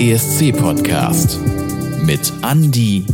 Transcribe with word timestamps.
ESC-Podcast 0.00 1.38
mit 2.06 2.32
Andy 2.42 3.04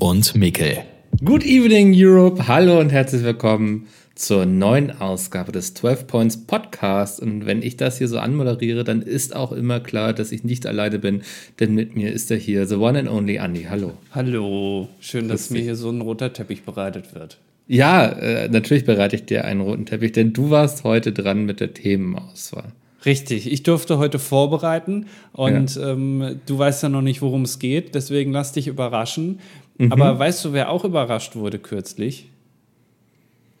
und 0.00 0.34
Mikkel. 0.34 0.76
Good 1.24 1.46
evening, 1.46 1.94
Europe. 1.96 2.46
Hallo 2.46 2.78
und 2.78 2.90
herzlich 2.90 3.24
willkommen 3.24 3.86
zur 4.16 4.44
neuen 4.44 5.00
Ausgabe 5.00 5.50
des 5.50 5.72
12 5.72 6.06
Points 6.06 6.46
Podcast. 6.46 7.20
Und 7.20 7.46
wenn 7.46 7.62
ich 7.62 7.78
das 7.78 7.96
hier 7.96 8.06
so 8.06 8.18
anmoderiere, 8.18 8.84
dann 8.84 9.00
ist 9.00 9.34
auch 9.34 9.50
immer 9.50 9.80
klar, 9.80 10.12
dass 10.12 10.30
ich 10.30 10.44
nicht 10.44 10.66
alleine 10.66 10.98
bin, 10.98 11.22
denn 11.58 11.74
mit 11.74 11.96
mir 11.96 12.12
ist 12.12 12.30
er 12.30 12.36
hier, 12.36 12.66
the 12.66 12.74
one 12.74 12.98
and 12.98 13.08
only 13.08 13.36
Andy. 13.36 13.62
Hallo. 13.70 13.94
Hallo. 14.10 14.90
Schön, 15.00 15.26
dass 15.26 15.48
mir 15.48 15.62
hier 15.62 15.74
so 15.74 15.88
ein 15.88 16.02
roter 16.02 16.34
Teppich 16.34 16.64
bereitet 16.64 17.14
wird. 17.14 17.38
Ja, 17.66 18.06
äh, 18.06 18.50
natürlich 18.50 18.84
bereite 18.84 19.16
ich 19.16 19.24
dir 19.24 19.46
einen 19.46 19.62
roten 19.62 19.86
Teppich, 19.86 20.12
denn 20.12 20.34
du 20.34 20.50
warst 20.50 20.84
heute 20.84 21.14
dran 21.14 21.46
mit 21.46 21.60
der 21.60 21.72
Themenauswahl. 21.72 22.72
Richtig, 23.04 23.50
ich 23.50 23.62
durfte 23.62 23.98
heute 23.98 24.18
vorbereiten 24.18 25.06
und 25.32 25.74
ja. 25.76 25.92
ähm, 25.92 26.40
du 26.46 26.58
weißt 26.58 26.82
ja 26.82 26.88
noch 26.88 27.02
nicht, 27.02 27.22
worum 27.22 27.42
es 27.42 27.58
geht, 27.58 27.94
deswegen 27.94 28.32
lass 28.32 28.52
dich 28.52 28.66
überraschen. 28.66 29.40
Mhm. 29.78 29.92
Aber 29.92 30.18
weißt 30.18 30.44
du, 30.44 30.52
wer 30.52 30.70
auch 30.70 30.84
überrascht 30.84 31.34
wurde 31.36 31.58
kürzlich? 31.58 32.28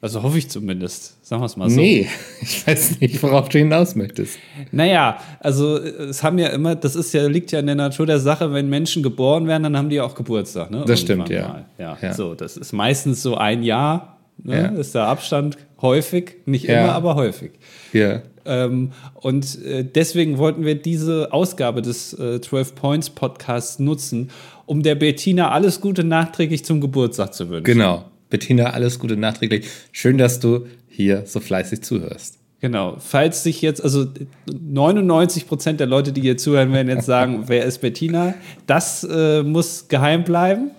Also 0.02 0.22
hoffe 0.22 0.38
ich 0.38 0.48
zumindest, 0.48 1.24
sagen 1.26 1.42
wir 1.42 1.46
es 1.46 1.58
mal 1.58 1.68
so. 1.68 1.78
Nee, 1.78 2.08
ich 2.40 2.66
weiß 2.66 3.00
nicht, 3.00 3.22
worauf 3.22 3.50
du 3.50 3.58
hinaus 3.58 3.94
möchtest. 3.94 4.38
Naja, 4.72 5.18
also 5.40 5.76
es 5.76 6.22
haben 6.22 6.38
ja 6.38 6.48
immer, 6.48 6.74
das 6.74 6.96
ist 6.96 7.12
ja, 7.12 7.26
liegt 7.26 7.52
ja 7.52 7.60
in 7.60 7.66
der 7.66 7.74
Natur 7.74 8.06
der 8.06 8.18
Sache, 8.18 8.52
wenn 8.52 8.70
Menschen 8.70 9.02
geboren 9.02 9.46
werden, 9.46 9.64
dann 9.64 9.76
haben 9.76 9.90
die 9.90 10.00
auch 10.00 10.14
Geburtstag. 10.14 10.70
Ne? 10.70 10.84
Das 10.86 11.02
Irgendwann 11.02 11.26
stimmt, 11.26 11.30
ja. 11.30 11.64
ja. 11.78 11.98
ja. 12.00 12.14
So, 12.14 12.34
das 12.34 12.56
ist 12.56 12.72
meistens 12.72 13.22
so 13.22 13.36
ein 13.36 13.62
Jahr, 13.62 14.18
ne? 14.42 14.74
ist 14.78 14.94
der 14.94 15.06
Abstand 15.06 15.58
häufig, 15.82 16.36
nicht 16.46 16.64
ja. 16.64 16.84
immer, 16.84 16.92
aber 16.92 17.14
häufig. 17.14 17.52
Ja. 17.92 18.22
Ähm, 18.44 18.92
und 19.14 19.62
äh, 19.64 19.84
deswegen 19.84 20.38
wollten 20.38 20.64
wir 20.64 20.74
diese 20.74 21.32
Ausgabe 21.32 21.82
des 21.82 22.18
äh, 22.18 22.40
12 22.40 22.74
Points 22.74 23.10
Podcasts 23.10 23.78
nutzen, 23.78 24.30
um 24.66 24.82
der 24.82 24.94
Bettina 24.94 25.50
alles 25.50 25.80
Gute 25.80 26.04
nachträglich 26.04 26.64
zum 26.64 26.80
Geburtstag 26.80 27.34
zu 27.34 27.48
wünschen. 27.48 27.64
Genau. 27.64 28.04
Bettina, 28.30 28.70
alles 28.70 28.98
Gute 28.98 29.16
nachträglich. 29.16 29.68
Schön, 29.92 30.16
dass 30.16 30.40
du 30.40 30.66
hier 30.88 31.24
so 31.26 31.40
fleißig 31.40 31.82
zuhörst. 31.82 32.38
Genau. 32.60 32.96
Falls 32.98 33.42
sich 33.42 33.62
jetzt, 33.62 33.82
also 33.82 34.06
99 34.46 35.48
Prozent 35.48 35.80
der 35.80 35.86
Leute, 35.86 36.12
die 36.12 36.20
hier 36.20 36.36
zuhören, 36.36 36.72
werden 36.72 36.88
jetzt 36.88 37.06
sagen, 37.06 37.44
wer 37.48 37.64
ist 37.64 37.80
Bettina? 37.80 38.34
Das 38.66 39.04
äh, 39.04 39.42
muss 39.42 39.88
geheim 39.88 40.24
bleiben. 40.24 40.70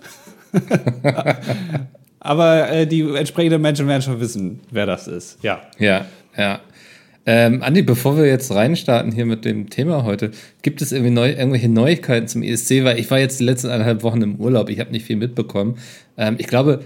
Aber 2.24 2.70
äh, 2.70 2.86
die 2.86 3.00
entsprechenden 3.00 3.60
Menschen 3.60 3.88
werden 3.88 4.00
schon 4.00 4.20
wissen, 4.20 4.60
wer 4.70 4.86
das 4.86 5.08
ist. 5.08 5.42
Ja. 5.42 5.62
Ja, 5.80 6.06
ja. 6.36 6.60
Ähm, 7.26 7.62
Andi, 7.62 7.82
bevor 7.82 8.16
wir 8.16 8.26
jetzt 8.26 8.52
reinstarten 8.52 9.10
hier 9.10 9.26
mit 9.26 9.44
dem 9.44 9.70
Thema 9.70 10.04
heute, 10.04 10.30
gibt 10.62 10.82
es 10.82 10.92
irgendwie 10.92 11.10
neu, 11.10 11.30
irgendwelche 11.30 11.68
Neuigkeiten 11.68 12.28
zum 12.28 12.44
ESC? 12.44 12.84
Weil 12.84 13.00
ich 13.00 13.10
war 13.10 13.18
jetzt 13.18 13.40
die 13.40 13.44
letzten 13.44 13.70
eineinhalb 13.70 14.04
Wochen 14.04 14.22
im 14.22 14.36
Urlaub, 14.36 14.70
ich 14.70 14.78
habe 14.78 14.92
nicht 14.92 15.04
viel 15.04 15.16
mitbekommen. 15.16 15.78
Ähm, 16.16 16.36
ich 16.38 16.46
glaube, 16.46 16.84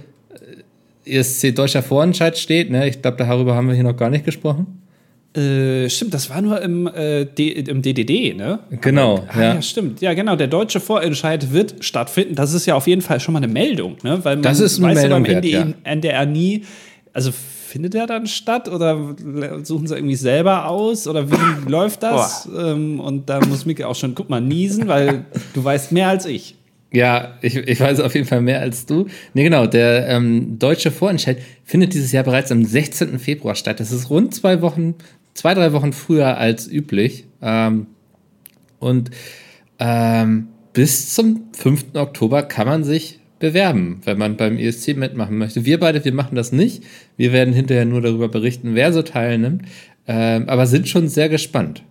äh, 1.05 1.19
ESC 1.19 1.55
deutscher 1.55 1.83
Vorentscheid 1.83 2.39
steht, 2.39 2.71
ne? 2.71 2.89
Ich 2.89 3.03
glaube, 3.03 3.19
darüber 3.19 3.55
haben 3.55 3.69
wir 3.69 3.75
hier 3.75 3.85
noch 3.85 3.97
gar 3.97 4.09
nicht 4.09 4.25
gesprochen. 4.25 4.83
Äh, 5.37 5.91
stimmt, 5.91 6.15
das 6.15 6.31
war 6.31 6.41
nur 6.41 6.63
im, 6.63 6.87
äh, 6.87 7.23
im 7.23 7.83
DDD, 7.83 8.35
ne? 8.35 8.61
Genau. 8.81 9.17
Aber, 9.17 9.35
ah, 9.35 9.41
ja. 9.41 9.55
ja. 9.55 9.63
stimmt. 9.63 10.01
Ja, 10.01 10.15
genau. 10.15 10.35
Der 10.35 10.47
deutsche 10.47 10.81
Vorentscheid 10.81 11.53
wird 11.53 11.85
stattfinden. 11.85 12.35
Das 12.35 12.55
ist 12.55 12.65
ja 12.65 12.75
auf 12.75 12.87
jeden 12.87 13.03
Fall 13.03 13.21
schon 13.21 13.35
mal 13.35 13.43
eine 13.43 13.53
Meldung, 13.53 13.97
ne? 14.03 14.19
Weil 14.23 14.37
man 14.37 14.43
das 14.43 14.61
ist 14.61 14.79
eine 14.79 14.89
weiß 14.89 15.03
Meldung 15.03 15.25
ja 15.27 15.35
beim 15.35 15.43
wert, 15.43 15.45
ja. 15.45 15.67
NDR 15.85 16.25
nie, 16.25 16.65
also 17.13 17.33
findet 17.33 17.93
der 17.93 18.07
dann 18.07 18.27
statt 18.27 18.71
oder 18.71 19.15
suchen 19.63 19.87
sie 19.87 19.97
irgendwie 19.97 20.15
selber 20.15 20.69
aus 20.71 21.07
oder 21.07 21.31
wie 21.31 21.37
läuft 21.71 22.03
das? 22.03 22.49
Ähm, 22.57 23.01
und 23.01 23.29
da 23.29 23.45
muss 23.45 23.67
Mika 23.67 23.87
auch 23.87 23.95
schon, 23.95 24.15
guck 24.15 24.31
mal, 24.31 24.41
niesen, 24.41 24.89
weil 24.89 25.27
du 25.55 25.63
weißt 25.63 25.93
mehr 25.93 26.09
als 26.09 26.25
ich. 26.25 26.57
Ja, 26.93 27.35
ich, 27.43 27.57
ich 27.57 27.81
weiß 27.81 28.01
auf 28.01 28.15
jeden 28.15 28.27
Fall 28.27 28.41
mehr 28.41 28.61
als 28.61 28.87
du. 28.87 29.07
Nee, 29.35 29.43
genau, 29.43 29.67
der 29.67 30.09
ähm, 30.09 30.59
deutsche 30.59 30.91
Vorentscheid 30.91 31.39
findet 31.65 31.93
dieses 31.93 32.13
Jahr 32.13 32.25
bereits 32.25 32.51
am 32.51 32.65
16. 32.65 33.19
Februar 33.19 33.55
statt. 33.55 33.81
Das 33.81 33.93
ist 33.93 34.09
rund 34.09 34.35
zwei 34.35 34.63
Wochen, 34.63 34.95
zwei, 35.37 35.55
drei 35.55 35.73
Wochen 35.73 35.93
früher 35.93 36.39
als 36.39 36.71
üblich. 36.71 37.27
Ähm, 37.43 37.87
und 38.79 39.11
ähm, 39.79 40.49
bis 40.73 41.15
zum 41.15 41.45
5. 41.53 41.95
Oktober 41.95 42.43
kann 42.43 42.67
man 42.67 42.85
sich 42.85 43.21
bewerben, 43.39 44.01
wenn 44.05 44.19
man 44.19 44.37
beim 44.37 44.59
ESC 44.59 44.97
mitmachen 44.97 45.37
möchte. 45.39 45.65
Wir 45.65 45.79
beide, 45.79 46.05
wir 46.05 46.15
machen 46.15 46.37
das 46.37 46.53
nicht. 46.53 46.83
Wir 47.17 47.33
werden 47.33 47.55
hinterher 47.55 47.85
nur 47.85 48.01
darüber 48.01 48.29
berichten, 48.29 48.75
wer 48.75 48.93
so 48.93 49.03
teilnimmt, 49.03 49.63
ähm, 50.07 50.49
aber 50.49 50.67
sind 50.67 50.89
schon 50.89 51.09
sehr 51.09 51.29
gespannt. 51.29 51.83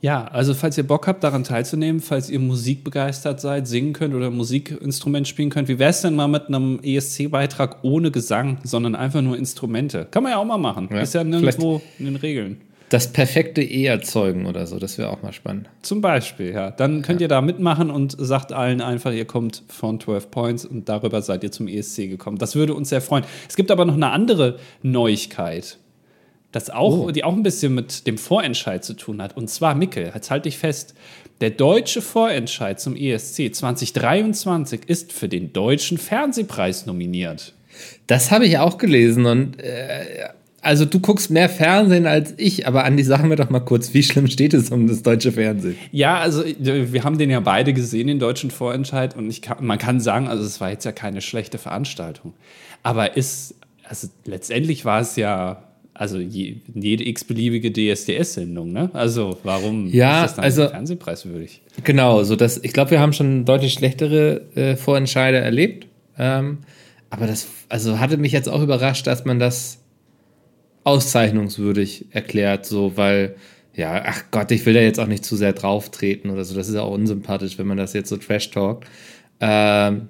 Ja, 0.00 0.24
also 0.24 0.52
falls 0.54 0.76
ihr 0.76 0.84
Bock 0.84 1.06
habt, 1.06 1.22
daran 1.22 1.44
teilzunehmen, 1.44 2.00
falls 2.00 2.28
ihr 2.28 2.40
musikbegeistert 2.40 3.40
seid, 3.40 3.68
singen 3.68 3.92
könnt 3.92 4.14
oder 4.14 4.30
Musikinstrument 4.30 5.28
spielen 5.28 5.50
könnt, 5.50 5.68
wie 5.68 5.78
wäre 5.78 5.90
es 5.90 6.00
denn 6.00 6.16
mal 6.16 6.26
mit 6.26 6.48
einem 6.48 6.80
ESC-Beitrag 6.82 7.84
ohne 7.84 8.10
Gesang, 8.10 8.58
sondern 8.64 8.96
einfach 8.96 9.22
nur 9.22 9.38
Instrumente? 9.38 10.08
Kann 10.10 10.24
man 10.24 10.32
ja 10.32 10.38
auch 10.38 10.44
mal 10.44 10.58
machen. 10.58 10.88
Ja, 10.90 11.00
Ist 11.00 11.14
ja 11.14 11.22
nirgendwo 11.22 11.80
in 12.00 12.06
den 12.06 12.16
Regeln 12.16 12.60
das 12.92 13.10
perfekte 13.10 13.62
E 13.62 13.86
erzeugen 13.86 14.44
oder 14.44 14.66
so. 14.66 14.78
Das 14.78 14.98
wäre 14.98 15.08
auch 15.10 15.22
mal 15.22 15.32
spannend. 15.32 15.70
Zum 15.80 16.02
Beispiel, 16.02 16.52
ja. 16.52 16.70
Dann 16.70 17.00
könnt 17.00 17.20
ja. 17.20 17.24
ihr 17.24 17.28
da 17.28 17.40
mitmachen 17.40 17.90
und 17.90 18.14
sagt 18.18 18.52
allen 18.52 18.82
einfach, 18.82 19.12
ihr 19.12 19.24
kommt 19.24 19.62
von 19.68 19.98
12 19.98 20.30
Points 20.30 20.64
und 20.66 20.90
darüber 20.90 21.22
seid 21.22 21.42
ihr 21.42 21.50
zum 21.50 21.68
ESC 21.68 22.08
gekommen. 22.08 22.36
Das 22.36 22.54
würde 22.54 22.74
uns 22.74 22.90
sehr 22.90 23.00
freuen. 23.00 23.24
Es 23.48 23.56
gibt 23.56 23.70
aber 23.70 23.86
noch 23.86 23.94
eine 23.94 24.10
andere 24.10 24.58
Neuigkeit, 24.82 25.78
das 26.52 26.68
auch, 26.68 27.06
oh. 27.06 27.10
die 27.10 27.24
auch 27.24 27.32
ein 27.32 27.42
bisschen 27.42 27.74
mit 27.74 28.06
dem 28.06 28.18
Vorentscheid 28.18 28.84
zu 28.84 28.92
tun 28.92 29.22
hat. 29.22 29.38
Und 29.38 29.48
zwar, 29.48 29.74
Mickel, 29.74 30.12
jetzt 30.14 30.30
halte 30.30 30.50
ich 30.50 30.58
fest, 30.58 30.94
der 31.40 31.48
deutsche 31.48 32.02
Vorentscheid 32.02 32.78
zum 32.78 32.94
ESC 32.94 33.54
2023 33.54 34.82
ist 34.86 35.14
für 35.14 35.30
den 35.30 35.54
Deutschen 35.54 35.96
Fernsehpreis 35.96 36.84
nominiert. 36.84 37.54
Das 38.06 38.30
habe 38.30 38.44
ich 38.44 38.58
auch 38.58 38.76
gelesen 38.76 39.24
und 39.24 39.58
äh, 39.60 40.28
also 40.62 40.84
du 40.84 41.00
guckst 41.00 41.30
mehr 41.30 41.48
Fernsehen 41.48 42.06
als 42.06 42.34
ich, 42.36 42.66
aber 42.66 42.84
Andi, 42.84 43.02
sag 43.02 43.24
mir 43.24 43.36
doch 43.36 43.50
mal 43.50 43.60
kurz, 43.60 43.92
wie 43.94 44.02
schlimm 44.02 44.28
steht 44.28 44.54
es 44.54 44.70
um 44.70 44.86
das 44.86 45.02
deutsche 45.02 45.32
Fernsehen? 45.32 45.76
Ja, 45.90 46.18
also 46.18 46.44
wir 46.58 47.04
haben 47.04 47.18
den 47.18 47.30
ja 47.30 47.40
beide 47.40 47.72
gesehen, 47.72 48.06
den 48.06 48.20
deutschen 48.20 48.50
Vorentscheid, 48.50 49.16
und 49.16 49.28
ich 49.28 49.42
kann, 49.42 49.64
man 49.66 49.78
kann 49.78 50.00
sagen, 50.00 50.28
also 50.28 50.44
es 50.44 50.60
war 50.60 50.70
jetzt 50.70 50.84
ja 50.84 50.92
keine 50.92 51.20
schlechte 51.20 51.58
Veranstaltung. 51.58 52.32
Aber 52.84 53.16
ist, 53.16 53.56
also 53.88 54.08
letztendlich 54.24 54.84
war 54.84 55.00
es 55.00 55.16
ja 55.16 55.64
also 55.94 56.18
je, 56.18 56.56
jede 56.74 57.06
x-beliebige 57.06 57.70
DSDS-Sendung, 57.70 58.72
ne? 58.72 58.90
Also 58.94 59.38
warum 59.42 59.88
ja, 59.88 60.24
ist 60.24 60.30
das 60.30 60.36
dann 60.36 60.44
also, 60.44 60.68
fernsehpreiswürdig? 60.68 61.60
Genau, 61.84 62.22
so 62.22 62.34
dass 62.34 62.58
ich 62.62 62.72
glaube, 62.72 62.92
wir 62.92 63.00
haben 63.00 63.12
schon 63.12 63.44
deutlich 63.44 63.74
schlechtere 63.74 64.42
äh, 64.54 64.76
Vorentscheide 64.76 65.38
erlebt. 65.38 65.86
Ähm, 66.18 66.58
aber 67.10 67.26
das 67.26 67.46
also 67.68 67.98
hatte 67.98 68.16
mich 68.16 68.32
jetzt 68.32 68.48
auch 68.48 68.62
überrascht, 68.62 69.06
dass 69.06 69.26
man 69.26 69.38
das 69.38 69.81
auszeichnungswürdig 70.84 72.06
erklärt, 72.10 72.66
so, 72.66 72.96
weil, 72.96 73.36
ja, 73.74 74.02
ach 74.04 74.24
Gott, 74.30 74.50
ich 74.50 74.66
will 74.66 74.74
da 74.74 74.80
jetzt 74.80 75.00
auch 75.00 75.06
nicht 75.06 75.24
zu 75.24 75.36
sehr 75.36 75.52
drauf 75.52 75.90
treten 75.90 76.30
oder 76.30 76.44
so. 76.44 76.54
Das 76.54 76.68
ist 76.68 76.76
auch 76.76 76.90
unsympathisch, 76.90 77.58
wenn 77.58 77.66
man 77.66 77.76
das 77.76 77.92
jetzt 77.92 78.08
so 78.08 78.16
trash-talkt. 78.16 78.86
Ähm, 79.40 80.08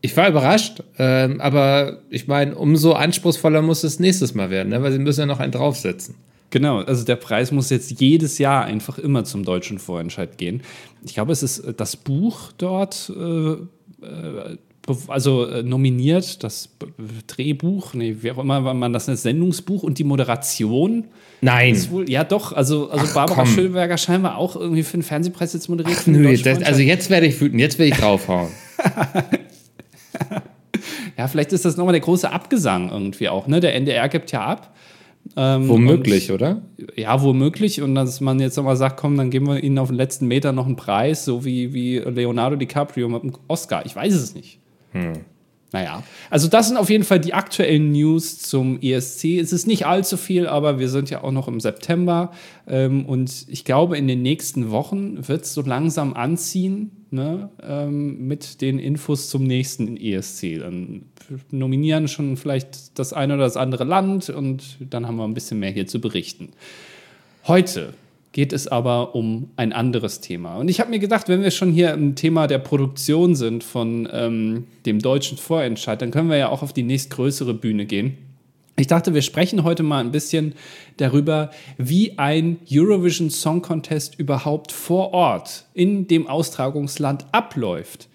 ich 0.00 0.16
war 0.16 0.28
überrascht, 0.28 0.82
ähm, 0.98 1.40
aber 1.40 1.98
ich 2.08 2.28
meine, 2.28 2.54
umso 2.54 2.92
anspruchsvoller 2.92 3.62
muss 3.62 3.82
es 3.82 3.98
nächstes 3.98 4.34
Mal 4.34 4.50
werden, 4.50 4.68
ne? 4.68 4.82
weil 4.82 4.92
sie 4.92 4.98
müssen 4.98 5.20
ja 5.20 5.26
noch 5.26 5.40
einen 5.40 5.52
draufsetzen. 5.52 6.14
Genau, 6.50 6.78
also 6.78 7.04
der 7.04 7.16
Preis 7.16 7.52
muss 7.52 7.68
jetzt 7.68 8.00
jedes 8.00 8.38
Jahr 8.38 8.64
einfach 8.64 8.98
immer 8.98 9.24
zum 9.24 9.44
deutschen 9.44 9.78
Vorentscheid 9.78 10.38
gehen. 10.38 10.62
Ich 11.04 11.14
glaube, 11.14 11.32
es 11.32 11.42
ist 11.42 11.62
das 11.76 11.96
Buch 11.96 12.52
dort, 12.56 13.12
äh, 13.14 13.52
äh, 13.52 14.56
also 15.08 15.46
äh, 15.46 15.62
nominiert, 15.62 16.42
das 16.42 16.70
Drehbuch, 17.26 17.94
nee, 17.94 18.16
wie 18.20 18.30
auch 18.30 18.38
immer 18.38 18.74
man 18.74 18.92
das 18.92 19.06
nennt, 19.06 19.18
Sendungsbuch 19.18 19.82
und 19.82 19.98
die 19.98 20.04
Moderation. 20.04 21.04
Nein. 21.40 21.76
Wohl, 21.90 22.10
ja, 22.10 22.24
doch. 22.24 22.52
Also, 22.52 22.90
also 22.90 23.06
Ach, 23.08 23.14
Barbara 23.14 23.42
komm. 23.42 23.54
Schönberger 23.54 23.96
scheinbar 23.96 24.36
auch 24.38 24.56
irgendwie 24.56 24.82
für 24.82 24.96
den 24.96 25.02
Fernsehpreis 25.02 25.52
jetzt 25.52 25.68
moderiert. 25.68 25.98
Ach, 26.00 26.06
nö, 26.06 26.36
das, 26.36 26.62
also 26.62 26.80
jetzt 26.80 27.10
werde 27.10 27.26
ich 27.26 27.40
wütend, 27.40 27.60
jetzt 27.60 27.78
will 27.78 27.88
ich 27.88 27.94
draufhauen. 27.94 28.48
ja, 31.16 31.28
vielleicht 31.28 31.52
ist 31.52 31.64
das 31.64 31.76
nochmal 31.76 31.92
der 31.92 32.00
große 32.00 32.30
Abgesang 32.30 32.90
irgendwie 32.90 33.28
auch. 33.28 33.46
Ne? 33.46 33.60
Der 33.60 33.74
NDR 33.74 34.08
gibt 34.08 34.32
ja 34.32 34.44
ab. 34.44 34.74
Ähm, 35.36 35.68
womöglich, 35.68 36.30
und, 36.30 36.36
oder? 36.36 36.62
Ja, 36.96 37.22
womöglich. 37.22 37.82
Und 37.82 37.94
dass 37.94 38.20
man 38.20 38.40
jetzt 38.40 38.56
nochmal 38.56 38.76
sagt, 38.76 38.98
komm, 38.98 39.16
dann 39.16 39.30
geben 39.30 39.46
wir 39.46 39.62
ihnen 39.62 39.78
auf 39.78 39.88
den 39.88 39.96
letzten 39.96 40.26
Meter 40.26 40.52
noch 40.52 40.66
einen 40.66 40.76
Preis, 40.76 41.24
so 41.24 41.44
wie, 41.44 41.72
wie 41.72 41.98
Leonardo 41.98 42.56
DiCaprio 42.56 43.08
mit 43.08 43.22
dem 43.22 43.32
Oscar. 43.46 43.84
Ich 43.86 43.94
weiß 43.94 44.14
es 44.14 44.34
nicht. 44.34 44.60
Hm. 44.92 45.12
Naja, 45.70 46.02
also 46.30 46.48
das 46.48 46.68
sind 46.68 46.78
auf 46.78 46.88
jeden 46.88 47.04
Fall 47.04 47.20
die 47.20 47.34
aktuellen 47.34 47.92
News 47.92 48.38
zum 48.38 48.80
ESC. 48.80 49.38
Es 49.38 49.52
ist 49.52 49.66
nicht 49.66 49.84
allzu 49.84 50.16
viel, 50.16 50.46
aber 50.46 50.78
wir 50.78 50.88
sind 50.88 51.10
ja 51.10 51.22
auch 51.22 51.30
noch 51.30 51.46
im 51.46 51.60
September. 51.60 52.32
Ähm, 52.66 53.04
und 53.04 53.44
ich 53.48 53.66
glaube, 53.66 53.98
in 53.98 54.08
den 54.08 54.22
nächsten 54.22 54.70
Wochen 54.70 55.28
wird 55.28 55.44
es 55.44 55.52
so 55.52 55.60
langsam 55.60 56.14
anziehen 56.14 56.92
ne, 57.10 57.50
ähm, 57.62 58.26
mit 58.26 58.62
den 58.62 58.78
Infos 58.78 59.28
zum 59.28 59.44
nächsten 59.44 59.98
ESC. 59.98 60.58
Dann 60.58 61.02
nominieren 61.50 62.08
schon 62.08 62.38
vielleicht 62.38 62.98
das 62.98 63.12
eine 63.12 63.34
oder 63.34 63.44
das 63.44 63.58
andere 63.58 63.84
Land 63.84 64.30
und 64.30 64.78
dann 64.80 65.06
haben 65.06 65.16
wir 65.16 65.24
ein 65.24 65.34
bisschen 65.34 65.58
mehr 65.58 65.70
hier 65.70 65.86
zu 65.86 66.00
berichten. 66.00 66.48
Heute 67.46 67.92
geht 68.32 68.52
es 68.52 68.68
aber 68.68 69.14
um 69.14 69.50
ein 69.56 69.72
anderes 69.72 70.20
Thema. 70.20 70.56
Und 70.56 70.68
ich 70.68 70.80
habe 70.80 70.90
mir 70.90 70.98
gedacht, 70.98 71.28
wenn 71.28 71.42
wir 71.42 71.50
schon 71.50 71.72
hier 71.72 71.92
im 71.92 72.14
Thema 72.14 72.46
der 72.46 72.58
Produktion 72.58 73.34
sind 73.34 73.64
von 73.64 74.08
ähm, 74.12 74.66
dem 74.86 74.98
deutschen 75.00 75.38
Vorentscheid, 75.38 76.00
dann 76.02 76.10
können 76.10 76.28
wir 76.28 76.36
ja 76.36 76.48
auch 76.50 76.62
auf 76.62 76.72
die 76.72 76.82
nächstgrößere 76.82 77.54
Bühne 77.54 77.86
gehen. 77.86 78.18
Ich 78.76 78.86
dachte, 78.86 79.12
wir 79.12 79.22
sprechen 79.22 79.64
heute 79.64 79.82
mal 79.82 79.98
ein 79.98 80.12
bisschen 80.12 80.54
darüber, 80.98 81.50
wie 81.78 82.16
ein 82.16 82.58
Eurovision 82.70 83.28
Song 83.28 83.60
Contest 83.60 84.16
überhaupt 84.20 84.70
vor 84.70 85.12
Ort 85.12 85.64
in 85.74 86.06
dem 86.06 86.28
Austragungsland 86.28 87.26
abläuft. 87.32 88.08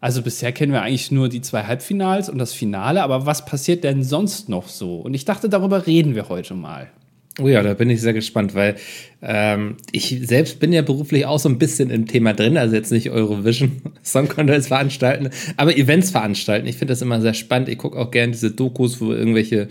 Also 0.00 0.22
bisher 0.22 0.50
kennen 0.50 0.72
wir 0.72 0.82
eigentlich 0.82 1.12
nur 1.12 1.28
die 1.28 1.40
zwei 1.40 1.64
Halbfinals 1.64 2.28
und 2.28 2.38
das 2.38 2.52
Finale, 2.52 3.02
aber 3.02 3.26
was 3.26 3.44
passiert 3.44 3.84
denn 3.84 4.02
sonst 4.02 4.48
noch 4.48 4.68
so? 4.68 4.96
Und 4.96 5.14
ich 5.14 5.24
dachte, 5.24 5.48
darüber 5.48 5.86
reden 5.86 6.16
wir 6.16 6.28
heute 6.28 6.54
mal. 6.54 6.90
Oh 7.40 7.46
ja, 7.46 7.62
da 7.62 7.74
bin 7.74 7.88
ich 7.88 8.00
sehr 8.00 8.14
gespannt, 8.14 8.54
weil 8.54 8.74
ähm, 9.22 9.76
ich 9.92 10.20
selbst 10.24 10.58
bin 10.58 10.72
ja 10.72 10.82
beruflich 10.82 11.24
auch 11.24 11.38
so 11.38 11.48
ein 11.48 11.58
bisschen 11.58 11.90
im 11.90 12.06
Thema 12.06 12.34
drin, 12.34 12.56
also 12.56 12.74
jetzt 12.74 12.90
nicht 12.90 13.10
Eurovision 13.10 13.80
Song 14.02 14.28
Contest 14.28 14.68
veranstalten, 14.68 15.30
aber 15.56 15.76
Events 15.76 16.10
veranstalten. 16.10 16.66
Ich 16.66 16.76
finde 16.76 16.92
das 16.92 17.02
immer 17.02 17.20
sehr 17.20 17.34
spannend. 17.34 17.68
Ich 17.68 17.78
gucke 17.78 17.96
auch 17.96 18.10
gerne 18.10 18.32
diese 18.32 18.50
Dokus, 18.50 19.00
wo 19.00 19.12
irgendwelche 19.12 19.68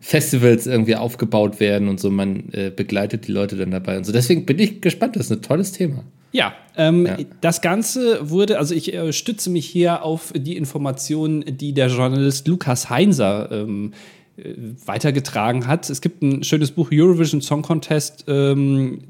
Festivals 0.00 0.66
irgendwie 0.66 0.96
aufgebaut 0.96 1.60
werden 1.60 1.88
und 1.88 2.00
so. 2.00 2.10
Man 2.10 2.50
äh, 2.52 2.70
begleitet 2.74 3.28
die 3.28 3.32
Leute 3.32 3.56
dann 3.56 3.70
dabei 3.70 3.98
und 3.98 4.04
so. 4.04 4.12
Deswegen 4.12 4.46
bin 4.46 4.58
ich 4.58 4.80
gespannt. 4.80 5.16
Das 5.16 5.26
ist 5.26 5.32
ein 5.32 5.42
tolles 5.42 5.72
Thema. 5.72 6.04
Ja, 6.32 6.54
ähm, 6.76 7.06
ja. 7.06 7.18
das 7.40 7.60
Ganze 7.60 8.30
wurde, 8.30 8.58
also 8.58 8.74
ich 8.74 8.94
äh, 8.94 9.12
stütze 9.12 9.50
mich 9.50 9.66
hier 9.66 10.04
auf 10.04 10.32
die 10.34 10.56
Informationen, 10.56 11.44
die 11.46 11.74
der 11.74 11.88
Journalist 11.88 12.46
Lukas 12.46 12.88
Heinser 12.88 13.50
ähm, 13.50 13.92
äh, 13.92 13.96
weitergetragen 14.86 15.66
hat. 15.66 15.90
Es 15.90 16.00
gibt 16.00 16.22
ein 16.22 16.44
schönes 16.44 16.70
Buch 16.70 16.90
Eurovision 16.92 17.40
Song 17.40 17.62
Contest 17.62 18.24
ähm, 18.28 19.00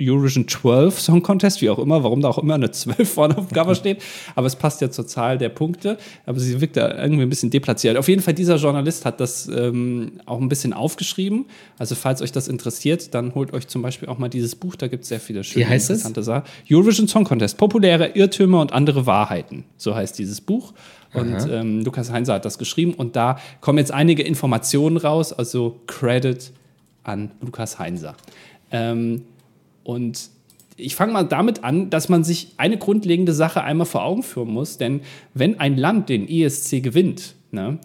Eurovision 0.00 0.48
12 0.48 1.00
Song 1.00 1.22
Contest, 1.22 1.60
wie 1.62 1.70
auch 1.70 1.78
immer, 1.78 2.02
warum 2.02 2.20
da 2.20 2.28
auch 2.28 2.38
immer 2.38 2.54
eine 2.54 2.70
12 2.70 3.08
vorne 3.08 3.38
auf 3.38 3.48
dem 3.48 3.54
Cover 3.54 3.74
steht. 3.74 4.02
Aber 4.34 4.46
es 4.46 4.56
passt 4.56 4.80
ja 4.80 4.90
zur 4.90 5.06
Zahl 5.06 5.38
der 5.38 5.48
Punkte. 5.48 5.98
Aber 6.26 6.40
sie 6.40 6.60
wirkt 6.60 6.76
da 6.76 7.02
irgendwie 7.02 7.22
ein 7.22 7.28
bisschen 7.28 7.50
deplatziert. 7.50 7.96
Auf 7.96 8.08
jeden 8.08 8.22
Fall, 8.22 8.34
dieser 8.34 8.56
Journalist 8.56 9.04
hat 9.04 9.20
das 9.20 9.48
ähm, 9.48 10.20
auch 10.26 10.40
ein 10.40 10.48
bisschen 10.48 10.72
aufgeschrieben. 10.72 11.46
Also, 11.78 11.94
falls 11.94 12.22
euch 12.22 12.32
das 12.32 12.48
interessiert, 12.48 13.14
dann 13.14 13.34
holt 13.34 13.52
euch 13.52 13.68
zum 13.68 13.82
Beispiel 13.82 14.08
auch 14.08 14.18
mal 14.18 14.28
dieses 14.28 14.56
Buch. 14.56 14.76
Da 14.76 14.88
gibt 14.88 15.02
es 15.02 15.08
sehr 15.08 15.20
viele 15.20 15.44
schöne, 15.44 15.64
interessante 15.72 16.22
Sachen. 16.22 16.44
Eurovision 16.70 17.08
Song 17.08 17.24
Contest, 17.24 17.58
populäre 17.58 18.08
Irrtümer 18.14 18.60
und 18.60 18.72
andere 18.72 19.06
Wahrheiten. 19.06 19.64
So 19.76 19.94
heißt 19.94 20.18
dieses 20.18 20.40
Buch. 20.40 20.72
Und 21.14 21.48
ähm, 21.50 21.80
Lukas 21.80 22.10
Heinzer 22.10 22.34
hat 22.34 22.44
das 22.44 22.58
geschrieben. 22.58 22.94
Und 22.94 23.16
da 23.16 23.38
kommen 23.60 23.78
jetzt 23.78 23.92
einige 23.92 24.22
Informationen 24.22 24.96
raus. 24.96 25.32
Also, 25.32 25.80
Credit 25.86 26.52
an 27.04 27.32
Lukas 27.40 27.78
Heinzer. 27.78 28.14
Ähm, 28.70 29.22
und 29.84 30.30
ich 30.76 30.96
fange 30.96 31.12
mal 31.12 31.24
damit 31.24 31.64
an, 31.64 31.90
dass 31.90 32.08
man 32.08 32.24
sich 32.24 32.52
eine 32.56 32.78
grundlegende 32.78 33.32
Sache 33.32 33.62
einmal 33.62 33.86
vor 33.86 34.04
Augen 34.04 34.22
führen 34.22 34.50
muss. 34.50 34.78
Denn 34.78 35.00
wenn 35.34 35.60
ein 35.60 35.76
Land 35.76 36.08
den 36.08 36.28
ESC 36.28 36.82
gewinnt, 36.82 37.34
ne, 37.50 37.78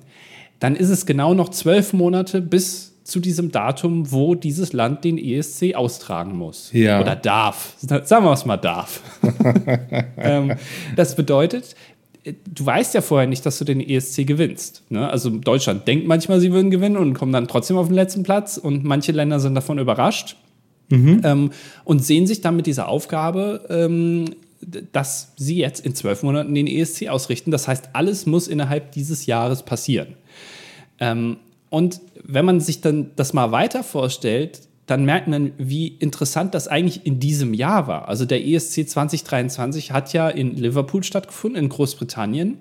dann 0.59 0.75
ist 0.75 0.89
es 0.89 1.05
genau 1.05 1.33
noch 1.33 1.49
zwölf 1.49 1.93
Monate 1.93 2.41
bis 2.41 2.93
zu 3.03 3.19
diesem 3.21 3.51
Datum, 3.51 4.11
wo 4.11 4.35
dieses 4.35 4.73
Land 4.73 5.05
den 5.05 5.17
ESC 5.17 5.75
austragen 5.75 6.37
muss. 6.37 6.71
Ja. 6.73 6.99
Oder 6.99 7.15
darf. 7.15 7.75
Sagen 7.77 8.25
wir 8.25 8.33
es 8.33 8.45
mal 8.45 8.57
darf. 8.57 9.01
ähm, 10.17 10.55
das 10.95 11.15
bedeutet, 11.15 11.75
du 12.31 12.65
weißt 12.65 12.93
ja 12.93 13.01
vorher 13.01 13.27
nicht, 13.27 13.45
dass 13.45 13.57
du 13.59 13.65
den 13.65 13.81
ESC 13.81 14.25
gewinnst. 14.25 14.83
Ne? 14.89 15.09
Also 15.09 15.29
Deutschland 15.29 15.87
denkt 15.87 16.07
manchmal, 16.07 16.39
sie 16.39 16.51
würden 16.51 16.71
gewinnen 16.71 16.97
und 16.97 17.13
kommen 17.13 17.31
dann 17.31 17.47
trotzdem 17.47 17.77
auf 17.77 17.87
den 17.87 17.95
letzten 17.95 18.23
Platz 18.23 18.57
und 18.57 18.83
manche 18.83 19.11
Länder 19.11 19.39
sind 19.39 19.55
davon 19.55 19.79
überrascht 19.79 20.35
mhm. 20.89 21.21
ähm, 21.23 21.51
und 21.83 22.03
sehen 22.03 22.27
sich 22.27 22.41
dann 22.41 22.55
mit 22.55 22.65
dieser 22.65 22.87
Aufgabe, 22.87 23.65
ähm, 23.69 24.25
dass 24.91 25.33
sie 25.37 25.57
jetzt 25.57 25.85
in 25.85 25.95
zwölf 25.95 26.23
Monaten 26.23 26.53
den 26.55 26.67
ESC 26.67 27.07
ausrichten. 27.09 27.51
Das 27.51 27.67
heißt, 27.67 27.89
alles 27.93 28.25
muss 28.25 28.47
innerhalb 28.47 28.91
dieses 28.91 29.25
Jahres 29.25 29.63
passieren. 29.63 30.15
Ähm, 30.99 31.37
und 31.69 32.01
wenn 32.23 32.45
man 32.45 32.59
sich 32.59 32.81
dann 32.81 33.11
das 33.15 33.33
mal 33.33 33.51
weiter 33.51 33.83
vorstellt, 33.83 34.61
dann 34.87 35.03
merkt 35.03 35.27
man, 35.27 35.51
wie 35.57 35.87
interessant 35.87 36.55
das 36.55 36.67
eigentlich 36.67 37.05
in 37.05 37.19
diesem 37.19 37.53
Jahr 37.53 37.87
war. 37.87 38.07
Also 38.07 38.25
der 38.25 38.45
ESC 38.45 38.89
2023 38.89 39.91
hat 39.91 40.13
ja 40.13 40.29
in 40.29 40.55
Liverpool 40.55 41.03
stattgefunden, 41.03 41.61
in 41.61 41.69
Großbritannien. 41.69 42.57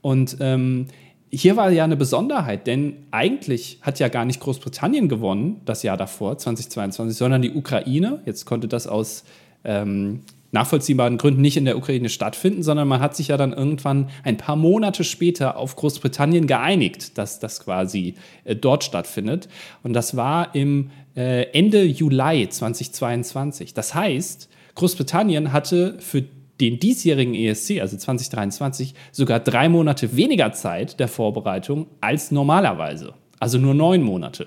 Und 0.00 0.38
ähm, 0.40 0.86
hier 1.30 1.56
war 1.56 1.70
ja 1.70 1.84
eine 1.84 1.96
Besonderheit, 1.96 2.66
denn 2.66 2.96
eigentlich 3.10 3.78
hat 3.82 3.98
ja 3.98 4.08
gar 4.08 4.24
nicht 4.24 4.40
Großbritannien 4.40 5.08
gewonnen, 5.08 5.60
das 5.66 5.82
Jahr 5.82 5.98
davor, 5.98 6.38
2022, 6.38 7.16
sondern 7.16 7.42
die 7.42 7.52
Ukraine. 7.52 8.22
Jetzt 8.24 8.46
konnte 8.46 8.68
das 8.68 8.86
aus 8.86 9.24
ähm, 9.64 10.22
nachvollziehbaren 10.52 11.18
Gründen 11.18 11.42
nicht 11.42 11.58
in 11.58 11.66
der 11.66 11.76
Ukraine 11.76 12.08
stattfinden, 12.08 12.62
sondern 12.62 12.88
man 12.88 13.00
hat 13.00 13.14
sich 13.14 13.28
ja 13.28 13.36
dann 13.36 13.52
irgendwann 13.52 14.08
ein 14.24 14.38
paar 14.38 14.56
Monate 14.56 15.04
später 15.04 15.58
auf 15.58 15.76
Großbritannien 15.76 16.46
geeinigt, 16.46 17.18
dass 17.18 17.38
das 17.38 17.60
quasi 17.60 18.14
äh, 18.44 18.56
dort 18.56 18.84
stattfindet. 18.84 19.48
Und 19.82 19.92
das 19.92 20.16
war 20.16 20.54
im 20.54 20.90
äh, 21.16 21.44
Ende 21.52 21.82
Juli 21.84 22.48
2022. 22.48 23.74
Das 23.74 23.94
heißt, 23.94 24.48
Großbritannien 24.74 25.52
hatte 25.52 25.96
für 25.98 26.24
den 26.60 26.78
diesjährigen 26.78 27.34
ESC, 27.34 27.80
also 27.80 27.96
2023, 27.96 28.94
sogar 29.12 29.40
drei 29.40 29.68
Monate 29.68 30.16
weniger 30.16 30.52
Zeit 30.52 31.00
der 31.00 31.08
Vorbereitung 31.08 31.86
als 32.00 32.30
normalerweise. 32.30 33.14
Also 33.38 33.58
nur 33.58 33.74
neun 33.74 34.02
Monate. 34.02 34.46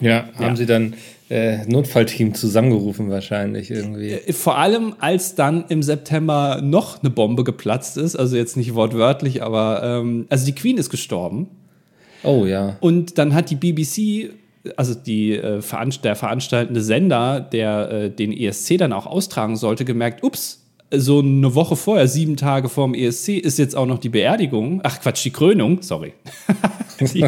Ja, 0.00 0.28
haben 0.34 0.42
ja. 0.42 0.56
sie 0.56 0.66
dann 0.66 0.94
äh, 1.28 1.66
Notfallteam 1.66 2.34
zusammengerufen 2.34 3.10
wahrscheinlich 3.10 3.70
irgendwie. 3.70 4.12
Äh, 4.12 4.32
vor 4.32 4.58
allem, 4.58 4.94
als 4.98 5.34
dann 5.34 5.64
im 5.68 5.82
September 5.82 6.60
noch 6.62 7.02
eine 7.02 7.10
Bombe 7.10 7.44
geplatzt 7.44 7.96
ist, 7.96 8.16
also 8.16 8.36
jetzt 8.36 8.56
nicht 8.56 8.74
wortwörtlich, 8.74 9.42
aber 9.42 9.82
ähm, 9.82 10.26
also 10.28 10.46
die 10.46 10.54
Queen 10.54 10.78
ist 10.78 10.90
gestorben. 10.90 11.48
Oh 12.22 12.46
ja. 12.46 12.76
Und 12.80 13.18
dann 13.18 13.34
hat 13.34 13.50
die 13.50 13.56
BBC 13.56 14.30
also 14.76 14.94
die, 14.94 15.36
äh, 15.36 15.60
veranst 15.62 16.04
der 16.04 16.16
veranstaltende 16.16 16.82
Sender, 16.82 17.40
der 17.40 17.90
äh, 17.90 18.10
den 18.10 18.32
ESC 18.32 18.78
dann 18.78 18.92
auch 18.92 19.06
austragen 19.06 19.56
sollte, 19.56 19.84
gemerkt, 19.84 20.22
ups, 20.22 20.64
so 20.90 21.20
eine 21.20 21.54
Woche 21.54 21.76
vorher, 21.76 22.08
sieben 22.08 22.36
Tage 22.36 22.68
vor 22.68 22.86
dem 22.86 22.94
ESC, 22.94 23.30
ist 23.30 23.58
jetzt 23.58 23.76
auch 23.76 23.86
noch 23.86 23.98
die 23.98 24.08
Beerdigung. 24.08 24.80
Ach 24.84 25.00
Quatsch, 25.00 25.24
die 25.24 25.30
Krönung, 25.30 25.82
sorry. 25.82 26.14
die, 27.00 27.24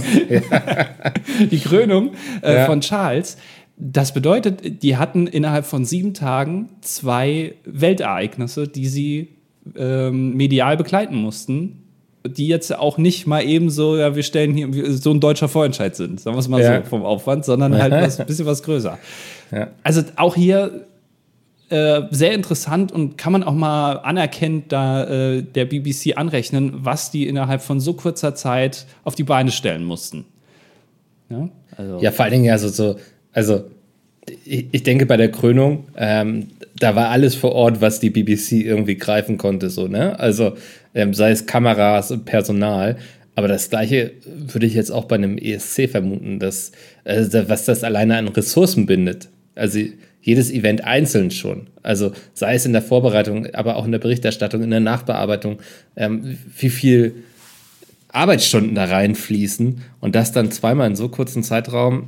die, 1.50 1.58
Krönung 1.58 2.12
äh, 2.42 2.54
ja. 2.54 2.66
von 2.66 2.80
Charles. 2.80 3.36
Das 3.76 4.14
bedeutet, 4.14 4.82
die 4.82 4.96
hatten 4.96 5.26
innerhalb 5.26 5.66
von 5.66 5.84
sieben 5.84 6.14
Tagen 6.14 6.70
zwei 6.80 7.54
Weltereignisse, 7.64 8.66
die 8.68 8.86
sie 8.86 9.28
ähm, 9.76 10.36
medial 10.36 10.76
begleiten 10.76 11.16
mussten, 11.16 11.79
die 12.26 12.48
jetzt 12.48 12.76
auch 12.76 12.98
nicht 12.98 13.26
mal 13.26 13.42
eben 13.42 13.70
so, 13.70 13.96
ja, 13.96 14.14
wir 14.14 14.22
stellen 14.22 14.54
hier 14.54 14.92
so 14.92 15.10
ein 15.10 15.20
deutscher 15.20 15.48
Vorentscheid 15.48 15.96
sind, 15.96 16.20
sagen 16.20 16.36
wir 16.36 16.40
es 16.40 16.48
mal 16.48 16.60
ja. 16.60 16.82
so 16.82 16.88
vom 16.88 17.02
Aufwand, 17.02 17.44
sondern 17.44 17.80
halt 17.80 17.92
was, 17.92 18.20
ein 18.20 18.26
bisschen 18.28 18.46
was 18.46 18.62
größer. 18.62 18.98
Ja. 19.52 19.68
Also 19.82 20.02
auch 20.16 20.34
hier 20.34 20.86
äh, 21.70 22.02
sehr 22.10 22.32
interessant 22.32 22.92
und 22.92 23.16
kann 23.16 23.32
man 23.32 23.42
auch 23.42 23.54
mal 23.54 23.94
anerkennt 23.98 24.72
da 24.72 25.04
äh, 25.04 25.42
der 25.42 25.64
BBC 25.64 26.16
anrechnen, 26.16 26.72
was 26.84 27.10
die 27.10 27.26
innerhalb 27.26 27.62
von 27.62 27.80
so 27.80 27.94
kurzer 27.94 28.34
Zeit 28.34 28.86
auf 29.04 29.14
die 29.14 29.24
Beine 29.24 29.50
stellen 29.50 29.84
mussten. 29.84 30.24
Ja, 31.30 31.48
also. 31.76 32.00
ja 32.00 32.10
vor 32.10 32.24
allen 32.24 32.32
Dingen 32.32 32.44
ja 32.44 32.58
so, 32.58 32.68
so 32.68 32.96
also 33.32 33.64
ich, 34.44 34.66
ich 34.72 34.82
denke 34.82 35.06
bei 35.06 35.16
der 35.16 35.30
Krönung, 35.30 35.84
ähm, 35.96 36.48
da 36.78 36.96
war 36.96 37.08
alles 37.08 37.34
vor 37.34 37.52
Ort, 37.52 37.80
was 37.80 38.00
die 38.00 38.10
BBC 38.10 38.52
irgendwie 38.52 38.96
greifen 38.96 39.38
konnte, 39.38 39.70
so, 39.70 39.86
ne? 39.86 40.18
Also 40.18 40.54
ähm, 40.94 41.14
sei 41.14 41.30
es 41.30 41.46
Kameras 41.46 42.10
und 42.10 42.24
Personal. 42.24 42.96
Aber 43.34 43.48
das 43.48 43.70
Gleiche 43.70 44.12
würde 44.24 44.66
ich 44.66 44.74
jetzt 44.74 44.90
auch 44.90 45.04
bei 45.04 45.16
einem 45.16 45.38
ESC 45.38 45.88
vermuten, 45.88 46.38
dass, 46.38 46.72
also 47.04 47.48
was 47.48 47.64
das 47.64 47.84
alleine 47.84 48.16
an 48.16 48.28
Ressourcen 48.28 48.86
bindet. 48.86 49.28
Also 49.54 49.80
jedes 50.22 50.50
Event 50.50 50.84
einzeln 50.84 51.30
schon. 51.30 51.68
Also 51.82 52.12
sei 52.34 52.54
es 52.54 52.66
in 52.66 52.72
der 52.72 52.82
Vorbereitung, 52.82 53.46
aber 53.54 53.76
auch 53.76 53.84
in 53.84 53.92
der 53.92 53.98
Berichterstattung, 53.98 54.62
in 54.62 54.70
der 54.70 54.80
Nachbearbeitung, 54.80 55.58
ähm, 55.96 56.38
wie 56.58 56.70
viel 56.70 57.14
Arbeitsstunden 58.08 58.74
da 58.74 58.84
reinfließen 58.84 59.80
und 60.00 60.14
das 60.14 60.32
dann 60.32 60.50
zweimal 60.50 60.88
in 60.88 60.96
so 60.96 61.08
kurzen 61.08 61.42
Zeitraum. 61.42 62.06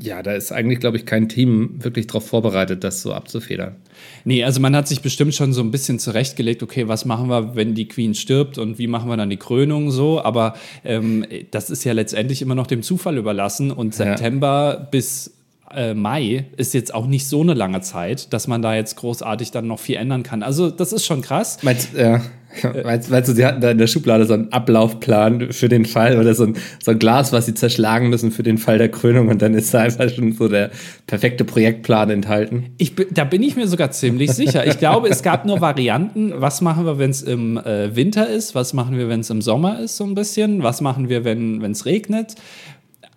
Ja, 0.00 0.22
da 0.22 0.32
ist 0.32 0.52
eigentlich, 0.52 0.80
glaube 0.80 0.98
ich, 0.98 1.06
kein 1.06 1.28
Team 1.28 1.82
wirklich 1.82 2.06
darauf 2.06 2.26
vorbereitet, 2.26 2.84
das 2.84 3.00
so 3.00 3.14
abzufedern. 3.14 3.76
Nee, 4.24 4.44
also 4.44 4.60
man 4.60 4.76
hat 4.76 4.86
sich 4.88 5.00
bestimmt 5.00 5.34
schon 5.34 5.54
so 5.54 5.62
ein 5.62 5.70
bisschen 5.70 5.98
zurechtgelegt, 5.98 6.62
okay, 6.62 6.86
was 6.86 7.06
machen 7.06 7.28
wir, 7.28 7.56
wenn 7.56 7.74
die 7.74 7.88
Queen 7.88 8.14
stirbt 8.14 8.58
und 8.58 8.78
wie 8.78 8.88
machen 8.88 9.08
wir 9.08 9.16
dann 9.16 9.30
die 9.30 9.38
Krönung 9.38 9.90
so, 9.90 10.22
aber 10.22 10.54
ähm, 10.84 11.24
das 11.50 11.70
ist 11.70 11.84
ja 11.84 11.94
letztendlich 11.94 12.42
immer 12.42 12.54
noch 12.54 12.66
dem 12.66 12.82
Zufall 12.82 13.16
überlassen 13.16 13.70
und 13.70 13.94
September 13.94 14.76
ja. 14.78 14.88
bis 14.90 15.32
äh, 15.74 15.94
Mai 15.94 16.46
ist 16.56 16.74
jetzt 16.74 16.94
auch 16.94 17.06
nicht 17.06 17.26
so 17.26 17.40
eine 17.40 17.54
lange 17.54 17.80
Zeit, 17.80 18.32
dass 18.32 18.48
man 18.48 18.62
da 18.62 18.74
jetzt 18.74 18.96
großartig 18.96 19.50
dann 19.50 19.66
noch 19.66 19.80
viel 19.80 19.96
ändern 19.96 20.22
kann. 20.22 20.42
Also 20.42 20.70
das 20.70 20.92
ist 20.92 21.04
schon 21.04 21.22
krass. 21.22 21.58
Meinst, 21.62 21.94
ja. 21.94 22.20
Weißt, 22.62 23.10
weißt, 23.10 23.28
du, 23.28 23.32
sie 23.32 23.44
hatten 23.44 23.60
da 23.60 23.70
in 23.70 23.78
der 23.78 23.86
Schublade 23.86 24.26
so 24.26 24.34
einen 24.34 24.52
Ablaufplan 24.52 25.52
für 25.52 25.68
den 25.68 25.84
Fall 25.84 26.18
oder 26.18 26.34
so 26.34 26.44
ein, 26.44 26.56
so 26.82 26.90
ein 26.90 26.98
Glas, 26.98 27.32
was 27.32 27.46
sie 27.46 27.54
zerschlagen 27.54 28.08
müssen 28.08 28.30
für 28.30 28.42
den 28.42 28.58
Fall 28.58 28.78
der 28.78 28.88
Krönung 28.88 29.28
und 29.28 29.42
dann 29.42 29.54
ist 29.54 29.72
da 29.74 29.80
einfach 29.80 30.08
schon 30.08 30.32
so 30.32 30.48
der 30.48 30.70
perfekte 31.06 31.44
Projektplan 31.44 32.10
enthalten. 32.10 32.74
Ich, 32.78 32.94
da 33.10 33.24
bin 33.24 33.42
ich 33.42 33.56
mir 33.56 33.68
sogar 33.68 33.90
ziemlich 33.90 34.32
sicher. 34.32 34.66
Ich 34.66 34.78
glaube, 34.78 35.08
es 35.08 35.22
gab 35.22 35.44
nur 35.46 35.60
Varianten. 35.60 36.32
Was 36.36 36.60
machen 36.60 36.86
wir, 36.86 36.98
wenn 36.98 37.10
es 37.10 37.22
im 37.22 37.56
äh, 37.58 37.94
Winter 37.94 38.28
ist? 38.28 38.54
Was 38.54 38.72
machen 38.72 38.96
wir, 38.98 39.08
wenn 39.08 39.20
es 39.20 39.30
im 39.30 39.42
Sommer 39.42 39.80
ist, 39.80 39.96
so 39.96 40.04
ein 40.04 40.14
bisschen? 40.14 40.62
Was 40.62 40.80
machen 40.80 41.08
wir, 41.08 41.24
wenn 41.24 41.62
es 41.62 41.86
regnet? 41.86 42.36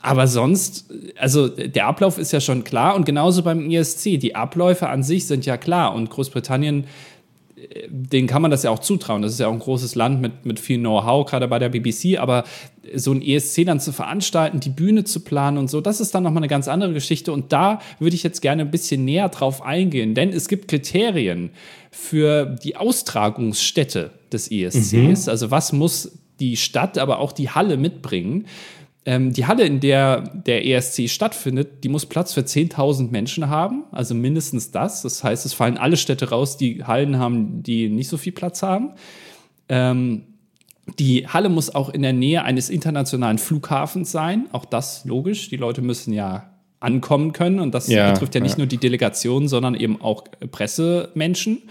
Aber 0.01 0.27
sonst, 0.27 0.89
also 1.17 1.49
der 1.49 1.87
Ablauf 1.87 2.17
ist 2.17 2.31
ja 2.31 2.39
schon 2.39 2.63
klar 2.63 2.95
und 2.95 3.05
genauso 3.05 3.43
beim 3.43 3.69
ISC. 3.69 4.17
Die 4.17 4.33
Abläufe 4.33 4.87
an 4.87 5.03
sich 5.03 5.27
sind 5.27 5.45
ja 5.45 5.57
klar 5.57 5.93
und 5.93 6.09
Großbritannien 6.09 6.85
denen 7.87 8.27
kann 8.27 8.41
man 8.41 8.51
das 8.51 8.63
ja 8.63 8.71
auch 8.71 8.79
zutrauen. 8.79 9.21
Das 9.21 9.33
ist 9.33 9.39
ja 9.39 9.47
auch 9.47 9.53
ein 9.53 9.59
großes 9.59 9.95
Land 9.95 10.21
mit, 10.21 10.45
mit 10.45 10.59
viel 10.59 10.79
Know-how, 10.79 11.25
gerade 11.25 11.47
bei 11.47 11.59
der 11.59 11.69
BBC. 11.69 12.19
Aber 12.19 12.43
so 12.95 13.11
ein 13.11 13.21
ESC 13.21 13.65
dann 13.65 13.79
zu 13.79 13.91
veranstalten, 13.91 14.59
die 14.59 14.69
Bühne 14.69 15.03
zu 15.03 15.19
planen 15.21 15.57
und 15.57 15.69
so, 15.69 15.81
das 15.81 15.99
ist 15.99 16.15
dann 16.15 16.23
nochmal 16.23 16.41
eine 16.41 16.47
ganz 16.47 16.67
andere 16.67 16.93
Geschichte. 16.93 17.31
Und 17.31 17.51
da 17.51 17.79
würde 17.99 18.15
ich 18.15 18.23
jetzt 18.23 18.41
gerne 18.41 18.63
ein 18.63 18.71
bisschen 18.71 19.05
näher 19.05 19.29
drauf 19.29 19.61
eingehen, 19.61 20.15
denn 20.15 20.29
es 20.29 20.47
gibt 20.47 20.67
Kriterien 20.67 21.51
für 21.91 22.45
die 22.63 22.75
Austragungsstätte 22.75 24.11
des 24.31 24.49
ESCs. 24.51 24.93
Mhm. 24.93 25.15
Also 25.27 25.51
was 25.51 25.73
muss 25.73 26.11
die 26.39 26.55
Stadt, 26.57 26.97
aber 26.97 27.19
auch 27.19 27.31
die 27.31 27.49
Halle 27.49 27.77
mitbringen. 27.77 28.45
Ähm, 29.05 29.33
die 29.33 29.45
Halle, 29.45 29.63
in 29.63 29.79
der 29.79 30.21
der 30.21 30.65
ESC 30.65 31.09
stattfindet, 31.09 31.83
die 31.83 31.89
muss 31.89 32.05
Platz 32.05 32.33
für 32.33 32.41
10.000 32.41 33.11
Menschen 33.11 33.49
haben, 33.49 33.85
also 33.91 34.13
mindestens 34.13 34.71
das. 34.71 35.01
Das 35.01 35.23
heißt, 35.23 35.45
es 35.45 35.53
fallen 35.53 35.77
alle 35.77 35.97
Städte 35.97 36.29
raus, 36.29 36.57
die 36.57 36.83
Hallen 36.83 37.17
haben, 37.17 37.63
die 37.63 37.89
nicht 37.89 38.09
so 38.09 38.17
viel 38.17 38.33
Platz 38.33 38.61
haben. 38.61 38.91
Ähm, 39.69 40.23
die 40.97 41.27
Halle 41.27 41.49
muss 41.49 41.73
auch 41.73 41.89
in 41.89 42.01
der 42.01 42.13
Nähe 42.13 42.43
eines 42.43 42.69
internationalen 42.69 43.37
Flughafens 43.37 44.11
sein. 44.11 44.47
Auch 44.51 44.65
das 44.65 45.05
logisch. 45.05 45.49
Die 45.49 45.57
Leute 45.57 45.81
müssen 45.81 46.13
ja 46.13 46.49
ankommen 46.79 47.33
können. 47.33 47.59
Und 47.59 47.73
das 47.73 47.87
ja, 47.87 48.11
betrifft 48.11 48.35
ja 48.35 48.41
nicht 48.41 48.53
ja. 48.53 48.59
nur 48.59 48.67
die 48.67 48.77
Delegation, 48.77 49.47
sondern 49.47 49.75
eben 49.75 50.01
auch 50.01 50.23
Pressemenschen. 50.51 51.63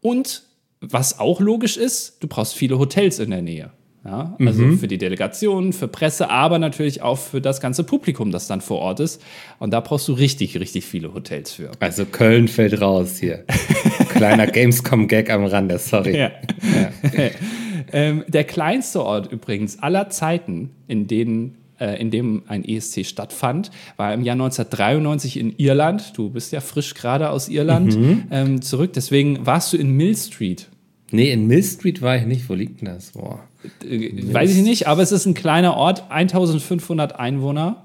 Und 0.00 0.44
was 0.80 1.18
auch 1.18 1.40
logisch 1.40 1.76
ist, 1.76 2.22
du 2.22 2.28
brauchst 2.28 2.54
viele 2.54 2.78
Hotels 2.78 3.18
in 3.18 3.30
der 3.30 3.42
Nähe. 3.42 3.70
Ja, 4.04 4.36
also 4.40 4.62
mhm. 4.62 4.78
für 4.78 4.88
die 4.88 4.98
Delegation, 4.98 5.72
für 5.72 5.86
Presse, 5.86 6.28
aber 6.28 6.58
natürlich 6.58 7.02
auch 7.02 7.18
für 7.18 7.40
das 7.40 7.60
ganze 7.60 7.84
Publikum, 7.84 8.32
das 8.32 8.48
dann 8.48 8.60
vor 8.60 8.78
Ort 8.78 8.98
ist. 8.98 9.22
Und 9.60 9.72
da 9.72 9.78
brauchst 9.78 10.08
du 10.08 10.12
richtig, 10.12 10.58
richtig 10.58 10.84
viele 10.84 11.14
Hotels 11.14 11.52
für. 11.52 11.70
Also 11.78 12.04
Köln 12.04 12.48
fällt 12.48 12.80
raus 12.80 13.18
hier. 13.18 13.44
Kleiner 14.08 14.48
Gamescom-Gag 14.48 15.30
am 15.30 15.44
Rande, 15.44 15.78
sorry. 15.78 16.18
Ja. 16.18 16.32
Ja. 16.62 17.30
ähm, 17.92 18.24
der 18.26 18.42
kleinste 18.42 19.04
Ort 19.04 19.30
übrigens 19.30 19.78
aller 19.78 20.10
Zeiten, 20.10 20.70
in 20.88 21.06
denen 21.06 21.58
äh, 21.78 22.00
in 22.00 22.10
dem 22.10 22.42
ein 22.48 22.64
ESC 22.64 23.06
stattfand, 23.06 23.70
war 23.96 24.12
im 24.12 24.22
Jahr 24.22 24.34
1993 24.34 25.38
in 25.38 25.54
Irland. 25.58 26.16
Du 26.16 26.30
bist 26.30 26.50
ja 26.50 26.60
frisch 26.60 26.94
gerade 26.94 27.30
aus 27.30 27.48
Irland 27.48 27.96
mhm. 27.96 28.24
ähm, 28.32 28.62
zurück. 28.62 28.92
Deswegen 28.94 29.46
warst 29.46 29.72
du 29.72 29.76
in 29.76 29.92
Mill 29.92 30.16
Street. 30.16 30.68
Nee, 31.12 31.30
in 31.30 31.46
Mill 31.46 31.62
Street 31.62 32.02
war 32.02 32.16
ich 32.16 32.26
nicht. 32.26 32.48
Wo 32.48 32.54
liegt 32.54 32.80
denn 32.80 32.88
das? 32.88 33.12
Boah. 33.12 33.44
Äh, 33.84 34.32
weiß 34.32 34.56
ich 34.56 34.62
nicht, 34.62 34.88
aber 34.88 35.02
es 35.02 35.12
ist 35.12 35.26
ein 35.26 35.34
kleiner 35.34 35.76
Ort, 35.76 36.10
1500 36.10 37.18
Einwohner. 37.18 37.84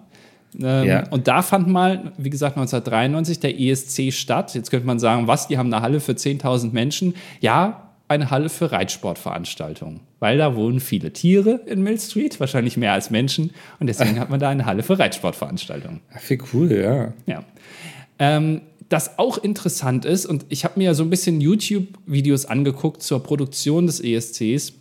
Ähm, 0.59 0.87
ja. 0.87 1.07
Und 1.09 1.27
da 1.27 1.41
fand 1.41 1.67
mal, 1.67 2.13
wie 2.17 2.29
gesagt, 2.29 2.57
1993 2.57 3.39
der 3.39 3.59
ESC 3.59 4.11
statt. 4.11 4.55
Jetzt 4.55 4.71
könnte 4.71 4.87
man 4.87 4.99
sagen, 4.99 5.27
was, 5.27 5.47
die 5.47 5.57
haben 5.57 5.71
eine 5.73 5.81
Halle 5.81 5.99
für 5.99 6.13
10.000 6.13 6.71
Menschen. 6.71 7.15
Ja, 7.41 7.87
eine 8.07 8.31
Halle 8.31 8.49
für 8.49 8.71
Reitsportveranstaltungen, 8.71 9.99
weil 10.19 10.37
da 10.37 10.55
wohnen 10.55 10.79
viele 10.79 11.11
Tiere 11.11 11.59
in 11.65 11.83
Mill 11.83 11.99
Street, 11.99 12.39
wahrscheinlich 12.39 12.77
mehr 12.77 12.93
als 12.93 13.09
Menschen. 13.09 13.51
Und 13.79 13.87
deswegen 13.87 14.19
hat 14.19 14.29
man 14.29 14.39
da 14.39 14.49
eine 14.49 14.65
Halle 14.65 14.83
für 14.83 14.97
Reitsportveranstaltungen. 14.97 15.99
Ach, 16.13 16.21
wie 16.29 16.39
cool, 16.53 16.71
ja. 16.71 17.13
Ja. 17.25 17.43
Ähm, 18.19 18.61
das 18.89 19.19
auch 19.19 19.37
interessant 19.37 20.05
ist, 20.05 20.25
und 20.25 20.45
ich 20.47 20.63
habe 20.63 20.75
mir 20.77 20.85
ja 20.85 20.93
so 20.93 21.03
ein 21.03 21.09
bisschen 21.09 21.41
YouTube-Videos 21.41 22.45
angeguckt 22.45 23.03
zur 23.03 23.21
Produktion 23.21 23.85
des 23.85 23.99
ESCs. 23.99 24.73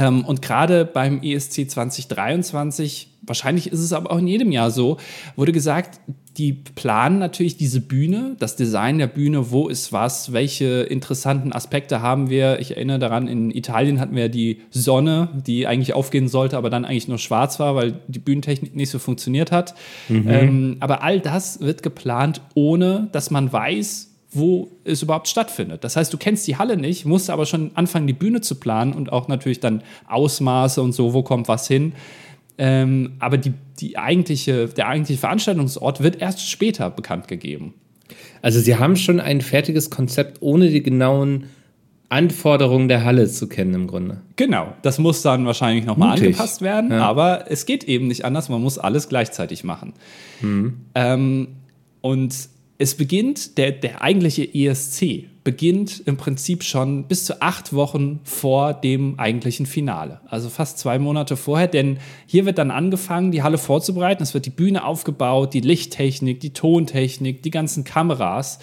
Ähm, 0.00 0.24
und 0.24 0.42
gerade 0.42 0.84
beim 0.84 1.22
ESC 1.22 1.70
2023, 1.70 3.08
wahrscheinlich 3.22 3.70
ist 3.70 3.80
es 3.80 3.92
aber 3.92 4.10
auch 4.10 4.18
in 4.18 4.26
jedem 4.26 4.50
Jahr 4.52 4.70
so, 4.70 4.96
wurde 5.36 5.52
gesagt, 5.52 6.00
die 6.38 6.52
planen 6.52 7.18
natürlich 7.18 7.56
diese 7.56 7.80
Bühne, 7.80 8.36
das 8.38 8.56
Design 8.56 8.98
der 8.98 9.08
Bühne, 9.08 9.50
wo 9.50 9.68
ist 9.68 9.92
was, 9.92 10.32
welche 10.32 10.82
interessanten 10.82 11.52
Aspekte 11.52 12.00
haben 12.02 12.30
wir. 12.30 12.60
Ich 12.60 12.76
erinnere 12.76 12.98
daran, 12.98 13.26
in 13.26 13.50
Italien 13.50 14.00
hatten 14.00 14.14
wir 14.14 14.28
die 14.28 14.60
Sonne, 14.70 15.28
die 15.46 15.66
eigentlich 15.66 15.92
aufgehen 15.92 16.28
sollte, 16.28 16.56
aber 16.56 16.70
dann 16.70 16.84
eigentlich 16.84 17.08
nur 17.08 17.18
schwarz 17.18 17.58
war, 17.58 17.74
weil 17.74 18.00
die 18.06 18.20
Bühnentechnik 18.20 18.74
nicht 18.76 18.90
so 18.90 18.98
funktioniert 18.98 19.50
hat. 19.50 19.74
Mhm. 20.08 20.28
Ähm, 20.28 20.76
aber 20.80 21.02
all 21.02 21.20
das 21.20 21.60
wird 21.60 21.82
geplant, 21.82 22.40
ohne 22.54 23.08
dass 23.12 23.30
man 23.30 23.52
weiß, 23.52 24.09
wo 24.32 24.70
es 24.84 25.02
überhaupt 25.02 25.28
stattfindet. 25.28 25.82
Das 25.82 25.96
heißt, 25.96 26.12
du 26.12 26.18
kennst 26.18 26.46
die 26.46 26.56
Halle 26.56 26.76
nicht, 26.76 27.04
musst 27.04 27.30
aber 27.30 27.46
schon 27.46 27.72
anfangen, 27.74 28.06
die 28.06 28.12
Bühne 28.12 28.40
zu 28.40 28.54
planen 28.54 28.92
und 28.92 29.12
auch 29.12 29.28
natürlich 29.28 29.60
dann 29.60 29.82
Ausmaße 30.08 30.80
und 30.80 30.92
so, 30.92 31.12
wo 31.14 31.22
kommt 31.22 31.48
was 31.48 31.66
hin. 31.66 31.92
Ähm, 32.56 33.14
aber 33.18 33.38
die, 33.38 33.54
die 33.80 33.98
eigentliche, 33.98 34.68
der 34.68 34.88
eigentliche 34.88 35.20
Veranstaltungsort 35.20 36.02
wird 36.02 36.20
erst 36.20 36.48
später 36.48 36.90
bekannt 36.90 37.26
gegeben. 37.26 37.74
Also 38.42 38.60
sie 38.60 38.76
haben 38.76 38.96
schon 38.96 39.18
ein 39.18 39.40
fertiges 39.40 39.90
Konzept, 39.90 40.38
ohne 40.40 40.68
die 40.68 40.82
genauen 40.82 41.44
Anforderungen 42.08 42.88
der 42.88 43.04
Halle 43.04 43.28
zu 43.28 43.48
kennen 43.48 43.72
im 43.74 43.86
Grunde. 43.86 44.20
Genau, 44.36 44.74
das 44.82 44.98
muss 44.98 45.22
dann 45.22 45.46
wahrscheinlich 45.46 45.84
nochmal 45.84 46.18
angepasst 46.18 46.60
werden, 46.60 46.90
ja. 46.90 47.02
aber 47.02 47.44
es 47.48 47.66
geht 47.66 47.84
eben 47.84 48.08
nicht 48.08 48.24
anders, 48.24 48.48
man 48.48 48.60
muss 48.60 48.78
alles 48.78 49.08
gleichzeitig 49.08 49.62
machen. 49.62 49.92
Mhm. 50.40 50.80
Ähm, 50.94 51.48
und 52.00 52.34
es 52.80 52.94
beginnt, 52.94 53.58
der, 53.58 53.72
der 53.72 54.00
eigentliche 54.00 54.42
ESC 54.54 55.26
beginnt 55.44 56.02
im 56.06 56.16
Prinzip 56.16 56.64
schon 56.64 57.04
bis 57.08 57.26
zu 57.26 57.42
acht 57.42 57.74
Wochen 57.74 58.20
vor 58.24 58.72
dem 58.72 59.18
eigentlichen 59.18 59.66
Finale. 59.66 60.22
Also 60.26 60.48
fast 60.48 60.78
zwei 60.78 60.98
Monate 60.98 61.36
vorher, 61.36 61.68
denn 61.68 61.98
hier 62.24 62.46
wird 62.46 62.56
dann 62.56 62.70
angefangen, 62.70 63.32
die 63.32 63.42
Halle 63.42 63.58
vorzubereiten. 63.58 64.22
Es 64.22 64.32
wird 64.32 64.46
die 64.46 64.50
Bühne 64.50 64.82
aufgebaut, 64.82 65.52
die 65.52 65.60
Lichttechnik, 65.60 66.40
die 66.40 66.54
Tontechnik, 66.54 67.42
die 67.42 67.50
ganzen 67.50 67.84
Kameras, 67.84 68.60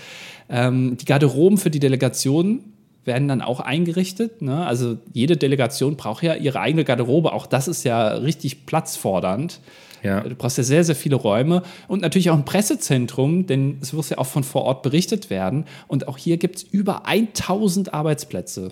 ähm, 0.49 0.97
die 0.97 1.05
Garderoben 1.05 1.59
für 1.59 1.69
die 1.69 1.79
Delegationen 1.79 2.73
werden 3.05 3.27
dann 3.27 3.43
auch 3.43 3.59
eingerichtet. 3.59 4.41
Ne? 4.41 4.65
Also 4.65 4.97
jede 5.13 5.37
Delegation 5.37 5.95
braucht 5.95 6.23
ja 6.23 6.33
ihre 6.33 6.59
eigene 6.59 6.85
Garderobe. 6.85 7.33
Auch 7.33 7.45
das 7.45 7.67
ist 7.67 7.83
ja 7.83 8.07
richtig 8.15 8.65
platzfordernd. 8.65 9.59
Ja. 10.03 10.21
Du 10.21 10.35
brauchst 10.35 10.57
ja 10.57 10.63
sehr, 10.63 10.83
sehr 10.83 10.95
viele 10.95 11.15
Räume 11.15 11.63
und 11.87 12.01
natürlich 12.01 12.29
auch 12.29 12.35
ein 12.35 12.45
Pressezentrum, 12.45 13.47
denn 13.47 13.77
es 13.81 13.93
muss 13.93 14.09
ja 14.09 14.17
auch 14.17 14.27
von 14.27 14.43
vor 14.43 14.63
Ort 14.63 14.83
berichtet 14.83 15.29
werden. 15.29 15.65
Und 15.87 16.07
auch 16.07 16.17
hier 16.17 16.37
gibt 16.37 16.57
es 16.57 16.63
über 16.63 17.05
1000 17.05 17.93
Arbeitsplätze 17.93 18.69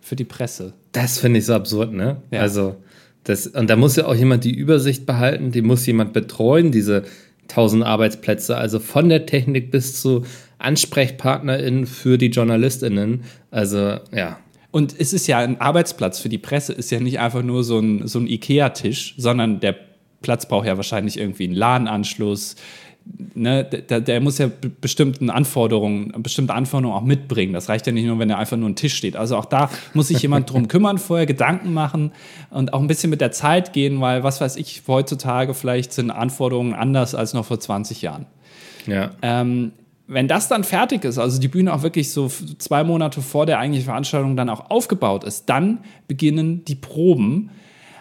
für 0.00 0.16
die 0.16 0.24
Presse. 0.24 0.74
Das 0.92 1.18
finde 1.18 1.38
ich 1.38 1.46
so 1.46 1.54
absurd, 1.54 1.92
ne? 1.92 2.18
Ja. 2.30 2.40
Also, 2.40 2.76
das, 3.24 3.46
und 3.46 3.70
da 3.70 3.76
muss 3.76 3.96
ja 3.96 4.06
auch 4.06 4.14
jemand 4.14 4.44
die 4.44 4.54
Übersicht 4.54 5.06
behalten, 5.06 5.50
die 5.50 5.62
muss 5.62 5.86
jemand 5.86 6.12
betreuen, 6.12 6.72
diese 6.72 7.04
1000 7.48 7.84
Arbeitsplätze, 7.84 8.56
also 8.56 8.78
von 8.78 9.08
der 9.08 9.26
Technik 9.26 9.70
bis 9.70 10.00
zu 10.00 10.24
AnsprechpartnerInnen 10.58 11.86
für 11.86 12.18
die 12.18 12.28
JournalistInnen. 12.28 13.24
Also, 13.50 13.98
ja. 14.12 14.38
Und 14.70 14.94
es 14.98 15.12
ist 15.12 15.26
ja 15.26 15.38
ein 15.38 15.60
Arbeitsplatz 15.60 16.18
für 16.18 16.28
die 16.28 16.38
Presse, 16.38 16.72
ist 16.72 16.90
ja 16.90 17.00
nicht 17.00 17.20
einfach 17.20 17.42
nur 17.42 17.64
so 17.64 17.78
ein, 17.78 18.06
so 18.06 18.18
ein 18.18 18.26
IKEA-Tisch, 18.26 19.14
sondern 19.16 19.60
der 19.60 19.76
Platz 20.24 20.46
braucht 20.46 20.66
ja 20.66 20.76
wahrscheinlich 20.76 21.18
irgendwie 21.18 21.44
einen 21.44 21.54
LAN-Anschluss. 21.54 22.56
Ne, 23.34 23.64
der, 23.64 24.00
der, 24.00 24.20
muss 24.22 24.38
ja 24.38 24.50
bestimmten 24.80 25.28
Anforderungen, 25.28 26.14
bestimmte 26.22 26.54
Anforderungen 26.54 26.96
auch 26.96 27.04
mitbringen. 27.04 27.52
Das 27.52 27.68
reicht 27.68 27.86
ja 27.86 27.92
nicht 27.92 28.06
nur, 28.06 28.18
wenn 28.18 28.30
er 28.30 28.38
einfach 28.38 28.56
nur 28.56 28.68
ein 28.68 28.76
Tisch 28.76 28.94
steht. 28.94 29.14
Also 29.14 29.36
auch 29.36 29.44
da 29.44 29.68
muss 29.92 30.08
sich 30.08 30.22
jemand 30.22 30.50
drum 30.50 30.68
kümmern, 30.68 30.96
vorher 30.96 31.26
Gedanken 31.26 31.74
machen 31.74 32.12
und 32.48 32.72
auch 32.72 32.80
ein 32.80 32.86
bisschen 32.86 33.10
mit 33.10 33.20
der 33.20 33.30
Zeit 33.30 33.74
gehen, 33.74 34.00
weil 34.00 34.22
was 34.22 34.40
weiß 34.40 34.56
ich, 34.56 34.82
heutzutage 34.88 35.52
vielleicht 35.52 35.92
sind 35.92 36.10
Anforderungen 36.10 36.72
anders 36.72 37.14
als 37.14 37.34
noch 37.34 37.44
vor 37.44 37.60
20 37.60 38.00
Jahren. 38.00 38.24
Ja. 38.86 39.10
Ähm, 39.20 39.72
wenn 40.06 40.28
das 40.28 40.48
dann 40.48 40.64
fertig 40.64 41.04
ist, 41.04 41.18
also 41.18 41.40
die 41.40 41.48
Bühne 41.48 41.72
auch 41.72 41.82
wirklich 41.82 42.10
so 42.10 42.30
zwei 42.58 42.84
Monate 42.84 43.22
vor 43.22 43.46
der 43.46 43.58
eigentlichen 43.58 43.86
Veranstaltung 43.86 44.36
dann 44.36 44.50
auch 44.50 44.70
aufgebaut 44.70 45.24
ist, 45.24 45.46
dann 45.46 45.78
beginnen 46.08 46.64
die 46.64 46.74
Proben. 46.74 47.50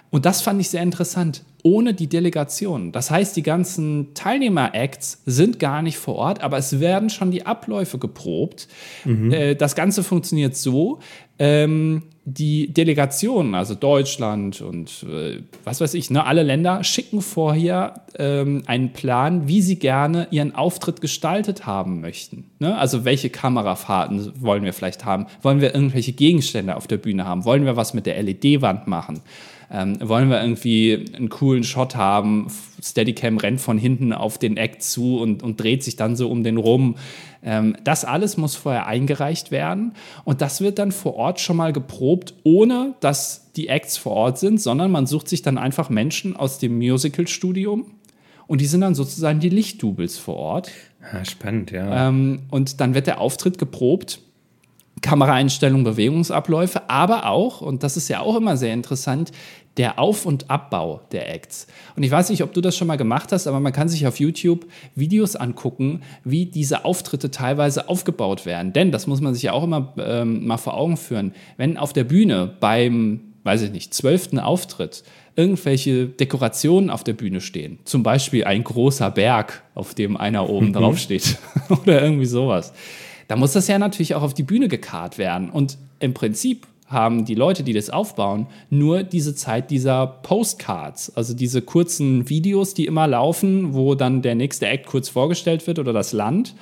Und 0.09 0.25
das 0.25 0.41
fand 0.41 0.59
ich 0.59 0.69
sehr 0.69 0.83
interessant 0.83 1.43
ohne 1.63 1.93
die 1.93 2.07
Delegation. 2.07 2.91
Das 2.91 3.09
heißt, 3.09 3.35
die 3.35 3.43
ganzen 3.43 4.13
Teilnehmer-Acts 4.13 5.23
sind 5.25 5.59
gar 5.59 5.81
nicht 5.81 5.97
vor 5.97 6.15
Ort, 6.15 6.43
aber 6.43 6.57
es 6.57 6.79
werden 6.79 7.09
schon 7.09 7.31
die 7.31 7.45
Abläufe 7.45 7.97
geprobt. 7.97 8.67
Mhm. 9.05 9.31
Äh, 9.31 9.55
das 9.55 9.75
Ganze 9.75 10.03
funktioniert 10.03 10.57
so, 10.57 10.99
ähm, 11.39 12.03
die 12.25 12.71
Delegationen, 12.71 13.55
also 13.55 13.75
Deutschland 13.75 14.61
und 14.61 15.03
äh, 15.09 15.41
was 15.63 15.81
weiß 15.81 15.93
ich, 15.95 16.09
ne, 16.09 16.25
alle 16.25 16.43
Länder 16.43 16.83
schicken 16.83 17.21
vorher 17.21 18.05
ähm, 18.17 18.63
einen 18.65 18.93
Plan, 18.93 19.47
wie 19.47 19.61
sie 19.61 19.77
gerne 19.77 20.27
ihren 20.31 20.55
Auftritt 20.55 21.01
gestaltet 21.01 21.65
haben 21.65 21.99
möchten. 22.01 22.51
Ne? 22.59 22.77
Also 22.77 23.03
welche 23.03 23.29
Kamerafahrten 23.29 24.31
wollen 24.41 24.63
wir 24.63 24.73
vielleicht 24.73 25.03
haben? 25.03 25.25
Wollen 25.41 25.59
wir 25.59 25.73
irgendwelche 25.73 26.13
Gegenstände 26.13 26.77
auf 26.77 26.87
der 26.87 26.97
Bühne 26.97 27.25
haben? 27.25 27.43
Wollen 27.43 27.65
wir 27.65 27.75
was 27.75 27.93
mit 27.93 28.05
der 28.05 28.21
LED-Wand 28.21 28.87
machen? 28.87 29.21
Ähm, 29.73 29.97
wollen 30.07 30.29
wir 30.29 30.39
irgendwie 30.39 31.03
einen 31.15 31.29
coolen 31.29 31.63
Shot 31.63 31.95
haben? 31.95 32.47
Steadicam 32.81 33.37
rennt 33.37 33.59
von 33.59 33.79
hinten 33.79 34.13
auf 34.13 34.37
den 34.37 34.55
Act 34.55 34.83
zu 34.83 35.17
und, 35.17 35.41
und 35.41 35.59
dreht 35.59 35.83
sich 35.83 35.95
dann 35.95 36.15
so 36.15 36.29
um 36.29 36.43
den 36.43 36.57
rum. 36.57 36.95
Ähm, 37.41 37.75
das 37.83 38.05
alles 38.05 38.37
muss 38.37 38.55
vorher 38.55 38.85
eingereicht 38.85 39.49
werden 39.49 39.93
und 40.25 40.41
das 40.41 40.61
wird 40.61 40.77
dann 40.77 40.91
vor 40.91 41.15
Ort 41.15 41.39
schon 41.39 41.57
mal 41.57 41.73
geprobt, 41.73 42.35
ohne 42.43 42.93
dass 42.99 43.51
die 43.55 43.67
Acts 43.67 43.97
vor 43.97 44.11
Ort 44.13 44.37
sind, 44.37 44.61
sondern 44.61 44.91
man 44.91 45.07
sucht 45.07 45.27
sich 45.27 45.41
dann 45.41 45.57
einfach 45.57 45.89
Menschen 45.89 46.35
aus 46.35 46.59
dem 46.59 46.77
Musical-Studium 46.77 47.85
und 48.45 48.61
die 48.61 48.65
sind 48.65 48.81
dann 48.81 48.93
sozusagen 48.93 49.39
die 49.39 49.49
Lichtdoubles 49.49 50.19
vor 50.19 50.35
Ort. 50.35 50.71
Ah, 51.01 51.25
spannend, 51.25 51.71
ja. 51.71 52.09
Ähm, 52.09 52.43
und 52.51 52.79
dann 52.79 52.93
wird 52.93 53.07
der 53.07 53.19
Auftritt 53.19 53.57
geprobt 53.57 54.19
Kameraeinstellungen, 55.03 55.83
Bewegungsabläufe, 55.83 56.89
aber 56.89 57.27
auch, 57.27 57.61
und 57.61 57.83
das 57.83 57.97
ist 57.97 58.07
ja 58.07 58.21
auch 58.21 58.35
immer 58.35 58.57
sehr 58.57 58.73
interessant, 58.73 59.31
der 59.77 59.99
Auf- 59.99 60.25
und 60.25 60.49
Abbau 60.49 61.01
der 61.11 61.33
Acts. 61.33 61.67
Und 61.95 62.03
ich 62.03 62.11
weiß 62.11 62.29
nicht, 62.29 62.41
ob 62.41 62.53
du 62.53 62.61
das 62.61 62.77
schon 62.77 62.87
mal 62.87 62.95
gemacht 62.95 63.31
hast, 63.31 63.45
aber 63.47 63.59
man 63.59 63.73
kann 63.73 63.89
sich 63.89 64.07
auf 64.07 64.19
YouTube 64.19 64.65
Videos 64.95 65.35
angucken, 65.35 66.01
wie 66.23 66.45
diese 66.45 66.85
Auftritte 66.85 67.31
teilweise 67.31 67.89
aufgebaut 67.89 68.45
werden. 68.45 68.71
Denn, 68.71 68.91
das 68.91 69.05
muss 69.05 69.19
man 69.19 69.33
sich 69.33 69.43
ja 69.43 69.51
auch 69.51 69.63
immer 69.63 69.93
ähm, 69.97 70.47
mal 70.47 70.57
vor 70.57 70.75
Augen 70.75 70.95
führen, 70.95 71.33
wenn 71.57 71.77
auf 71.77 71.91
der 71.91 72.05
Bühne 72.05 72.53
beim, 72.59 73.21
weiß 73.43 73.63
ich 73.63 73.71
nicht, 73.71 73.93
zwölften 73.93 74.39
Auftritt 74.39 75.03
irgendwelche 75.35 76.07
Dekorationen 76.07 76.91
auf 76.91 77.03
der 77.03 77.13
Bühne 77.13 77.41
stehen, 77.41 77.79
zum 77.83 78.03
Beispiel 78.03 78.45
ein 78.45 78.63
großer 78.63 79.09
Berg, 79.09 79.63
auf 79.73 79.95
dem 79.95 80.15
einer 80.15 80.47
oben 80.47 80.67
mhm. 80.67 80.73
drauf 80.73 80.99
steht 80.99 81.37
oder 81.69 82.03
irgendwie 82.03 82.27
sowas 82.27 82.71
da 83.27 83.35
muss 83.35 83.53
das 83.53 83.67
ja 83.67 83.79
natürlich 83.79 84.15
auch 84.15 84.23
auf 84.23 84.33
die 84.33 84.43
Bühne 84.43 84.67
gekarrt 84.67 85.17
werden. 85.17 85.49
Und 85.49 85.77
im 85.99 86.13
Prinzip 86.13 86.67
haben 86.87 87.25
die 87.25 87.35
Leute, 87.35 87.63
die 87.63 87.73
das 87.73 87.89
aufbauen, 87.89 88.47
nur 88.69 89.03
diese 89.03 89.35
Zeit 89.35 89.71
dieser 89.71 90.05
Postcards, 90.07 91.15
also 91.15 91.33
diese 91.33 91.61
kurzen 91.61 92.29
Videos, 92.29 92.73
die 92.73 92.85
immer 92.85 93.07
laufen, 93.07 93.73
wo 93.73 93.95
dann 93.95 94.21
der 94.21 94.35
nächste 94.35 94.67
Act 94.67 94.85
kurz 94.85 95.09
vorgestellt 95.09 95.65
wird 95.67 95.79
oder 95.79 95.93
das 95.93 96.13
Land. 96.13 96.55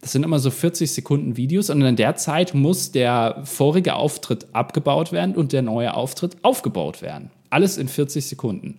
Das 0.00 0.12
sind 0.12 0.24
immer 0.24 0.38
so 0.38 0.50
40 0.50 0.92
Sekunden 0.92 1.36
Videos 1.36 1.70
und 1.70 1.80
in 1.82 1.96
der 1.96 2.16
Zeit 2.16 2.54
muss 2.54 2.92
der 2.92 3.42
vorige 3.44 3.94
Auftritt 3.94 4.46
abgebaut 4.52 5.12
werden 5.12 5.34
und 5.34 5.52
der 5.52 5.62
neue 5.62 5.94
Auftritt 5.94 6.36
aufgebaut 6.42 7.00
werden. 7.00 7.30
Alles 7.50 7.78
in 7.78 7.88
40 7.88 8.26
Sekunden. 8.26 8.78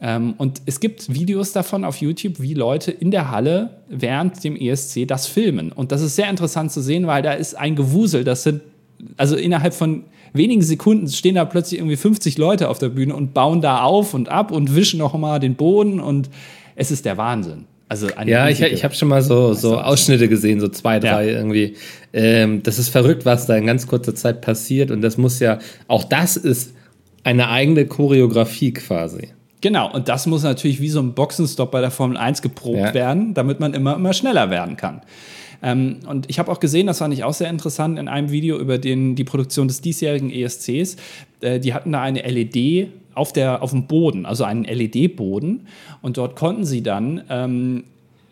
Ähm, 0.00 0.34
und 0.38 0.62
es 0.66 0.80
gibt 0.80 1.12
Videos 1.12 1.52
davon 1.52 1.84
auf 1.84 1.98
YouTube, 1.98 2.40
wie 2.40 2.54
Leute 2.54 2.90
in 2.90 3.10
der 3.10 3.30
Halle 3.30 3.82
während 3.88 4.42
dem 4.44 4.56
ESC 4.56 5.06
das 5.06 5.26
filmen. 5.26 5.72
Und 5.72 5.92
das 5.92 6.02
ist 6.02 6.16
sehr 6.16 6.28
interessant 6.28 6.72
zu 6.72 6.80
sehen, 6.80 7.06
weil 7.06 7.22
da 7.22 7.32
ist 7.32 7.54
ein 7.54 7.76
Gewusel. 7.76 8.24
Das 8.24 8.42
sind, 8.42 8.60
also 9.16 9.36
innerhalb 9.36 9.74
von 9.74 10.04
wenigen 10.32 10.62
Sekunden 10.62 11.08
stehen 11.08 11.36
da 11.36 11.44
plötzlich 11.44 11.80
irgendwie 11.80 11.96
50 11.96 12.38
Leute 12.38 12.68
auf 12.68 12.78
der 12.78 12.88
Bühne 12.88 13.14
und 13.14 13.34
bauen 13.34 13.60
da 13.60 13.82
auf 13.82 14.14
und 14.14 14.28
ab 14.28 14.50
und 14.50 14.74
wischen 14.74 14.98
noch 14.98 15.16
mal 15.16 15.38
den 15.38 15.54
Boden. 15.54 16.00
Und 16.00 16.28
es 16.74 16.90
ist 16.90 17.04
der 17.04 17.16
Wahnsinn. 17.16 17.66
Also 17.86 18.08
ja, 18.26 18.48
ich, 18.48 18.60
ich 18.60 18.82
habe 18.82 18.94
schon 18.94 19.08
mal 19.08 19.22
so, 19.22 19.52
so 19.52 19.78
Ausschnitte 19.78 20.28
gesehen, 20.28 20.58
so 20.58 20.68
zwei, 20.68 20.98
drei 20.98 21.30
ja. 21.30 21.38
irgendwie. 21.38 21.76
Ähm, 22.12 22.62
das 22.62 22.78
ist 22.78 22.88
verrückt, 22.88 23.24
was 23.24 23.46
da 23.46 23.56
in 23.56 23.66
ganz 23.66 23.86
kurzer 23.86 24.14
Zeit 24.14 24.40
passiert. 24.40 24.90
Und 24.90 25.02
das 25.02 25.16
muss 25.16 25.38
ja, 25.38 25.58
auch 25.86 26.04
das 26.04 26.36
ist 26.36 26.72
eine 27.22 27.48
eigene 27.48 27.86
Choreografie 27.86 28.72
quasi. 28.72 29.28
Genau, 29.64 29.90
und 29.90 30.10
das 30.10 30.26
muss 30.26 30.42
natürlich 30.42 30.78
wie 30.82 30.90
so 30.90 31.00
ein 31.00 31.14
Boxenstopp 31.14 31.70
bei 31.70 31.80
der 31.80 31.90
Formel 31.90 32.18
1 32.18 32.42
geprobt 32.42 32.76
ja. 32.76 32.92
werden, 32.92 33.32
damit 33.32 33.60
man 33.60 33.72
immer, 33.72 33.94
immer 33.94 34.12
schneller 34.12 34.50
werden 34.50 34.76
kann. 34.76 35.00
Ähm, 35.62 36.00
und 36.06 36.28
ich 36.28 36.38
habe 36.38 36.52
auch 36.52 36.60
gesehen, 36.60 36.86
das 36.86 36.98
fand 36.98 37.14
ich 37.14 37.24
auch 37.24 37.32
sehr 37.32 37.48
interessant, 37.48 37.98
in 37.98 38.06
einem 38.06 38.30
Video 38.30 38.58
über 38.58 38.76
den, 38.76 39.16
die 39.16 39.24
Produktion 39.24 39.66
des 39.66 39.80
diesjährigen 39.80 40.30
ESCs. 40.30 40.96
Äh, 41.40 41.60
die 41.60 41.72
hatten 41.72 41.92
da 41.92 42.02
eine 42.02 42.20
LED 42.20 42.90
auf, 43.14 43.32
der, 43.32 43.62
auf 43.62 43.70
dem 43.70 43.86
Boden, 43.86 44.26
also 44.26 44.44
einen 44.44 44.64
LED-Boden. 44.64 45.66
Und 46.02 46.18
dort 46.18 46.36
konnten 46.36 46.66
sie 46.66 46.82
dann 46.82 47.22
ähm, 47.30 47.84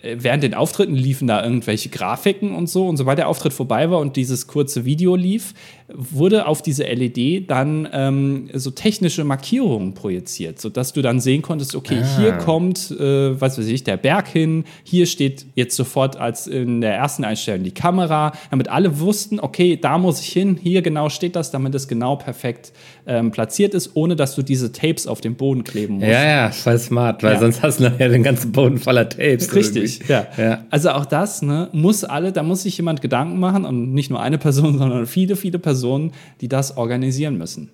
während 0.03 0.43
den 0.43 0.55
Auftritten 0.55 0.95
liefen 0.95 1.29
da 1.29 1.45
irgendwelche 1.45 1.89
Grafiken 1.89 2.55
und 2.55 2.69
so. 2.69 2.89
Und 2.89 2.97
sobald 2.97 3.19
der 3.19 3.29
Auftritt 3.29 3.53
vorbei 3.53 3.91
war 3.91 4.01
und 4.01 4.17
dieses 4.17 4.47
kurze 4.47 4.85
Video 4.85 5.15
lief, 5.15 5.55
wurde 5.95 6.47
auf 6.47 6.63
diese 6.63 6.85
LED 6.85 7.51
dann 7.51 7.89
ähm, 7.93 8.51
so 8.53 8.71
technische 8.71 9.25
Markierungen 9.25 9.95
projiziert, 9.95 10.61
sodass 10.61 10.93
du 10.93 11.03
dann 11.03 11.21
sehen 11.21 11.43
konntest, 11.43 11.75
okay, 11.75 12.01
ah. 12.03 12.17
hier 12.17 12.33
kommt, 12.33 12.91
äh, 12.93 13.41
was 13.41 13.59
weiß 13.59 13.67
ich, 13.67 13.85
der 13.85 13.97
Berg 13.97 14.29
hin, 14.29 14.65
hier 14.83 15.07
steht 15.07 15.47
jetzt 15.55 15.77
sofort 15.77 16.17
als 16.17 16.47
in 16.47 16.81
der 16.81 16.95
ersten 16.95 17.25
Einstellung 17.25 17.63
die 17.63 17.73
Kamera, 17.73 18.33
damit 18.51 18.69
alle 18.69 19.01
wussten, 19.01 19.39
okay, 19.39 19.77
da 19.77 19.99
muss 19.99 20.21
ich 20.21 20.33
hin, 20.33 20.59
hier 20.61 20.83
genau 20.83 21.09
steht 21.09 21.37
das, 21.37 21.51
damit 21.51 21.75
es 21.75 21.89
genau 21.89 22.17
perfekt 22.17 22.73
ähm, 23.07 23.31
platziert 23.31 23.75
ist, 23.75 23.93
ohne 23.95 24.17
dass 24.17 24.35
du 24.35 24.43
diese 24.43 24.73
Tapes 24.73 25.07
auf 25.07 25.21
dem 25.21 25.35
Boden 25.35 25.65
kleben 25.65 25.95
musst. 25.95 26.07
Ja, 26.07 26.25
ja, 26.25 26.51
voll 26.51 26.79
smart, 26.79 27.23
weil 27.23 27.35
ja. 27.35 27.41
sonst 27.41 27.63
hast 27.63 27.81
du 27.81 27.85
nachher 27.85 28.09
den 28.09 28.23
ganzen 28.23 28.53
Boden 28.53 28.79
voller 28.79 29.09
Tapes. 29.09 29.55
Richtig, 29.55 30.01
ja. 30.09 30.27
ja. 30.37 30.65
Also 30.71 30.91
auch 30.91 31.05
das, 31.05 31.43
ne, 31.43 31.69
muss 31.73 32.05
alle, 32.05 32.33
da 32.33 32.43
muss 32.43 32.63
sich 32.63 32.77
jemand 32.77 33.03
Gedanken 33.03 33.41
machen 33.41 33.65
und 33.65 33.93
nicht 33.93 34.11
nur 34.11 34.21
eine 34.21 34.39
Person, 34.39 34.79
sondern 34.79 35.07
viele, 35.07 35.37
viele 35.37 35.59
Personen, 35.59 36.13
die 36.41 36.49
das 36.49 36.77
organisieren 36.77 37.37
müssen. 37.39 37.71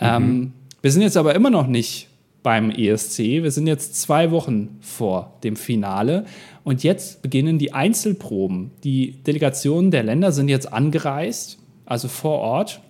Mhm. 0.00 0.06
Ähm, 0.06 0.52
wir 0.82 0.92
sind 0.92 1.02
jetzt 1.02 1.16
aber 1.16 1.34
immer 1.34 1.50
noch 1.50 1.66
nicht 1.66 2.08
beim 2.42 2.70
ESC. 2.70 3.18
Wir 3.18 3.50
sind 3.50 3.66
jetzt 3.66 4.00
zwei 4.00 4.30
Wochen 4.30 4.78
vor 4.80 5.34
dem 5.42 5.56
Finale 5.56 6.24
und 6.62 6.82
jetzt 6.82 7.22
beginnen 7.22 7.58
die 7.58 7.72
Einzelproben. 7.72 8.70
Die 8.84 9.22
Delegationen 9.26 9.90
der 9.90 10.02
Länder 10.02 10.32
sind 10.32 10.48
jetzt 10.48 10.72
angereist, 10.72 11.58
also 11.84 12.08
vor 12.08 12.38
Ort. 12.38 12.80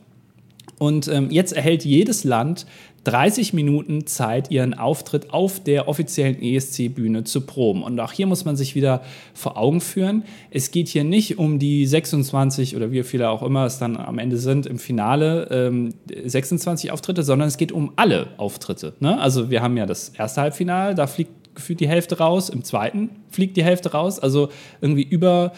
Und 0.79 1.09
ähm, 1.09 1.31
jetzt 1.31 1.53
erhält 1.53 1.85
jedes 1.85 2.25
Land 2.25 2.67
30 3.05 3.53
Minuten 3.53 4.07
Zeit, 4.07 4.51
ihren 4.51 4.75
Auftritt 4.75 5.33
auf 5.33 5.63
der 5.63 5.89
offiziellen 5.89 6.41
ESC-Bühne 6.43 7.25
zu 7.25 7.43
proben. 7.43 7.83
Und 7.83 7.99
auch 8.01 8.13
hier 8.13 8.27
muss 8.27 8.45
man 8.45 8.57
sich 8.57 8.75
wieder 8.75 9.03
vor 9.35 9.57
Augen 9.57 9.81
führen, 9.81 10.25
es 10.51 10.71
geht 10.71 10.89
hier 10.89 11.05
nicht 11.05 11.39
um 11.39 11.59
die 11.59 11.87
26 11.87 12.77
oder 12.77 12.93
wie 12.93 13.03
viele 13.03 13.31
auch 13.31 13.43
immer 13.43 13.65
es 13.65 13.79
dann 13.79 13.97
am 13.97 14.19
Ende 14.19 14.37
sind 14.37 14.67
im 14.67 14.79
Finale, 14.79 15.49
ähm, 15.51 15.95
26 16.25 16.91
Auftritte, 16.91 17.23
sondern 17.23 17.49
es 17.49 17.57
geht 17.57 17.73
um 17.73 17.93
alle 17.97 18.29
Auftritte. 18.37 18.95
Ne? 19.01 19.19
Also 19.19 19.51
wir 19.51 19.63
haben 19.63 19.77
ja 19.77 19.87
das 19.87 20.11
erste 20.11 20.43
Halbfinale, 20.43 20.95
da 20.95 21.07
fliegt 21.07 21.55
gefühlt 21.55 21.81
die 21.81 21.89
Hälfte 21.89 22.19
raus, 22.19 22.51
im 22.51 22.63
zweiten 22.63 23.11
fliegt 23.31 23.57
die 23.57 23.65
Hälfte 23.65 23.93
raus. 23.93 24.19
Also 24.19 24.51
irgendwie 24.81 25.03
über 25.03 25.53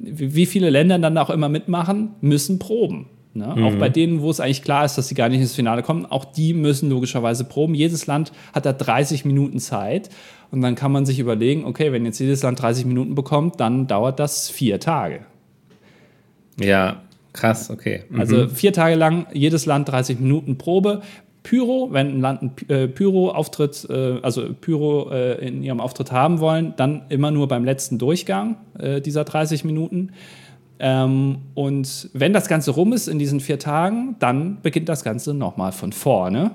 wie 0.00 0.46
viele 0.46 0.70
Länder 0.70 0.98
dann 0.98 1.18
auch 1.18 1.30
immer 1.30 1.48
mitmachen, 1.48 2.14
müssen 2.20 2.58
proben. 2.58 3.06
Ne? 3.32 3.54
Mhm. 3.56 3.64
Auch 3.64 3.74
bei 3.76 3.88
denen, 3.88 4.22
wo 4.22 4.30
es 4.30 4.40
eigentlich 4.40 4.62
klar 4.62 4.84
ist, 4.84 4.98
dass 4.98 5.08
sie 5.08 5.14
gar 5.14 5.28
nicht 5.28 5.40
ins 5.40 5.54
Finale 5.54 5.82
kommen, 5.82 6.04
auch 6.06 6.24
die 6.24 6.52
müssen 6.52 6.90
logischerweise 6.90 7.44
proben. 7.44 7.74
Jedes 7.74 8.06
Land 8.06 8.32
hat 8.52 8.66
da 8.66 8.72
30 8.72 9.24
Minuten 9.24 9.60
Zeit 9.60 10.10
und 10.50 10.62
dann 10.62 10.74
kann 10.74 10.90
man 10.90 11.06
sich 11.06 11.20
überlegen, 11.20 11.64
okay, 11.64 11.92
wenn 11.92 12.04
jetzt 12.04 12.18
jedes 12.18 12.42
Land 12.42 12.60
30 12.60 12.86
Minuten 12.86 13.14
bekommt, 13.14 13.60
dann 13.60 13.86
dauert 13.86 14.18
das 14.18 14.50
vier 14.50 14.80
Tage. 14.80 15.20
Ja, 16.58 17.02
krass, 17.32 17.70
okay. 17.70 18.02
Mhm. 18.08 18.20
Also 18.20 18.48
vier 18.48 18.72
Tage 18.72 18.96
lang 18.96 19.26
jedes 19.32 19.64
Land 19.64 19.88
30 19.88 20.18
Minuten 20.18 20.58
Probe. 20.58 21.02
Pyro, 21.42 21.88
wenn 21.92 22.08
ein 22.08 22.20
Land 22.20 22.42
einen 22.42 22.68
äh, 22.68 22.88
Pyro-Auftritt, 22.88 23.86
äh, 23.88 24.18
also 24.20 24.52
Pyro 24.60 25.10
äh, 25.10 25.46
in 25.46 25.62
ihrem 25.62 25.80
Auftritt 25.80 26.12
haben 26.12 26.40
wollen, 26.40 26.74
dann 26.76 27.02
immer 27.08 27.30
nur 27.30 27.48
beim 27.48 27.64
letzten 27.64 27.98
Durchgang 27.98 28.56
dieser 29.04 29.24
30 29.24 29.64
Minuten. 29.64 30.12
Ähm, 30.80 31.38
und 31.54 32.08
wenn 32.14 32.32
das 32.32 32.48
Ganze 32.48 32.70
rum 32.70 32.94
ist 32.94 33.06
in 33.06 33.18
diesen 33.18 33.40
vier 33.40 33.58
Tagen, 33.58 34.16
dann 34.18 34.60
beginnt 34.62 34.88
das 34.88 35.04
Ganze 35.04 35.34
nochmal 35.34 35.72
von 35.72 35.92
vorne. 35.92 36.52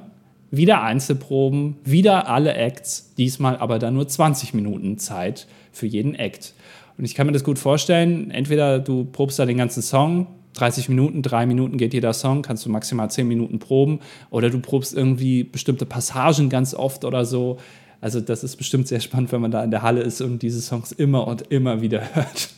Wieder 0.49 0.81
Einzelproben, 0.81 1.77
wieder 1.83 2.27
alle 2.27 2.55
Acts, 2.55 3.13
diesmal 3.17 3.57
aber 3.57 3.77
dann 3.77 3.93
nur 3.93 4.07
20 4.07 4.53
Minuten 4.55 4.97
Zeit 4.97 5.47
für 5.71 5.85
jeden 5.85 6.15
Act. 6.15 6.53
Und 6.97 7.05
ich 7.05 7.13
kann 7.13 7.27
mir 7.27 7.33
das 7.33 7.43
gut 7.43 7.59
vorstellen, 7.59 8.31
entweder 8.31 8.79
du 8.79 9.05
probst 9.05 9.37
da 9.37 9.45
den 9.45 9.57
ganzen 9.57 9.83
Song, 9.83 10.27
30 10.53 10.89
Minuten, 10.89 11.21
drei 11.21 11.45
Minuten 11.45 11.77
geht 11.77 11.93
jeder 11.93 12.13
Song, 12.13 12.41
kannst 12.41 12.65
du 12.65 12.69
maximal 12.69 13.11
10 13.11 13.27
Minuten 13.27 13.59
proben, 13.59 13.99
oder 14.31 14.49
du 14.49 14.59
probst 14.59 14.95
irgendwie 14.95 15.43
bestimmte 15.43 15.85
Passagen 15.85 16.49
ganz 16.49 16.73
oft 16.73 17.05
oder 17.05 17.25
so. 17.25 17.57
Also 18.01 18.21
das 18.21 18.43
ist 18.43 18.55
bestimmt 18.55 18.87
sehr 18.87 19.01
spannend, 19.01 19.31
wenn 19.31 19.41
man 19.41 19.51
da 19.51 19.63
in 19.63 19.71
der 19.71 19.81
Halle 19.81 20.01
ist 20.01 20.21
und 20.21 20.41
diese 20.41 20.61
Songs 20.61 20.91
immer 20.93 21.27
und 21.27 21.51
immer 21.51 21.81
wieder 21.81 22.01
hört. 22.15 22.49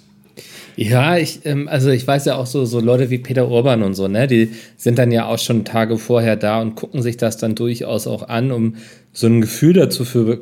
Ja, 0.77 1.17
ich, 1.17 1.43
ähm, 1.43 1.67
also 1.67 1.89
ich 1.89 2.05
weiß 2.05 2.25
ja 2.25 2.35
auch 2.35 2.45
so, 2.45 2.63
so 2.65 2.79
Leute 2.79 3.09
wie 3.09 3.17
Peter 3.17 3.49
Urban 3.49 3.81
und 3.81 3.95
so, 3.95 4.07
ne, 4.07 4.27
die 4.27 4.51
sind 4.77 4.99
dann 4.99 5.11
ja 5.11 5.25
auch 5.25 5.39
schon 5.39 5.65
Tage 5.65 5.97
vorher 5.97 6.35
da 6.35 6.61
und 6.61 6.75
gucken 6.75 7.01
sich 7.01 7.17
das 7.17 7.37
dann 7.37 7.55
durchaus 7.55 8.05
auch 8.05 8.29
an, 8.29 8.51
um 8.51 8.75
so 9.11 9.25
ein 9.25 9.41
Gefühl 9.41 9.73
dazu 9.73 10.05
für, 10.05 10.41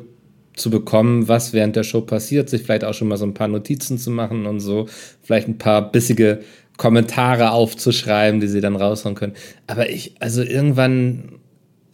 zu 0.54 0.68
bekommen, 0.68 1.26
was 1.26 1.54
während 1.54 1.74
der 1.74 1.84
Show 1.84 2.02
passiert, 2.02 2.50
sich 2.50 2.62
vielleicht 2.64 2.84
auch 2.84 2.92
schon 2.92 3.08
mal 3.08 3.16
so 3.16 3.24
ein 3.24 3.32
paar 3.32 3.48
Notizen 3.48 3.96
zu 3.96 4.10
machen 4.10 4.44
und 4.44 4.60
so, 4.60 4.88
vielleicht 5.22 5.48
ein 5.48 5.56
paar 5.56 5.90
bissige 5.90 6.40
Kommentare 6.76 7.52
aufzuschreiben, 7.52 8.38
die 8.38 8.48
sie 8.48 8.60
dann 8.60 8.76
raushauen 8.76 9.14
können. 9.14 9.32
Aber 9.66 9.88
ich, 9.88 10.16
also 10.20 10.42
irgendwann, 10.42 11.38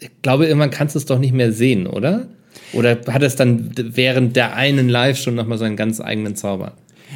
ich 0.01 0.11
glaube, 0.23 0.47
irgendwann 0.47 0.71
kannst 0.71 0.97
du 0.97 0.99
es 0.99 1.07
doch 1.07 1.21
nicht 1.21 1.33
mehr 1.33 1.53
sehen, 1.53 1.87
oder? 1.87 2.27
Oder 2.73 2.99
hat 3.07 3.23
es 3.23 3.37
dann 3.37 3.71
während 3.77 4.35
der 4.35 4.57
einen 4.57 4.89
Live 4.89 5.19
schon 5.19 5.37
nochmal 5.37 5.59
seinen 5.59 5.77
ganz 5.77 6.01
eigenen 6.01 6.35
Zauber? 6.35 6.73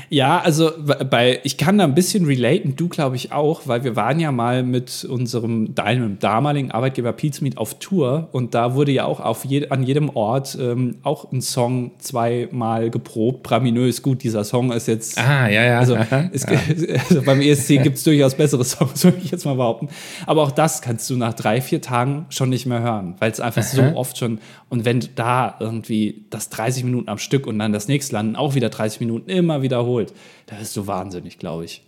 Ja, 0.08 0.40
also 0.40 0.70
bei, 1.10 1.40
ich 1.44 1.56
kann 1.56 1.78
da 1.78 1.84
ein 1.84 1.94
bisschen 1.94 2.26
relaten, 2.26 2.76
du 2.76 2.88
glaube 2.88 3.16
ich 3.16 3.32
auch, 3.32 3.62
weil 3.66 3.84
wir 3.84 3.96
waren 3.96 4.20
ja 4.20 4.32
mal 4.32 4.62
mit 4.62 5.04
unserem 5.04 5.74
deinem 5.74 6.18
damaligen 6.18 6.70
Arbeitgeber 6.70 7.12
Pizmeet 7.12 7.58
auf 7.58 7.78
Tour 7.78 8.28
und 8.32 8.54
da 8.54 8.74
wurde 8.74 8.92
ja 8.92 9.04
auch 9.04 9.20
auf 9.20 9.44
je, 9.44 9.68
an 9.68 9.82
jedem 9.82 10.10
Ort 10.10 10.56
ähm, 10.60 10.96
auch 11.02 11.32
ein 11.32 11.40
Song 11.40 11.92
zweimal 11.98 12.90
geprobt. 12.90 13.42
Braminös, 13.42 14.02
gut, 14.02 14.22
dieser 14.22 14.44
Song 14.44 14.72
ist 14.72 14.88
jetzt. 14.88 15.18
Ah, 15.18 15.48
ja, 15.48 15.64
ja. 15.64 15.78
Also, 15.78 15.96
ist, 16.32 16.48
also 17.08 17.22
beim 17.22 17.40
ESC 17.40 17.82
gibt 17.82 17.96
es 17.96 18.04
durchaus 18.04 18.34
bessere 18.34 18.64
Songs, 18.64 19.04
würde 19.04 19.18
ich 19.22 19.30
jetzt 19.30 19.44
mal 19.44 19.54
behaupten. 19.54 19.88
Aber 20.26 20.42
auch 20.42 20.50
das 20.50 20.82
kannst 20.82 21.08
du 21.10 21.16
nach 21.16 21.34
drei, 21.34 21.60
vier 21.60 21.80
Tagen 21.80 22.26
schon 22.28 22.50
nicht 22.50 22.66
mehr 22.66 22.80
hören, 22.80 23.14
weil 23.18 23.30
es 23.30 23.40
einfach 23.40 23.62
Aha. 23.62 23.90
so 23.90 23.96
oft 23.96 24.18
schon. 24.18 24.38
Und 24.68 24.84
wenn 24.84 25.00
da 25.14 25.56
irgendwie 25.60 26.26
das 26.30 26.48
30 26.50 26.84
Minuten 26.84 27.08
am 27.08 27.18
Stück 27.18 27.46
und 27.46 27.58
dann 27.58 27.72
das 27.72 27.88
nächste 27.88 28.14
landen, 28.14 28.36
auch 28.36 28.54
wieder 28.54 28.68
30 28.68 29.00
Minuten 29.00 29.30
immer 29.30 29.62
wieder 29.62 29.78
wiederholt. 29.96 30.14
Da 30.46 30.56
bist 30.56 30.76
du 30.76 30.86
wahnsinnig, 30.86 31.38
glaube 31.38 31.64
ich. 31.64 31.82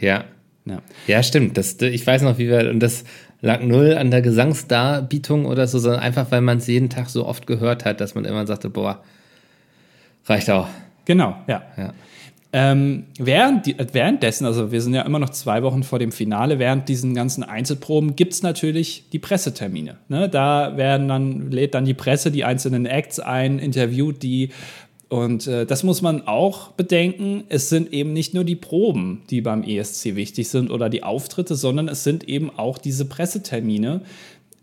Ja. 0.00 0.24
ja. 0.64 0.82
Ja, 1.06 1.22
stimmt. 1.22 1.56
Das, 1.56 1.80
ich 1.80 2.06
weiß 2.06 2.22
noch, 2.22 2.38
wie 2.38 2.48
wir, 2.48 2.70
und 2.70 2.80
das 2.80 3.04
lag 3.40 3.60
null 3.60 3.94
an 3.94 4.10
der 4.10 4.22
Gesangsdarbietung 4.22 5.46
oder 5.46 5.66
so, 5.66 5.78
sondern 5.78 6.00
einfach, 6.00 6.30
weil 6.30 6.40
man 6.40 6.58
es 6.58 6.66
jeden 6.66 6.90
Tag 6.90 7.08
so 7.08 7.26
oft 7.26 7.46
gehört 7.46 7.84
hat, 7.84 8.00
dass 8.00 8.14
man 8.14 8.24
immer 8.24 8.46
sagte, 8.46 8.70
boah, 8.70 9.02
reicht 10.26 10.50
auch. 10.50 10.68
Genau, 11.04 11.36
ja. 11.46 11.62
ja. 11.76 11.92
Ähm, 12.56 13.06
während 13.18 13.66
die, 13.66 13.76
währenddessen, 13.92 14.46
also 14.46 14.70
wir 14.70 14.80
sind 14.80 14.94
ja 14.94 15.02
immer 15.02 15.18
noch 15.18 15.30
zwei 15.30 15.64
Wochen 15.64 15.82
vor 15.82 15.98
dem 15.98 16.12
Finale, 16.12 16.60
während 16.60 16.88
diesen 16.88 17.12
ganzen 17.12 17.42
Einzelproben 17.42 18.14
gibt 18.14 18.32
es 18.32 18.42
natürlich 18.42 19.10
die 19.12 19.18
Pressetermine. 19.18 19.96
Ne? 20.08 20.28
Da 20.28 20.76
werden 20.76 21.08
dann, 21.08 21.50
lädt 21.50 21.74
dann 21.74 21.84
die 21.84 21.94
Presse 21.94 22.30
die 22.30 22.44
einzelnen 22.44 22.86
Acts 22.86 23.18
ein, 23.18 23.58
interviewt 23.58 24.22
die 24.22 24.50
und 25.14 25.46
äh, 25.46 25.64
das 25.64 25.84
muss 25.84 26.02
man 26.02 26.26
auch 26.26 26.72
bedenken. 26.72 27.44
Es 27.48 27.68
sind 27.68 27.92
eben 27.92 28.12
nicht 28.12 28.34
nur 28.34 28.42
die 28.42 28.56
Proben, 28.56 29.22
die 29.30 29.42
beim 29.42 29.62
ESC 29.62 30.16
wichtig 30.16 30.48
sind 30.48 30.72
oder 30.72 30.88
die 30.88 31.04
Auftritte, 31.04 31.54
sondern 31.54 31.86
es 31.86 32.02
sind 32.02 32.28
eben 32.28 32.50
auch 32.50 32.78
diese 32.78 33.04
Pressetermine, 33.04 34.00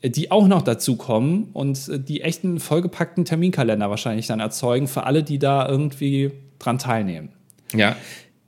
die 0.04 0.30
auch 0.30 0.50
noch 0.50 0.62
dazu 0.62 0.98
kommen 0.98 1.48
und 1.54 1.88
äh, 1.88 1.98
die 2.02 2.20
echten 2.20 2.60
vollgepackten 2.60 3.24
Terminkalender 3.24 3.90
wahrscheinlich 3.90 4.28
dann 4.28 4.42
erzeugen 4.42 4.90
für 4.90 5.06
alle, 5.06 5.24
die 5.24 5.40
da 5.40 5.70
irgendwie 5.70 6.32
dran 6.60 6.80
teilnehmen. 6.80 7.30
Ja, 7.74 7.96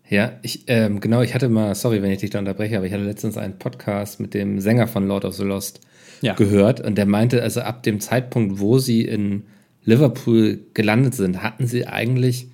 ja, 0.09 0.33
ich, 0.41 0.65
ähm, 0.67 0.99
genau, 0.99 1.21
ich 1.21 1.33
hatte 1.33 1.47
mal, 1.47 1.73
sorry, 1.73 2.01
wenn 2.01 2.11
ich 2.11 2.19
dich 2.19 2.31
da 2.31 2.39
unterbreche, 2.39 2.75
aber 2.75 2.85
ich 2.85 2.91
hatte 2.91 3.05
letztens 3.05 3.37
einen 3.37 3.59
Podcast 3.59 4.19
mit 4.19 4.33
dem 4.33 4.59
Sänger 4.59 4.87
von 4.87 5.07
Lord 5.07 5.23
of 5.23 5.35
the 5.35 5.43
Lost 5.43 5.79
ja. 6.19 6.33
gehört 6.33 6.81
und 6.81 6.97
der 6.97 7.05
meinte, 7.05 7.41
also 7.41 7.61
ab 7.61 7.81
dem 7.83 8.01
Zeitpunkt, 8.01 8.59
wo 8.59 8.77
sie 8.77 9.03
in 9.03 9.43
Liverpool 9.85 10.59
gelandet 10.73 11.15
sind, 11.15 11.43
hatten 11.43 11.67
sie 11.67 11.87
eigentlich 11.87 12.47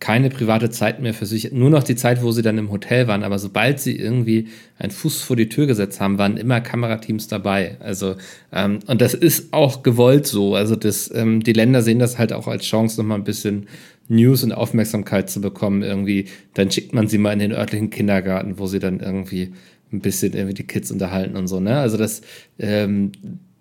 keine 0.00 0.30
private 0.30 0.70
Zeit 0.70 1.00
mehr 1.00 1.12
für 1.12 1.26
sich, 1.26 1.52
nur 1.52 1.68
noch 1.68 1.82
die 1.82 1.94
Zeit, 1.94 2.22
wo 2.22 2.32
sie 2.32 2.40
dann 2.40 2.56
im 2.56 2.70
Hotel 2.70 3.06
waren. 3.06 3.22
Aber 3.22 3.38
sobald 3.38 3.80
sie 3.80 3.96
irgendwie 3.96 4.48
einen 4.78 4.90
Fuß 4.90 5.20
vor 5.20 5.36
die 5.36 5.50
Tür 5.50 5.66
gesetzt 5.66 6.00
haben, 6.00 6.16
waren 6.16 6.38
immer 6.38 6.62
Kamerateams 6.62 7.28
dabei. 7.28 7.76
Also 7.80 8.16
ähm, 8.50 8.78
und 8.86 9.02
das 9.02 9.12
ist 9.12 9.52
auch 9.52 9.82
gewollt 9.82 10.26
so. 10.26 10.54
Also 10.54 10.74
das, 10.74 11.14
ähm, 11.14 11.42
die 11.42 11.52
Länder 11.52 11.82
sehen 11.82 11.98
das 11.98 12.18
halt 12.18 12.32
auch 12.32 12.48
als 12.48 12.64
Chance, 12.64 12.98
noch 12.98 13.06
mal 13.06 13.16
ein 13.16 13.24
bisschen 13.24 13.66
News 14.08 14.42
und 14.42 14.52
Aufmerksamkeit 14.52 15.28
zu 15.28 15.42
bekommen. 15.42 15.82
Irgendwie, 15.82 16.24
dann 16.54 16.70
schickt 16.70 16.94
man 16.94 17.06
sie 17.06 17.18
mal 17.18 17.34
in 17.34 17.38
den 17.38 17.52
örtlichen 17.52 17.90
Kindergarten, 17.90 18.58
wo 18.58 18.66
sie 18.66 18.78
dann 18.78 19.00
irgendwie 19.00 19.52
ein 19.92 20.00
bisschen 20.00 20.32
irgendwie 20.32 20.54
die 20.54 20.66
Kids 20.66 20.90
unterhalten 20.90 21.36
und 21.36 21.46
so. 21.46 21.60
Ne? 21.60 21.78
Also 21.78 21.98
das, 21.98 22.22
ähm, 22.58 23.12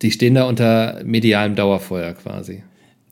die 0.01 0.11
stehen 0.11 0.35
da 0.35 0.45
unter 0.47 1.01
medialem 1.03 1.55
Dauerfeuer 1.55 2.13
quasi. 2.13 2.63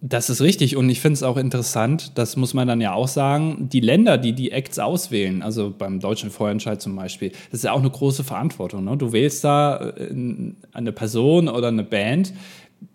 Das 0.01 0.29
ist 0.29 0.41
richtig 0.41 0.75
und 0.75 0.89
ich 0.89 1.01
finde 1.01 1.13
es 1.13 1.23
auch 1.23 1.37
interessant, 1.37 2.11
das 2.15 2.35
muss 2.35 2.53
man 2.53 2.67
dann 2.67 2.81
ja 2.81 2.93
auch 2.93 3.07
sagen, 3.07 3.67
die 3.71 3.79
Länder, 3.79 4.19
die 4.19 4.33
die 4.33 4.51
Acts 4.51 4.77
auswählen, 4.77 5.41
also 5.41 5.73
beim 5.75 5.99
deutschen 5.99 6.29
Vorentscheid 6.29 6.79
zum 6.79 6.95
Beispiel, 6.95 7.29
das 7.29 7.59
ist 7.59 7.63
ja 7.63 7.71
auch 7.71 7.79
eine 7.79 7.89
große 7.89 8.23
Verantwortung. 8.23 8.83
Ne? 8.83 8.95
Du 8.95 9.11
wählst 9.11 9.43
da 9.43 9.93
äh, 9.97 10.13
eine 10.71 10.91
Person 10.91 11.49
oder 11.49 11.69
eine 11.69 11.83
Band, 11.83 12.33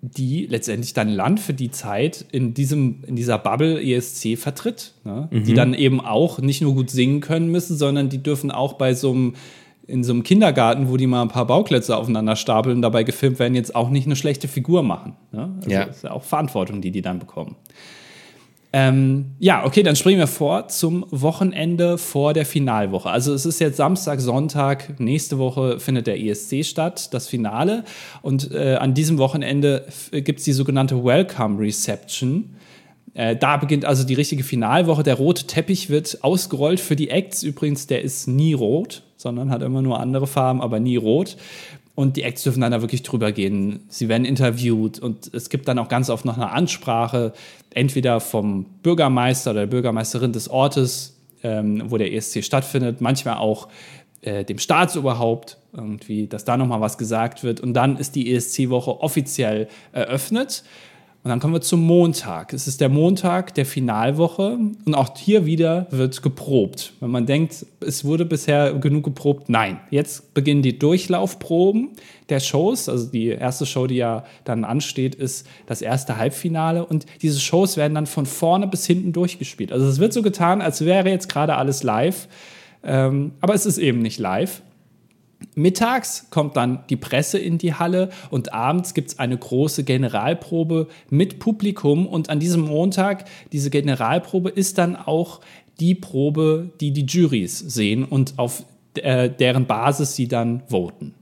die 0.01 0.47
letztendlich 0.47 0.95
dein 0.95 1.09
Land 1.09 1.41
für 1.41 1.55
die 1.55 1.73
Zeit 1.73 2.25
in, 2.31 2.55
diesem, 2.55 3.03
in 3.05 3.17
dieser 3.17 3.39
Bubble 3.39 3.83
ESC 3.83 4.39
vertritt. 4.39 4.93
Ne? 5.05 5.29
Mhm. 5.31 5.45
Die 5.45 5.55
dann 5.55 5.75
eben 5.75 6.01
auch 6.01 6.39
nicht 6.39 6.63
nur 6.63 6.75
gut 6.75 6.91
singen 6.91 7.21
können 7.21 7.49
müssen, 7.49 7.77
sondern 7.77 8.09
die 8.09 8.23
dürfen 8.23 8.51
auch 8.51 8.75
bei 8.75 8.95
so 8.95 9.11
einem 9.11 9.35
in 9.93 10.05
so 10.05 10.13
einem 10.13 10.23
Kindergarten, 10.23 10.89
wo 10.89 10.97
die 10.97 11.07
mal 11.07 11.21
ein 11.21 11.29
paar 11.29 11.47
Bauklötze 11.47 11.95
aufeinander 11.95 12.35
stapeln, 12.35 12.81
dabei 12.81 13.03
gefilmt 13.05 13.39
werden, 13.39 13.55
jetzt 13.55 13.77
auch 13.77 13.91
nicht 13.91 14.07
eine 14.07 14.17
schlechte 14.17 14.49
Figur 14.49 14.83
machen. 14.83 15.17
Ne? 15.33 15.53
Also 15.59 15.71
ja. 15.71 15.85
Das 15.85 15.97
ist 15.97 16.05
ja 16.05 16.13
auch 16.13 16.23
Verantwortung, 16.25 16.81
die 16.81 16.91
die 16.91 17.03
dann 17.03 17.19
bekommen. 17.19 17.57
Ähm, 18.73 19.33
ja, 19.39 19.67
okay, 19.67 19.83
dann 19.83 19.97
springen 19.97 20.19
wir 20.19 20.27
vor 20.27 20.69
zum 20.69 21.05
Wochenende 21.11 21.99
vor 21.99 22.33
der 22.33 22.47
Finalwoche. 22.47 23.11
Also 23.11 23.35
es 23.35 23.45
ist 23.45 23.61
jetzt 23.61 23.77
Samstag, 23.77 24.19
Sonntag, 24.23 24.99
nächste 24.99 25.39
Woche 25.39 25.79
findet 25.79 26.07
der 26.07 26.19
ESC 26.19 26.65
statt, 26.65 27.13
das 27.13 27.29
Finale. 27.29 27.85
Und 28.23 28.51
äh, 28.51 28.77
an 28.77 28.95
diesem 28.95 29.19
Wochenende 29.19 29.87
gibt 30.11 30.39
es 30.39 30.47
die 30.47 30.53
sogenannte 30.53 31.05
Welcome 31.05 31.61
Reception. 31.61 32.57
Äh, 33.13 33.37
da 33.37 33.59
beginnt 33.59 33.85
also 33.85 34.05
die 34.05 34.15
richtige 34.15 34.43
Finalwoche. 34.43 35.03
Der 35.03 35.17
rote 35.17 35.47
Teppich 35.47 35.91
wird 35.91 36.25
ausgerollt 36.25 36.81
für 36.81 36.97
die 36.97 37.11
Acts. 37.11 37.43
Übrigens, 37.43 37.87
der 37.87 38.01
ist 38.01 38.27
nie 38.27 38.55
rot, 38.55 39.03
sondern 39.23 39.51
hat 39.51 39.63
immer 39.63 39.81
nur 39.81 40.01
andere 40.01 40.27
Farben, 40.27 40.61
aber 40.61 40.81
nie 40.81 40.97
rot. 40.97 41.37
Und 41.95 42.17
die 42.17 42.23
Acts 42.23 42.43
dürfen 42.43 42.61
dann 42.61 42.73
da 42.73 42.81
wirklich 42.81 43.03
drüber 43.03 43.33
gehen. 43.33 43.81
Sie 43.89 44.09
werden 44.09 44.25
interviewt 44.25 44.99
und 44.99 45.33
es 45.35 45.51
gibt 45.51 45.69
dann 45.69 45.79
auch 45.79 45.89
ganz 45.89 46.09
oft 46.11 46.25
noch 46.25 46.37
eine 46.37 46.51
Ansprache, 46.51 47.33
entweder 47.71 48.21
vom 48.21 48.65
Bürgermeister 48.83 49.51
oder 49.51 49.61
der 49.61 49.67
Bürgermeisterin 49.67 50.33
des 50.33 50.49
Ortes, 50.49 51.19
ähm, 51.43 51.83
wo 51.87 51.99
der 51.99 52.13
ESC 52.13 52.43
stattfindet, 52.45 53.01
manchmal 53.01 53.37
auch 53.37 53.69
äh, 54.23 54.45
dem 54.45 54.59
Staatsoberhaupt, 54.59 55.59
irgendwie, 55.75 56.27
dass 56.27 56.45
da 56.45 56.57
nochmal 56.57 56.81
was 56.81 56.97
gesagt 56.97 57.43
wird. 57.45 57.61
Und 57.61 57.75
dann 57.75 57.97
ist 57.97 58.15
die 58.15 58.33
ESC-Woche 58.33 59.01
offiziell 59.01 59.69
eröffnet. 59.93 60.65
Und 61.25 61.29
dann 61.29 61.39
kommen 61.39 61.55
wir 61.55 61.61
zum 61.61 61.83
Montag. 61.83 62.53
Es 62.53 62.67
ist 62.67 62.81
der 62.81 62.89
Montag 62.89 63.55
der 63.55 63.65
Finalwoche 63.65 64.59
und 64.85 64.95
auch 64.97 65.17
hier 65.17 65.47
wieder 65.47 65.87
wird 65.91 66.21
geprobt. 66.21 66.95
Wenn 66.99 67.11
man 67.11 67.27
denkt, 67.27 67.65
es 67.79 68.05
wurde 68.05 68.25
bisher 68.25 68.75
genug 68.75 69.05
geprobt, 69.05 69.49
nein. 69.49 69.79
Jetzt 69.91 70.35
beginnen 70.35 70.63
die 70.63 70.81
Durchlaufproben 70.81 71.91
der 72.29 72.41
Shows. 72.41 72.89
Also 72.89 73.09
die 73.09 73.29
erste 73.29 73.67
Show, 73.67 73.87
die 73.87 73.97
ja 73.97 74.25
dann 74.45 74.65
ansteht, 74.65 75.15
ist 75.15 75.47
das 75.67 75.81
erste 75.81 76.17
Halbfinale 76.17 76.85
und 76.85 77.07
diese 77.23 77.39
Shows 77.39 77.77
werden 77.77 77.95
dann 77.95 78.07
von 78.07 78.27
vorne 78.27 78.67
bis 78.67 78.85
hinten 78.85 79.13
durchgespielt. 79.13 79.71
Also 79.71 79.87
es 79.87 80.01
wird 80.01 80.13
so 80.13 80.23
getan, 80.23 80.61
als 80.61 80.85
wäre 80.85 81.09
jetzt 81.09 81.29
gerade 81.29 81.55
alles 81.55 81.85
live, 81.85 82.27
ähm, 82.83 83.31
aber 83.41 83.55
es 83.55 83.65
ist 83.65 83.79
eben 83.79 84.01
nicht 84.01 84.19
live. 84.19 84.61
Mittags 85.55 86.27
kommt 86.31 86.57
dann 86.57 86.81
die 86.91 86.97
Presse 86.97 87.39
in 87.39 87.59
die 87.59 87.75
Halle 87.75 88.11
und 88.31 88.53
abends 88.53 88.95
gibt 88.95 89.11
es 89.11 89.19
eine 89.19 89.37
große 89.37 89.85
Generalprobe 89.85 90.89
mit 91.11 91.39
Publikum. 91.39 92.07
Und 92.07 92.31
an 92.31 92.41
diesem 92.41 92.63
Montag, 92.63 93.25
diese 93.53 93.71
Generalprobe 93.71 94.51
ist 94.51 94.79
dann 94.79 94.97
auch 94.97 95.41
die 95.81 95.95
Probe, 95.95 96.71
die 96.81 96.93
die 96.93 97.05
Juries 97.07 97.59
sehen 97.59 98.05
und 98.05 98.35
auf 98.39 98.65
äh, 98.95 99.31
deren 99.31 99.67
Basis 99.67 100.15
sie 100.15 100.29
dann 100.29 100.63
voten. 100.69 101.15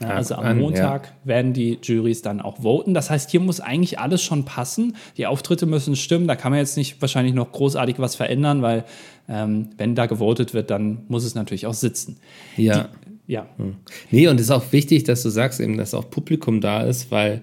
Ja, 0.00 0.08
also 0.16 0.34
am 0.34 0.58
Montag 0.58 1.06
ja. 1.06 1.12
werden 1.24 1.52
die 1.52 1.78
Juries 1.82 2.22
dann 2.22 2.40
auch 2.40 2.62
voten. 2.62 2.94
Das 2.94 3.10
heißt, 3.10 3.30
hier 3.30 3.40
muss 3.40 3.60
eigentlich 3.60 3.98
alles 3.98 4.22
schon 4.22 4.44
passen. 4.44 4.96
Die 5.16 5.26
Auftritte 5.26 5.66
müssen 5.66 5.96
stimmen. 5.96 6.26
Da 6.26 6.34
kann 6.34 6.50
man 6.50 6.58
jetzt 6.58 6.76
nicht 6.76 7.00
wahrscheinlich 7.00 7.34
noch 7.34 7.52
großartig 7.52 7.98
was 7.98 8.16
verändern, 8.16 8.62
weil 8.62 8.84
ähm, 9.28 9.70
wenn 9.76 9.94
da 9.94 10.06
gewotet 10.06 10.54
wird, 10.54 10.70
dann 10.70 11.02
muss 11.08 11.24
es 11.24 11.34
natürlich 11.34 11.66
auch 11.66 11.74
sitzen. 11.74 12.16
Ja. 12.56 12.88
Die, 13.01 13.01
ja. 13.26 13.46
Hm. 13.56 13.76
Nee, 14.10 14.28
und 14.28 14.36
es 14.36 14.46
ist 14.46 14.50
auch 14.50 14.72
wichtig, 14.72 15.04
dass 15.04 15.22
du 15.22 15.30
sagst 15.30 15.60
eben, 15.60 15.76
dass 15.76 15.94
auch 15.94 16.10
Publikum 16.10 16.60
da 16.60 16.82
ist, 16.82 17.10
weil 17.10 17.42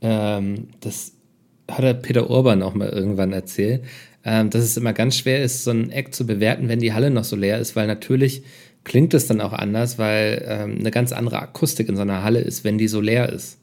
ähm, 0.00 0.68
das 0.80 1.12
hat 1.70 1.84
der 1.84 1.94
Peter 1.94 2.30
Urban 2.30 2.62
auch 2.62 2.74
mal 2.74 2.88
irgendwann 2.88 3.32
erzählt, 3.32 3.84
ähm, 4.24 4.50
dass 4.50 4.62
es 4.62 4.76
immer 4.76 4.92
ganz 4.92 5.16
schwer 5.16 5.42
ist, 5.42 5.64
so 5.64 5.70
ein 5.70 5.90
Act 5.90 6.14
zu 6.14 6.26
bewerten, 6.26 6.68
wenn 6.68 6.80
die 6.80 6.92
Halle 6.92 7.10
noch 7.10 7.24
so 7.24 7.36
leer 7.36 7.58
ist, 7.58 7.76
weil 7.76 7.86
natürlich 7.86 8.42
klingt 8.84 9.14
es 9.14 9.26
dann 9.26 9.40
auch 9.40 9.52
anders, 9.52 9.98
weil 9.98 10.44
ähm, 10.46 10.78
eine 10.78 10.90
ganz 10.90 11.12
andere 11.12 11.40
Akustik 11.40 11.88
in 11.88 11.96
so 11.96 12.02
einer 12.02 12.22
Halle 12.22 12.40
ist, 12.40 12.64
wenn 12.64 12.78
die 12.78 12.88
so 12.88 13.00
leer 13.00 13.30
ist. 13.30 13.58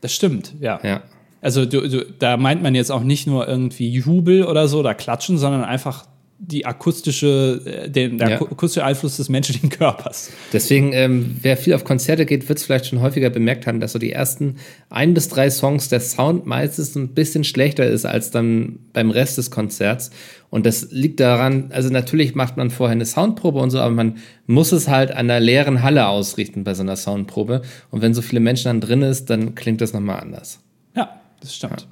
Das 0.00 0.14
stimmt, 0.14 0.54
ja. 0.60 0.80
Ja. 0.82 1.02
Also 1.42 1.66
du, 1.66 1.88
du, 1.88 2.06
da 2.18 2.36
meint 2.36 2.62
man 2.62 2.74
jetzt 2.74 2.90
auch 2.90 3.02
nicht 3.02 3.26
nur 3.26 3.48
irgendwie 3.48 3.90
Jubel 3.90 4.44
oder 4.44 4.68
so 4.68 4.78
oder 4.78 4.94
Klatschen, 4.94 5.38
sondern 5.38 5.64
einfach 5.64 6.06
die 6.44 6.66
akustische, 6.66 7.62
äh, 7.64 7.88
den, 7.88 8.18
der 8.18 8.30
Ja. 8.30 8.42
akustische 8.42 8.84
Einfluss 8.84 9.16
des 9.16 9.28
menschlichen 9.28 9.68
Körpers. 9.70 10.30
Deswegen, 10.52 10.92
ähm, 10.92 11.36
wer 11.40 11.56
viel 11.56 11.72
auf 11.72 11.84
Konzerte 11.84 12.26
geht, 12.26 12.48
wird 12.48 12.58
es 12.58 12.64
vielleicht 12.64 12.86
schon 12.86 13.00
häufiger 13.00 13.30
bemerkt 13.30 13.68
haben, 13.68 13.78
dass 13.78 13.92
so 13.92 14.00
die 14.00 14.10
ersten 14.10 14.56
ein 14.90 15.14
bis 15.14 15.28
drei 15.28 15.50
Songs 15.50 15.88
der 15.88 16.00
Sound 16.00 16.44
meistens 16.44 16.96
ein 16.96 17.14
bisschen 17.14 17.44
schlechter 17.44 17.86
ist 17.86 18.04
als 18.04 18.32
dann 18.32 18.80
beim 18.92 19.12
Rest 19.12 19.38
des 19.38 19.52
Konzerts. 19.52 20.10
Und 20.50 20.66
das 20.66 20.88
liegt 20.90 21.20
daran, 21.20 21.70
also 21.72 21.90
natürlich 21.90 22.34
macht 22.34 22.56
man 22.56 22.70
vorher 22.70 22.92
eine 22.92 23.06
Soundprobe 23.06 23.60
und 23.60 23.70
so, 23.70 23.78
aber 23.78 23.94
man 23.94 24.16
muss 24.46 24.72
es 24.72 24.88
halt 24.88 25.12
an 25.12 25.30
einer 25.30 25.38
leeren 25.38 25.82
Halle 25.82 26.08
ausrichten 26.08 26.64
bei 26.64 26.74
so 26.74 26.82
einer 26.82 26.96
Soundprobe. 26.96 27.62
Und 27.92 28.02
wenn 28.02 28.14
so 28.14 28.20
viele 28.20 28.40
Menschen 28.40 28.64
dann 28.64 28.80
drin 28.80 29.02
ist, 29.02 29.30
dann 29.30 29.54
klingt 29.54 29.80
das 29.80 29.92
nochmal 29.92 30.18
anders. 30.20 30.58
Ja, 30.96 31.20
das 31.40 31.54
stimmt. 31.54 31.86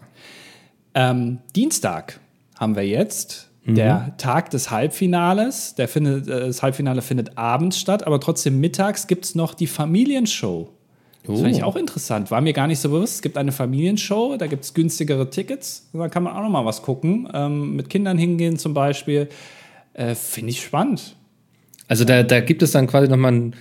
Ähm, 0.95 1.39
Dienstag 1.55 2.19
haben 2.59 2.75
wir 2.75 2.87
jetzt 2.87 3.47
der 3.67 4.15
Tag 4.17 4.51
des 4.51 4.71
Halbfinales. 4.71 5.75
Der 5.75 5.89
findet, 5.89 6.29
äh, 6.29 6.47
das 6.47 6.63
Halbfinale 6.63 7.03
findet 7.03 7.37
abends 7.37 7.79
statt, 7.79 8.07
aber 8.07 8.21
trotzdem 8.21 8.61
mittags 8.61 9.07
gibt 9.07 9.25
es 9.25 9.35
noch 9.35 9.55
die 9.55 9.67
Familienshow. 9.67 10.71
Das 11.27 11.37
finde 11.37 11.51
ich 11.51 11.63
auch 11.63 11.77
interessant. 11.77 12.31
War 12.31 12.41
mir 12.41 12.55
gar 12.55 12.67
nicht 12.67 12.81
so 12.81 12.89
bewusst. 12.89 13.17
Es 13.17 13.23
gibt 13.23 13.37
eine 13.37 13.53
Familienshow, 13.53 14.37
da 14.39 14.47
gibt 14.47 14.65
es 14.65 14.73
günstigere 14.73 15.29
Tickets. 15.29 15.89
Da 15.93 16.09
kann 16.09 16.23
man 16.23 16.33
auch 16.35 16.43
noch 16.43 16.49
mal 16.49 16.65
was 16.65 16.81
gucken. 16.83 17.29
Ähm, 17.35 17.77
mit 17.77 17.91
Kindern 17.91 18.17
hingehen 18.17 18.57
zum 18.57 18.73
Beispiel. 18.73 19.29
Äh, 19.93 20.15
finde 20.15 20.51
ich 20.51 20.63
spannend. 20.63 21.17
Also 21.89 22.05
da, 22.05 22.23
da 22.23 22.41
gibt 22.41 22.63
es 22.63 22.73
dann 22.73 22.87
quasi 22.87 23.09
nochmal 23.09 23.33
einen 23.33 23.55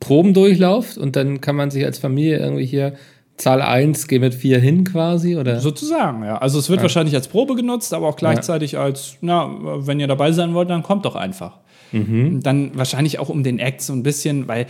Probendurchlauf 0.00 0.96
und 0.96 1.16
dann 1.16 1.40
kann 1.40 1.56
man 1.56 1.70
sich 1.70 1.84
als 1.84 1.98
Familie 1.98 2.38
irgendwie 2.38 2.66
hier 2.66 2.94
Zahl 3.42 3.60
1, 3.60 4.08
geh 4.08 4.18
mit 4.18 4.34
4 4.34 4.58
hin 4.60 4.84
quasi 4.84 5.36
oder? 5.36 5.60
Sozusagen, 5.60 6.24
ja. 6.24 6.38
Also 6.38 6.58
es 6.58 6.70
wird 6.70 6.80
wahrscheinlich 6.80 7.14
als 7.14 7.28
Probe 7.28 7.54
genutzt, 7.54 7.92
aber 7.92 8.08
auch 8.08 8.16
gleichzeitig 8.16 8.78
als, 8.78 9.16
na, 9.20 9.50
wenn 9.86 10.00
ihr 10.00 10.06
dabei 10.06 10.32
sein 10.32 10.54
wollt, 10.54 10.70
dann 10.70 10.82
kommt 10.82 11.04
doch 11.04 11.16
einfach. 11.16 11.58
Dann 11.92 12.70
wahrscheinlich 12.74 13.18
auch 13.18 13.28
um 13.28 13.42
den 13.42 13.58
Act 13.58 13.82
so 13.82 13.92
ein 13.92 14.02
bisschen, 14.02 14.48
weil, 14.48 14.66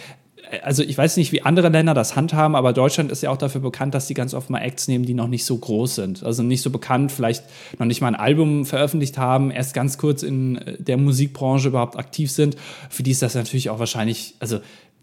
also 0.65 0.83
ich 0.83 0.99
weiß 0.99 1.17
nicht, 1.19 1.31
wie 1.31 1.43
andere 1.43 1.69
Länder 1.69 1.95
das 1.95 2.17
handhaben, 2.17 2.57
aber 2.57 2.73
Deutschland 2.73 3.13
ist 3.13 3.23
ja 3.23 3.31
auch 3.31 3.37
dafür 3.37 3.61
bekannt, 3.61 3.95
dass 3.95 4.09
die 4.09 4.15
ganz 4.15 4.35
oft 4.35 4.51
mal 4.51 4.59
Acts 4.59 4.89
nehmen, 4.89 5.05
die 5.05 5.15
noch 5.15 5.29
nicht 5.29 5.45
so 5.45 5.57
groß 5.57 5.95
sind. 5.95 6.25
Also 6.25 6.43
nicht 6.43 6.63
so 6.63 6.71
bekannt, 6.71 7.13
vielleicht 7.13 7.45
noch 7.79 7.87
nicht 7.87 8.01
mal 8.01 8.09
ein 8.09 8.17
Album 8.17 8.67
veröffentlicht 8.67 9.19
haben, 9.19 9.53
erst 9.53 9.73
ganz 9.73 9.99
kurz 9.99 10.25
in 10.25 10.61
der 10.79 10.97
Musikbranche 10.97 11.69
überhaupt 11.69 11.97
aktiv 11.97 12.31
sind. 12.31 12.57
Für 12.91 13.05
die 13.05 13.13
ist 13.13 13.23
das 13.23 13.37
natürlich 13.37 13.71
auch 13.71 13.79
wahrscheinlich, 13.79 14.35
also 14.41 14.59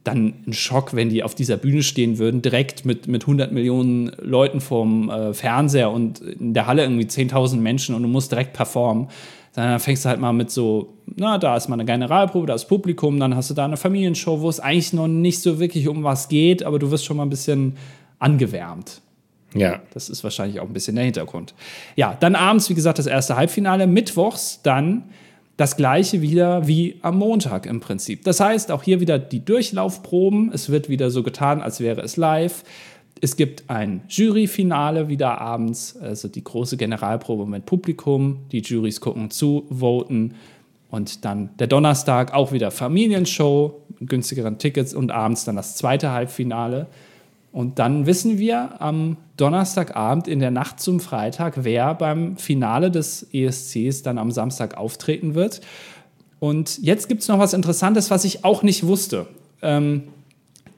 dann 0.09 0.33
ein 0.47 0.53
Schock, 0.53 0.93
wenn 0.93 1.09
die 1.09 1.23
auf 1.23 1.35
dieser 1.35 1.57
Bühne 1.57 1.83
stehen 1.83 2.17
würden, 2.17 2.41
direkt 2.41 2.85
mit, 2.85 3.07
mit 3.07 3.23
100 3.23 3.51
Millionen 3.51 4.11
Leuten 4.21 4.61
vorm 4.61 5.09
äh, 5.09 5.33
Fernseher 5.33 5.91
und 5.91 6.19
in 6.21 6.53
der 6.53 6.67
Halle 6.67 6.83
irgendwie 6.83 7.05
10.000 7.05 7.57
Menschen 7.57 7.95
und 7.95 8.03
du 8.03 8.09
musst 8.09 8.31
direkt 8.31 8.53
performen. 8.53 9.07
Dann 9.53 9.79
fängst 9.79 10.05
du 10.05 10.09
halt 10.09 10.19
mal 10.19 10.31
mit 10.31 10.51
so, 10.51 10.93
na, 11.15 11.37
da 11.37 11.57
ist 11.57 11.69
mal 11.69 11.75
eine 11.75 11.85
Generalprobe, 11.85 12.47
da 12.47 12.53
ist 12.53 12.65
Publikum, 12.65 13.19
dann 13.19 13.35
hast 13.35 13.49
du 13.49 13.53
da 13.53 13.65
eine 13.65 13.77
Familienshow, 13.77 14.41
wo 14.41 14.49
es 14.49 14.59
eigentlich 14.59 14.93
noch 14.93 15.07
nicht 15.07 15.41
so 15.41 15.59
wirklich 15.59 15.87
um 15.87 16.03
was 16.03 16.29
geht, 16.29 16.63
aber 16.63 16.79
du 16.79 16.91
wirst 16.91 17.05
schon 17.05 17.17
mal 17.17 17.23
ein 17.23 17.29
bisschen 17.29 17.75
angewärmt. 18.19 19.01
Ja. 19.53 19.81
Das 19.93 20.09
ist 20.09 20.23
wahrscheinlich 20.23 20.59
auch 20.59 20.67
ein 20.67 20.73
bisschen 20.73 20.95
der 20.95 21.05
Hintergrund. 21.05 21.53
Ja, 21.95 22.15
dann 22.19 22.35
abends, 22.35 22.69
wie 22.69 22.75
gesagt, 22.75 22.99
das 22.99 23.07
erste 23.07 23.35
Halbfinale. 23.35 23.87
Mittwochs 23.87 24.61
dann 24.61 25.05
das 25.59 25.75
gleiche 25.75 26.21
wieder 26.21 26.69
wie 26.69 26.99
am 27.01 27.17
Montag 27.17 27.65
im 27.65 27.81
Prinzip. 27.81 28.23
Das 28.23 28.39
heißt, 28.39 28.71
auch 28.71 28.81
hier 28.81 29.01
wieder 29.01 29.19
die 29.19 29.43
Durchlaufproben. 29.43 30.51
Es 30.53 30.69
wird 30.69 30.87
wieder 30.87 31.11
so 31.11 31.21
getan, 31.21 31.61
als 31.61 31.81
wäre 31.81 31.99
es 31.99 32.15
live. 32.15 32.63
Es 33.19 33.35
gibt 33.35 33.69
ein 33.69 34.03
Juryfinale 34.07 35.09
wieder 35.09 35.41
abends, 35.41 35.97
also 35.97 36.29
die 36.29 36.45
große 36.45 36.77
Generalprobe 36.77 37.45
mit 37.45 37.65
Publikum. 37.65 38.45
Die 38.53 38.61
Jurys 38.61 39.01
gucken 39.01 39.31
zu, 39.31 39.65
voten. 39.69 40.35
Und 40.89 41.25
dann 41.25 41.49
der 41.59 41.67
Donnerstag 41.67 42.33
auch 42.33 42.53
wieder 42.53 42.71
Familienshow, 42.71 43.83
günstigeren 43.99 44.59
Tickets 44.59 44.93
und 44.93 45.11
abends 45.11 45.43
dann 45.43 45.57
das 45.57 45.75
zweite 45.75 46.11
Halbfinale. 46.11 46.87
Und 47.51 47.79
dann 47.79 48.05
wissen 48.05 48.37
wir 48.37 48.81
am 48.81 49.17
Donnerstagabend 49.37 50.27
in 50.27 50.39
der 50.39 50.51
Nacht 50.51 50.79
zum 50.79 50.99
Freitag, 50.99 51.63
wer 51.63 51.95
beim 51.95 52.37
Finale 52.37 52.91
des 52.91 53.27
ESCs 53.33 54.03
dann 54.03 54.17
am 54.17 54.31
Samstag 54.31 54.77
auftreten 54.77 55.33
wird. 55.33 55.61
Und 56.39 56.77
jetzt 56.79 57.07
gibt 57.07 57.21
es 57.21 57.27
noch 57.27 57.39
was 57.39 57.53
Interessantes, 57.53 58.11
was 58.11 58.23
ich 58.23 58.45
auch 58.45 58.61
nicht 58.63 58.85
wusste. 58.85 59.25
Ähm, 59.61 60.03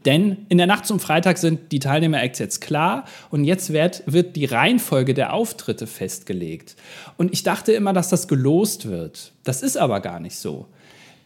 denn 0.06 0.46
in 0.50 0.58
der 0.58 0.66
Nacht 0.66 0.86
zum 0.86 1.00
Freitag 1.00 1.38
sind 1.38 1.72
die 1.72 1.80
Teilnehmer-Acts 1.80 2.40
jetzt 2.40 2.62
klar 2.62 3.06
und 3.30 3.44
jetzt 3.44 3.72
wird, 3.72 4.04
wird 4.08 4.36
die 4.36 4.46
Reihenfolge 4.46 5.14
der 5.14 5.34
Auftritte 5.34 5.86
festgelegt. 5.86 6.76
Und 7.18 7.32
ich 7.32 7.44
dachte 7.44 7.74
immer, 7.74 7.94
dass 7.94 8.10
das 8.10 8.28
gelost 8.28 8.88
wird. 8.88 9.34
Das 9.44 9.62
ist 9.62 9.78
aber 9.78 10.00
gar 10.00 10.20
nicht 10.20 10.38
so. 10.38 10.66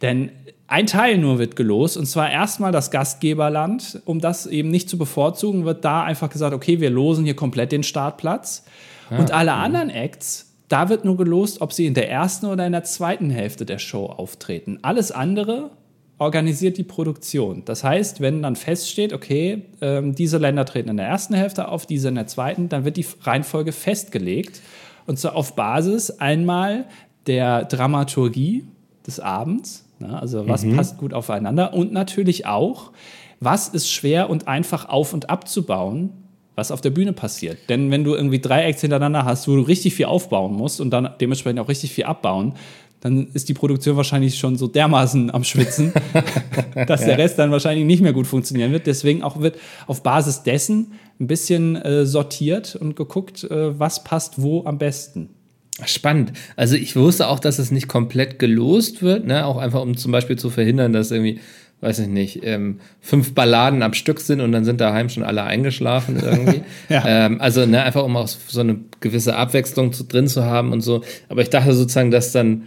Denn 0.01 0.31
ein 0.67 0.87
Teil 0.87 1.17
nur 1.17 1.37
wird 1.37 1.55
gelost 1.55 1.95
und 1.95 2.07
zwar 2.07 2.31
erstmal 2.31 2.71
das 2.71 2.89
Gastgeberland. 2.89 4.01
Um 4.05 4.19
das 4.19 4.47
eben 4.47 4.69
nicht 4.69 4.89
zu 4.89 4.97
bevorzugen, 4.97 5.65
wird 5.65 5.85
da 5.85 6.03
einfach 6.03 6.29
gesagt, 6.29 6.55
okay, 6.55 6.79
wir 6.79 6.89
losen 6.89 7.23
hier 7.23 7.35
komplett 7.35 7.71
den 7.71 7.83
Startplatz. 7.83 8.65
und 9.11 9.31
alle 9.31 9.53
anderen 9.53 9.91
Acts, 9.91 10.55
da 10.67 10.89
wird 10.89 11.05
nur 11.05 11.17
gelost, 11.17 11.61
ob 11.61 11.73
sie 11.73 11.85
in 11.85 11.93
der 11.93 12.09
ersten 12.09 12.47
oder 12.47 12.65
in 12.65 12.71
der 12.71 12.83
zweiten 12.83 13.29
Hälfte 13.29 13.65
der 13.65 13.77
Show 13.77 14.07
auftreten. 14.07 14.79
Alles 14.81 15.11
andere 15.11 15.69
organisiert 16.17 16.77
die 16.77 16.83
Produktion. 16.83 17.63
Das 17.65 17.83
heißt, 17.83 18.21
wenn 18.21 18.41
dann 18.41 18.55
feststeht, 18.55 19.13
okay, 19.13 19.63
ähm, 19.81 20.15
diese 20.15 20.37
Länder 20.37 20.65
treten 20.65 20.89
in 20.89 20.97
der 20.97 21.07
ersten 21.07 21.33
Hälfte 21.33 21.67
auf, 21.67 21.85
diese 21.85 22.07
in 22.07 22.15
der 22.15 22.27
zweiten, 22.27 22.69
dann 22.69 22.85
wird 22.85 22.97
die 22.97 23.05
Reihenfolge 23.21 23.71
festgelegt. 23.71 24.61
Und 25.05 25.19
zwar 25.19 25.35
auf 25.35 25.55
Basis 25.55 26.09
einmal 26.09 26.85
der 27.27 27.65
Dramaturgie 27.65 28.65
des 29.05 29.19
Abends, 29.19 29.84
also 30.01 30.47
was 30.47 30.65
passt 30.65 30.97
gut 30.97 31.13
aufeinander 31.13 31.73
und 31.73 31.91
natürlich 31.91 32.45
auch, 32.45 32.91
was 33.39 33.67
ist 33.67 33.89
schwer 33.89 34.29
und 34.29 34.47
einfach 34.47 34.89
auf 34.89 35.13
und 35.13 35.29
abzubauen, 35.29 36.11
was 36.55 36.71
auf 36.71 36.81
der 36.81 36.89
Bühne 36.89 37.13
passiert. 37.13 37.57
Denn 37.69 37.91
wenn 37.91 38.03
du 38.03 38.15
irgendwie 38.15 38.39
drei 38.39 38.63
Acts 38.63 38.81
hintereinander 38.81 39.25
hast, 39.25 39.47
wo 39.47 39.55
du 39.55 39.61
richtig 39.61 39.93
viel 39.95 40.05
aufbauen 40.05 40.53
musst 40.53 40.81
und 40.81 40.89
dann 40.91 41.09
dementsprechend 41.19 41.59
auch 41.59 41.67
richtig 41.67 41.91
viel 41.91 42.05
abbauen, 42.05 42.53
dann 43.01 43.27
ist 43.33 43.49
die 43.49 43.53
Produktion 43.53 43.97
wahrscheinlich 43.97 44.39
schon 44.39 44.55
so 44.55 44.67
dermaßen 44.67 45.29
am 45.31 45.43
Schwitzen, 45.43 45.93
dass 46.87 47.05
der 47.05 47.17
Rest 47.17 47.37
dann 47.37 47.51
wahrscheinlich 47.51 47.85
nicht 47.85 48.01
mehr 48.01 48.13
gut 48.13 48.25
funktionieren 48.25 48.71
wird. 48.71 48.87
Deswegen 48.87 49.21
auch 49.21 49.41
wird 49.41 49.57
auf 49.85 50.01
Basis 50.01 50.43
dessen 50.43 50.93
ein 51.19 51.27
bisschen 51.27 51.75
äh, 51.75 52.05
sortiert 52.05 52.75
und 52.75 52.95
geguckt, 52.95 53.43
äh, 53.43 53.77
was 53.79 54.03
passt 54.03 54.41
wo 54.41 54.65
am 54.65 54.77
besten. 54.77 55.34
Spannend. 55.83 56.31
Also 56.55 56.75
ich 56.75 56.95
wusste 56.95 57.27
auch, 57.27 57.39
dass 57.39 57.59
es 57.59 57.69
nicht 57.69 57.89
komplett 57.89 58.39
gelost 58.39 59.01
wird, 59.01 59.25
ne? 59.25 59.45
auch 59.45 59.57
einfach 59.57 59.81
um 59.81 59.97
zum 59.97 60.11
Beispiel 60.11 60.37
zu 60.37 60.49
verhindern, 60.49 60.93
dass 60.93 61.11
irgendwie, 61.11 61.41
weiß 61.81 61.99
ich 61.99 62.07
nicht, 62.07 62.39
ähm, 62.43 62.79
fünf 63.01 63.33
Balladen 63.33 63.83
am 63.83 63.93
Stück 63.93 64.21
sind 64.21 64.39
und 64.39 64.53
dann 64.53 64.63
sind 64.63 64.79
daheim 64.79 65.09
schon 65.09 65.23
alle 65.23 65.43
eingeschlafen 65.43 66.17
irgendwie. 66.21 66.61
Ja. 66.89 67.03
ähm, 67.05 67.41
also 67.41 67.65
ne, 67.65 67.83
einfach 67.83 68.03
um 68.03 68.15
auch 68.15 68.27
so 68.27 68.61
eine 68.61 68.79
gewisse 69.01 69.35
Abwechslung 69.35 69.91
zu, 69.91 70.05
drin 70.05 70.27
zu 70.27 70.45
haben 70.45 70.71
und 70.71 70.79
so. 70.81 71.03
Aber 71.27 71.41
ich 71.41 71.49
dachte 71.49 71.73
sozusagen, 71.73 72.11
dass 72.11 72.31
dann 72.31 72.63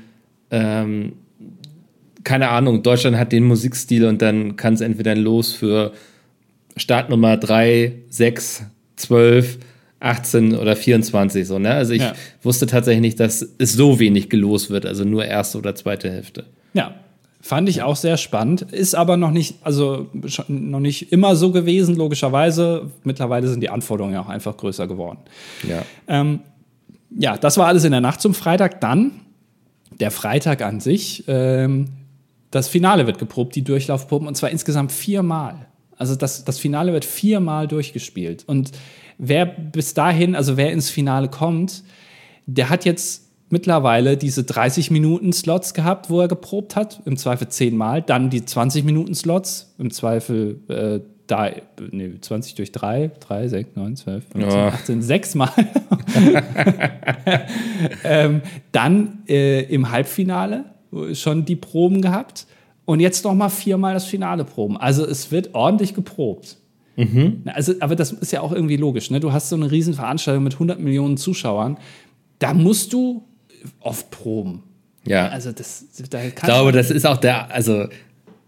ähm, 0.51 1.15
keine 2.25 2.51
Ahnung, 2.51 2.83
Deutschland 2.83 3.17
hat 3.17 3.33
den 3.33 3.45
Musikstil 3.45 4.05
und 4.05 4.21
dann 4.21 4.57
kann 4.57 4.75
es 4.75 4.83
entweder 4.83 5.13
ein 5.13 5.19
Los 5.19 5.53
für 5.55 5.93
Startnummer 6.77 7.39
3, 7.39 7.93
6, 8.11 8.65
12, 8.97 9.59
18 10.01 10.55
oder 10.55 10.77
24 10.77 11.47
so, 11.47 11.59
ne? 11.59 11.73
Also 11.73 11.93
ich 11.93 12.03
Ja. 12.03 12.13
wusste 12.43 12.67
tatsächlich 12.67 13.01
nicht, 13.03 13.21
dass 13.21 13.47
es 13.59 13.73
so 13.73 13.99
wenig 13.99 14.29
gelost 14.31 14.71
wird, 14.71 14.87
also 14.87 15.05
nur 15.05 15.25
erste 15.25 15.59
oder 15.59 15.75
zweite 15.75 16.11
Hälfte. 16.11 16.45
Ja, 16.75 16.95
fand 17.41 17.69
ich 17.69 17.83
auch 17.83 17.97
sehr 17.97 18.17
spannend. 18.17 18.63
Ist 18.63 18.95
aber 18.95 19.17
noch 19.17 19.31
nicht, 19.31 19.57
also 19.63 20.09
noch 20.49 20.81
nicht 20.81 21.13
immer 21.13 21.35
so 21.37 21.51
gewesen, 21.53 21.97
logischerweise. 21.97 22.91
Mittlerweile 23.05 23.49
sind 23.49 23.61
die 23.61 23.71
Anforderungen 23.71 24.15
ja 24.15 24.21
auch 24.23 24.29
einfach 24.29 24.57
größer 24.57 24.87
geworden. 24.87 25.19
Ja. 25.69 25.83
Ähm, 26.07 26.41
ja, 27.19 27.37
das 27.37 27.57
war 27.57 27.67
alles 27.67 27.85
in 27.85 27.93
der 27.93 28.01
Nacht 28.01 28.21
zum 28.21 28.35
Freitag. 28.35 28.81
Dann 28.81 29.13
der 29.99 30.11
Freitag 30.11 30.63
an 30.63 30.81
sich. 30.81 31.25
Ähm, 31.27 31.87
das 32.51 32.69
Finale 32.69 33.07
wird 33.07 33.19
geprobt, 33.19 33.55
die 33.57 33.63
Durchlaufproben, 33.63 34.29
und 34.29 34.37
zwar 34.37 34.51
insgesamt 34.51 34.93
viermal. 34.93 35.67
Also 35.99 36.15
das, 36.15 36.45
das 36.45 36.59
Finale 36.59 36.93
wird 36.93 37.05
viermal 37.05 37.69
durchgespielt. 37.69 38.45
Und 38.47 38.71
wer 39.19 39.47
bis 39.47 39.95
dahin, 39.95 40.35
also 40.35 40.57
wer 40.57 40.73
ins 40.73 40.91
Finale 40.91 41.29
kommt, 41.29 41.83
der 42.47 42.71
hat 42.71 42.85
jetzt 42.85 43.29
mittlerweile 43.51 44.17
diese 44.17 44.45
30 44.45 44.91
Minuten 44.91 45.33
Slots 45.33 45.75
gehabt, 45.75 46.11
wo 46.11 46.21
er 46.21 46.29
geprobt 46.29 46.77
hat, 46.77 47.01
im 47.05 47.17
Zweifel 47.17 47.49
zehnmal, 47.49 48.03
dann 48.03 48.31
die 48.31 48.45
20 48.45 48.85
Minuten 48.85 49.15
Slots, 49.15 49.75
im 49.79 49.91
Zweifel 49.91 50.61
äh, 50.69 51.01
da, 51.27 51.51
nee, 51.91 52.13
20 52.21 52.55
durch 52.55 52.73
3, 52.73 53.11
3, 53.21 53.49
6, 53.49 53.77
9, 53.77 53.97
12, 53.97 54.25
15, 54.33 54.51
Ja. 54.51 54.69
18, 54.69 55.03
sechsmal. 55.03 55.51
ähm, 58.05 58.41
dann 58.73 59.19
äh, 59.29 59.63
im 59.65 59.91
Halbfinale 59.91 60.65
schon 61.13 61.45
die 61.45 61.57
Proben 61.57 62.01
gehabt 62.01 62.47
und 62.89 63.01
jetzt 63.01 63.23
noch 63.23 63.35
mal 63.35 63.51
viermal 63.51 63.93
das 63.93 64.07
Finale 64.07 64.45
proben. 64.45 64.79
Also 64.79 65.05
es 65.07 65.31
wird 65.31 65.55
ordentlich 65.55 65.93
geprobt. 65.93 66.57
Na, 66.97 67.53
Also, 67.53 67.75
aber 67.81 67.95
das 67.95 68.13
ist 68.13 68.33
ja 68.33 68.41
auch 68.41 68.51
irgendwie 68.51 68.79
logisch. 68.79 69.11
Ne? 69.11 69.21
Du 69.21 69.31
hast 69.31 69.51
so 69.51 69.57
eine 69.57 69.71
riesen 69.71 69.93
Veranstaltung 69.93 70.43
mit 70.43 70.55
100 70.55 70.81
Millionen 70.81 71.19
Zuschauern. 71.19 71.77
Da 72.39 72.55
musst 72.55 72.95
du 72.95 73.25
oft 73.81 74.11
proben. 74.11 74.63
Ja. 75.07 75.29
Also 75.29 75.53
das, 75.53 75.85
da 76.09 76.25
ich 76.25 76.35
glaube, 76.35 76.73
das 76.73 76.91
ist 76.91 77.07
auch 77.07 77.19
der, 77.19 77.53
also 77.53 77.89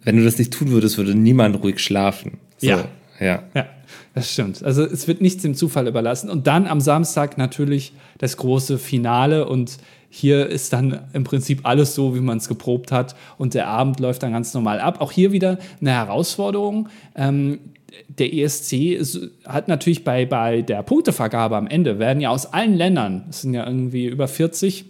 wenn 0.04 0.16
du 0.16 0.24
das 0.24 0.38
nicht 0.38 0.54
tun 0.54 0.70
würdest, 0.70 0.96
würde 0.96 1.14
niemand 1.14 1.62
ruhig 1.62 1.78
schlafen. 1.78 2.38
So, 2.56 2.68
Ja. 2.68 2.88
Ja. 3.20 3.42
Ja, 3.54 3.66
das 4.14 4.32
stimmt. 4.32 4.64
Also 4.64 4.82
es 4.84 5.06
wird 5.06 5.20
nichts 5.20 5.42
dem 5.42 5.54
Zufall 5.54 5.86
überlassen. 5.86 6.30
Und 6.30 6.46
dann 6.46 6.66
am 6.66 6.80
Samstag 6.80 7.36
natürlich 7.36 7.92
das 8.16 8.38
große 8.38 8.78
Finale 8.78 9.46
und 9.46 9.76
hier 10.10 10.48
ist 10.48 10.72
dann 10.72 11.08
im 11.12 11.24
Prinzip 11.24 11.60
alles 11.62 11.94
so, 11.94 12.14
wie 12.16 12.20
man 12.20 12.38
es 12.38 12.48
geprobt 12.48 12.90
hat 12.90 13.14
und 13.38 13.54
der 13.54 13.68
Abend 13.68 14.00
läuft 14.00 14.22
dann 14.22 14.32
ganz 14.32 14.52
normal 14.52 14.80
ab. 14.80 15.00
Auch 15.00 15.12
hier 15.12 15.32
wieder 15.32 15.58
eine 15.80 15.92
Herausforderung. 15.92 16.88
Ähm, 17.14 17.60
der 18.08 18.32
ESC 18.34 19.00
hat 19.46 19.68
natürlich 19.68 20.04
bei, 20.04 20.26
bei 20.26 20.62
der 20.62 20.82
Punktevergabe 20.82 21.56
am 21.56 21.66
Ende, 21.66 21.98
werden 21.98 22.20
ja 22.20 22.30
aus 22.30 22.52
allen 22.52 22.74
Ländern, 22.74 23.26
es 23.30 23.42
sind 23.42 23.54
ja 23.54 23.66
irgendwie 23.66 24.06
über 24.06 24.28
40, 24.28 24.84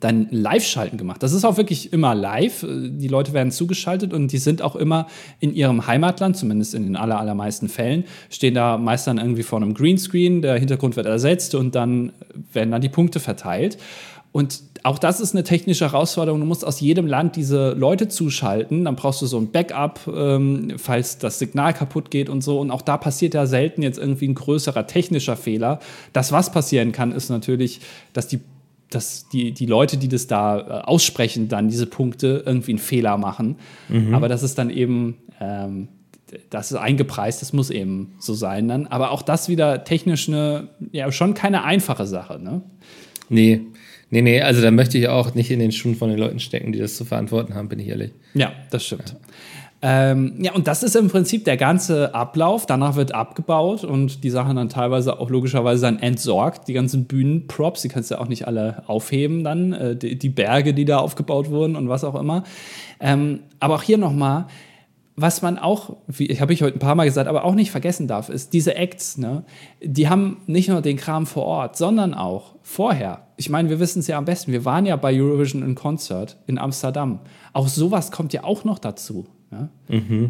dann 0.00 0.28
Live-Schalten 0.30 0.96
gemacht. 0.96 1.22
Das 1.22 1.32
ist 1.32 1.44
auch 1.44 1.56
wirklich 1.56 1.92
immer 1.92 2.14
live. 2.14 2.64
Die 2.66 3.08
Leute 3.08 3.32
werden 3.32 3.52
zugeschaltet 3.52 4.12
und 4.12 4.32
die 4.32 4.38
sind 4.38 4.62
auch 4.62 4.74
immer 4.74 5.06
in 5.38 5.54
ihrem 5.54 5.86
Heimatland, 5.86 6.36
zumindest 6.36 6.74
in 6.74 6.84
den 6.84 6.96
aller, 6.96 7.18
allermeisten 7.18 7.68
Fällen, 7.68 8.04
stehen 8.30 8.54
da 8.54 8.78
meist 8.78 9.06
dann 9.06 9.18
irgendwie 9.18 9.42
vor 9.42 9.60
einem 9.60 9.74
Greenscreen, 9.74 10.42
der 10.42 10.58
Hintergrund 10.58 10.96
wird 10.96 11.06
ersetzt 11.06 11.54
und 11.54 11.74
dann 11.74 12.12
werden 12.52 12.70
dann 12.70 12.80
die 12.80 12.88
Punkte 12.88 13.20
verteilt. 13.20 13.78
Und 14.32 14.62
auch 14.82 14.98
das 14.98 15.20
ist 15.20 15.34
eine 15.34 15.44
technische 15.44 15.86
Herausforderung. 15.86 16.40
Du 16.40 16.46
musst 16.46 16.64
aus 16.64 16.80
jedem 16.80 17.06
Land 17.06 17.36
diese 17.36 17.72
Leute 17.72 18.08
zuschalten. 18.08 18.84
Dann 18.84 18.96
brauchst 18.96 19.20
du 19.20 19.26
so 19.26 19.38
ein 19.38 19.50
Backup, 19.50 20.00
ähm, 20.06 20.74
falls 20.76 21.18
das 21.18 21.38
Signal 21.38 21.74
kaputt 21.74 22.10
geht 22.10 22.28
und 22.28 22.42
so. 22.42 22.60
Und 22.60 22.70
auch 22.70 22.82
da 22.82 22.96
passiert 22.96 23.34
ja 23.34 23.46
selten 23.46 23.82
jetzt 23.82 23.98
irgendwie 23.98 24.28
ein 24.28 24.34
größerer 24.34 24.86
technischer 24.86 25.36
Fehler. 25.36 25.80
Das, 26.12 26.32
was 26.32 26.52
passieren 26.52 26.92
kann, 26.92 27.12
ist 27.12 27.28
natürlich, 27.28 27.80
dass 28.12 28.28
die 28.28 28.40
dass 28.90 29.28
die, 29.28 29.52
die 29.52 29.66
Leute, 29.66 29.96
die 29.96 30.08
das 30.08 30.26
da 30.26 30.58
äh, 30.58 30.62
aussprechen, 30.82 31.48
dann 31.48 31.68
diese 31.68 31.86
Punkte 31.86 32.42
irgendwie 32.44 32.72
einen 32.72 32.80
Fehler 32.80 33.16
machen. 33.18 33.56
Aber 34.14 34.28
das 34.28 34.42
ist 34.42 34.58
dann 34.58 34.68
eben, 34.68 35.16
ähm, 35.40 35.86
das 36.50 36.72
ist 36.72 36.76
eingepreist, 36.76 37.40
das 37.40 37.52
muss 37.52 37.70
eben 37.70 38.14
so 38.18 38.34
sein 38.34 38.66
dann. 38.66 38.88
Aber 38.88 39.12
auch 39.12 39.22
das 39.22 39.48
wieder 39.48 39.84
technisch 39.84 40.28
eine, 40.28 40.70
ja, 40.90 41.10
schon 41.12 41.34
keine 41.34 41.62
einfache 41.62 42.06
Sache. 42.06 42.40
Ne? 42.40 42.62
Nee. 43.28 43.60
Nee, 44.10 44.22
nee, 44.22 44.40
also 44.42 44.60
da 44.60 44.70
möchte 44.70 44.98
ich 44.98 45.08
auch 45.08 45.34
nicht 45.34 45.50
in 45.50 45.60
den 45.60 45.72
Schuhen 45.72 45.94
von 45.94 46.10
den 46.10 46.18
Leuten 46.18 46.40
stecken, 46.40 46.72
die 46.72 46.78
das 46.78 46.96
zu 46.96 47.04
verantworten 47.04 47.54
haben, 47.54 47.68
bin 47.68 47.78
ich 47.78 47.88
ehrlich. 47.88 48.10
Ja, 48.34 48.52
das 48.70 48.84
stimmt. 48.84 49.16
Ähm, 49.82 50.34
ja, 50.38 50.52
und 50.52 50.66
das 50.66 50.82
ist 50.82 50.94
im 50.94 51.08
Prinzip 51.08 51.44
der 51.46 51.56
ganze 51.56 52.14
Ablauf. 52.14 52.66
Danach 52.66 52.96
wird 52.96 53.14
abgebaut 53.14 53.82
und 53.82 54.24
die 54.24 54.30
Sachen 54.30 54.56
dann 54.56 54.68
teilweise 54.68 55.18
auch 55.18 55.30
logischerweise 55.30 55.82
dann 55.82 55.98
entsorgt. 55.98 56.68
Die 56.68 56.74
ganzen 56.74 57.06
Bühnenprops, 57.06 57.80
die 57.82 57.88
kannst 57.88 58.10
du 58.10 58.16
ja 58.16 58.20
auch 58.20 58.28
nicht 58.28 58.46
alle 58.46 58.82
aufheben 58.88 59.42
dann. 59.42 59.72
Äh, 59.72 59.96
die, 59.96 60.18
die 60.18 60.28
Berge, 60.28 60.74
die 60.74 60.84
da 60.84 60.98
aufgebaut 60.98 61.48
wurden 61.48 61.76
und 61.76 61.88
was 61.88 62.04
auch 62.04 62.14
immer. 62.14 62.44
Ähm, 63.00 63.40
aber 63.58 63.76
auch 63.76 63.82
hier 63.82 63.96
nochmal, 63.96 64.46
was 65.16 65.42
man 65.42 65.58
auch, 65.58 65.96
wie 66.06 66.28
habe 66.40 66.52
ich 66.52 66.62
heute 66.62 66.76
ein 66.76 66.80
paar 66.80 66.94
Mal 66.94 67.04
gesagt, 67.04 67.28
aber 67.28 67.44
auch 67.44 67.54
nicht 67.54 67.70
vergessen 67.70 68.08
darf, 68.08 68.28
ist 68.28 68.52
diese 68.52 68.74
Acts, 68.76 69.18
ne, 69.18 69.44
die 69.82 70.08
haben 70.08 70.38
nicht 70.46 70.68
nur 70.68 70.80
den 70.80 70.96
Kram 70.96 71.26
vor 71.26 71.44
Ort, 71.44 71.76
sondern 71.76 72.14
auch 72.14 72.54
vorher. 72.62 73.26
Ich 73.36 73.50
meine, 73.50 73.68
wir 73.68 73.80
wissen 73.80 74.00
es 74.00 74.06
ja 74.06 74.18
am 74.18 74.24
besten. 74.24 74.52
Wir 74.52 74.64
waren 74.64 74.86
ja 74.86 74.96
bei 74.96 75.12
Eurovision 75.14 75.62
in 75.62 75.74
Concert 75.74 76.36
in 76.46 76.58
Amsterdam. 76.58 77.20
Auch 77.52 77.68
sowas 77.68 78.12
kommt 78.12 78.32
ja 78.32 78.44
auch 78.44 78.64
noch 78.64 78.78
dazu. 78.78 79.26
Ja? 79.50 79.68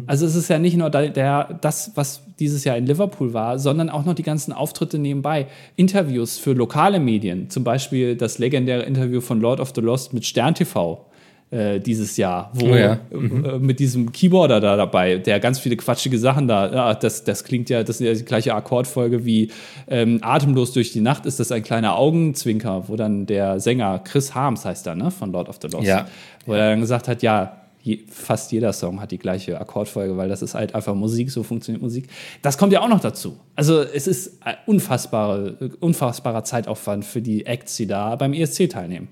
Also 0.07 0.25
es 0.25 0.35
ist 0.35 0.49
ja 0.49 0.57
nicht 0.57 0.75
nur 0.77 0.89
der, 0.89 1.09
der, 1.09 1.59
das, 1.61 1.91
was 1.95 2.23
dieses 2.39 2.63
Jahr 2.63 2.77
in 2.77 2.85
Liverpool 2.85 3.33
war, 3.33 3.59
sondern 3.59 3.89
auch 3.89 4.05
noch 4.05 4.15
die 4.15 4.23
ganzen 4.23 4.51
Auftritte 4.51 4.97
nebenbei. 4.97 5.47
Interviews 5.75 6.37
für 6.37 6.53
lokale 6.53 6.99
Medien, 6.99 7.49
zum 7.49 7.63
Beispiel 7.63 8.15
das 8.15 8.39
legendäre 8.39 8.83
Interview 8.83 9.21
von 9.21 9.39
Lord 9.39 9.59
of 9.59 9.73
the 9.75 9.81
Lost 9.81 10.13
mit 10.13 10.25
Stern 10.25 10.55
TV 10.55 11.05
äh, 11.51 11.79
dieses 11.79 12.17
Jahr, 12.17 12.49
wo 12.53 12.67
Oh 12.67 12.75
ja. 12.75 12.97
äh, 13.11 13.59
mit 13.59 13.79
diesem 13.79 14.11
Keyboarder 14.11 14.59
da 14.61 14.75
dabei, 14.77 15.17
der 15.17 15.39
ganz 15.39 15.59
viele 15.59 15.75
quatschige 15.75 16.17
Sachen 16.17 16.47
da, 16.47 16.71
ja, 16.73 16.93
das, 16.93 17.23
das 17.25 17.43
klingt 17.43 17.69
ja, 17.69 17.83
das 17.83 17.99
ist 18.01 18.07
ja 18.07 18.13
die 18.13 18.23
gleiche 18.25 18.55
Akkordfolge 18.55 19.25
wie 19.25 19.51
ähm, 19.89 20.19
Atemlos 20.21 20.71
durch 20.71 20.91
die 20.93 21.01
Nacht, 21.01 21.25
ist 21.25 21.39
das 21.39 21.51
ein 21.51 21.61
kleiner 21.63 21.97
Augenzwinker, 21.97 22.85
wo 22.87 22.95
dann 22.95 23.25
der 23.25 23.59
Sänger 23.59 23.99
Chris 23.99 24.33
Harms 24.33 24.63
heißt 24.65 24.87
er, 24.87 24.95
ne, 24.95 25.11
von 25.11 25.31
Lord 25.31 25.49
of 25.49 25.59
the 25.61 25.67
Lost, 25.67 25.85
Ja. 25.87 26.07
wo 26.45 26.53
er 26.53 26.69
dann 26.71 26.79
gesagt 26.79 27.07
hat, 27.09 27.21
ja, 27.21 27.57
je, 27.83 27.99
fast 28.09 28.51
jeder 28.51 28.71
Song 28.73 29.01
hat 29.01 29.11
die 29.11 29.17
gleiche 29.17 29.59
Akkordfolge, 29.59 30.15
weil 30.15 30.29
das 30.29 30.41
ist 30.43 30.53
halt 30.53 30.73
einfach 30.75 30.93
Musik, 30.95 31.31
so 31.31 31.41
funktioniert 31.43 31.81
Musik. 31.81 32.07
Das 32.43 32.57
kommt 32.57 32.71
ja 32.71 32.79
auch 32.81 32.87
noch 32.89 32.99
dazu. 33.01 33.37
Also 33.55 33.81
es 33.81 34.05
ist 34.07 34.37
ein 34.45 34.55
unfassbare, 34.67 35.71
unfassbarer 35.79 36.43
Zeitaufwand 36.43 37.03
für 37.03 37.21
die 37.21 37.45
Acts, 37.47 37.75
die 37.77 37.87
da 37.87 38.15
beim 38.15 38.33
ESC 38.33 38.69
teilnehmen. 38.69 39.07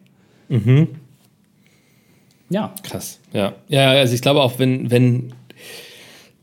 Ja, 2.49 2.73
Krass. 2.83 3.19
Ja. 3.33 3.53
Ja, 3.67 3.91
also 3.91 4.13
ich 4.15 4.21
glaube 4.21 4.41
auch, 4.41 4.57
wenn, 4.59 4.89
wenn 4.91 5.33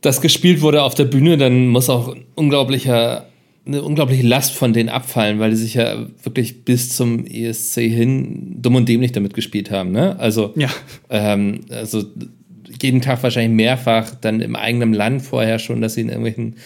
das 0.01 0.21
gespielt 0.21 0.61
wurde 0.61 0.83
auf 0.83 0.95
der 0.95 1.05
Bühne, 1.07 1.37
dann 1.37 1.69
muss 1.69 1.91
auch 1.91 2.15
ein 2.15 2.25
unglaublicher, 2.37 3.27
eine 3.67 3.83
unglaubliche 3.83 4.25
Last 4.27 4.53
von 4.53 4.73
denen 4.73 4.89
abfallen, 4.89 5.41
weil 5.41 5.51
die 5.51 5.57
sich 5.57 5.75
ja 5.75 6.07
wirklich 6.23 6.65
bis 6.65 6.91
zum 6.97 7.27
ESC 7.27 7.81
hin 7.81 8.57
dumm 8.63 8.77
und 8.77 8.89
dämlich 8.89 9.11
damit 9.13 9.35
gespielt 9.35 9.71
haben. 9.73 9.91
Ne? 9.91 10.17
Also, 10.21 10.53
Ja. 10.55 10.69
ähm, 11.11 11.63
also 11.71 12.05
jeden 12.81 13.01
Tag 13.01 13.23
wahrscheinlich 13.23 13.57
mehrfach 13.57 14.15
dann 14.15 14.41
im 14.41 14.55
eigenen 14.55 14.93
Land 14.93 15.23
vorher 15.23 15.59
schon, 15.59 15.81
dass 15.81 15.95
sie 15.95 16.03
in 16.03 16.09
irgendwelchen, 16.09 16.57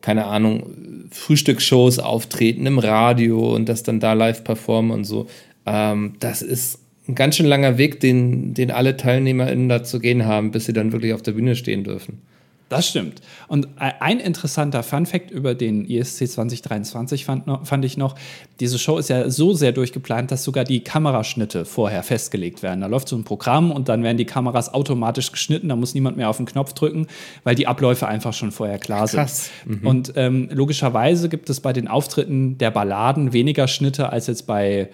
keine 0.00 0.26
Ahnung, 0.26 0.62
Frühstücksshows 1.10 1.98
auftreten 1.98 2.64
im 2.64 2.78
Radio 2.78 3.54
und 3.54 3.68
das 3.68 3.82
dann 3.82 4.00
da 4.00 4.12
live 4.14 4.44
performen 4.44 4.90
und 4.92 5.04
so. 5.04 5.26
Ähm, 5.66 6.14
das 6.20 6.40
ist 6.42 6.78
ein 7.08 7.14
ganz 7.14 7.36
schön 7.36 7.46
langer 7.46 7.78
Weg, 7.78 8.00
den, 8.00 8.54
den 8.54 8.70
alle 8.70 8.96
TeilnehmerInnen 8.96 9.68
da 9.68 9.82
zu 9.82 9.98
gehen 9.98 10.26
haben, 10.26 10.50
bis 10.50 10.66
sie 10.66 10.72
dann 10.72 10.92
wirklich 10.92 11.14
auf 11.14 11.22
der 11.22 11.32
Bühne 11.32 11.56
stehen 11.56 11.84
dürfen. 11.84 12.20
Das 12.68 12.86
stimmt. 12.86 13.22
Und 13.46 13.66
ein 13.78 14.20
interessanter 14.20 14.82
Fun-Fact 14.82 15.30
über 15.30 15.54
den 15.54 15.88
E 15.88 16.00
ESC 16.00 16.28
2023 16.28 17.24
fand, 17.24 17.44
fand 17.66 17.84
ich 17.84 17.96
noch: 17.96 18.14
Diese 18.60 18.78
Show 18.78 18.98
ist 18.98 19.08
ja 19.08 19.30
so 19.30 19.54
sehr 19.54 19.72
durchgeplant, 19.72 20.30
dass 20.30 20.44
sogar 20.44 20.64
die 20.64 20.80
Kameraschnitte 20.80 21.64
vorher 21.64 22.02
festgelegt 22.02 22.62
werden. 22.62 22.82
Da 22.82 22.86
läuft 22.86 23.08
so 23.08 23.16
ein 23.16 23.24
Programm 23.24 23.70
und 23.72 23.88
dann 23.88 24.02
werden 24.02 24.18
die 24.18 24.26
Kameras 24.26 24.74
automatisch 24.74 25.32
geschnitten. 25.32 25.70
Da 25.70 25.76
muss 25.76 25.94
niemand 25.94 26.18
mehr 26.18 26.28
auf 26.28 26.36
den 26.36 26.44
Knopf 26.44 26.74
drücken, 26.74 27.06
weil 27.42 27.54
die 27.54 27.66
Abläufe 27.66 28.06
einfach 28.06 28.34
schon 28.34 28.52
vorher 28.52 28.78
klar 28.78 29.06
sind. 29.06 29.20
Krass. 29.20 29.50
Und 29.82 30.12
ähm, 30.16 30.50
logischerweise 30.52 31.30
gibt 31.30 31.48
es 31.48 31.60
bei 31.60 31.72
den 31.72 31.88
Auftritten 31.88 32.58
der 32.58 32.70
Balladen 32.70 33.32
weniger 33.32 33.66
Schnitte 33.66 34.12
als 34.12 34.26
jetzt 34.26 34.46
bei 34.46 34.90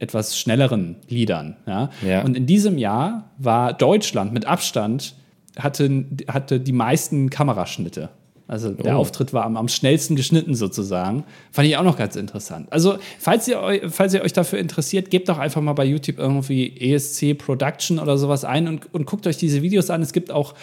etwas 0.00 0.36
schnelleren 0.38 0.96
Liedern. 1.08 1.56
Ja? 1.66 1.90
Ja. 2.04 2.22
Und 2.22 2.36
in 2.36 2.46
diesem 2.46 2.78
Jahr 2.78 3.30
war 3.38 3.72
Deutschland 3.72 4.32
mit 4.32 4.46
Abstand 4.46 5.14
hatte, 5.58 6.04
hatte 6.28 6.60
die 6.60 6.72
meisten 6.72 7.30
Kameraschnitte. 7.30 8.10
Also 8.50 8.70
der 8.70 8.96
Oh. 8.96 8.98
Auftritt 8.98 9.32
war 9.32 9.44
am, 9.44 9.56
am 9.56 9.68
schnellsten 9.68 10.16
geschnitten 10.16 10.56
sozusagen. 10.56 11.22
Fand 11.52 11.68
ich 11.68 11.76
auch 11.76 11.84
noch 11.84 11.96
ganz 11.96 12.16
interessant. 12.16 12.66
Also, 12.72 12.98
falls 13.20 13.46
ihr, 13.46 13.60
eu, 13.60 13.88
falls 13.90 14.12
ihr 14.12 14.22
euch 14.22 14.32
dafür 14.32 14.58
interessiert, 14.58 15.08
gebt 15.08 15.28
doch 15.28 15.38
einfach 15.38 15.62
mal 15.62 15.74
bei 15.74 15.84
YouTube 15.84 16.18
irgendwie 16.18 16.76
ESC 16.76 17.38
Production 17.38 18.00
oder 18.00 18.18
sowas 18.18 18.44
ein 18.44 18.66
und, 18.66 18.92
und 18.92 19.06
guckt 19.06 19.28
euch 19.28 19.36
diese 19.36 19.62
Videos 19.62 19.88
an. 19.88 20.02
Es 20.02 20.12
gibt 20.12 20.32
auch 20.32 20.54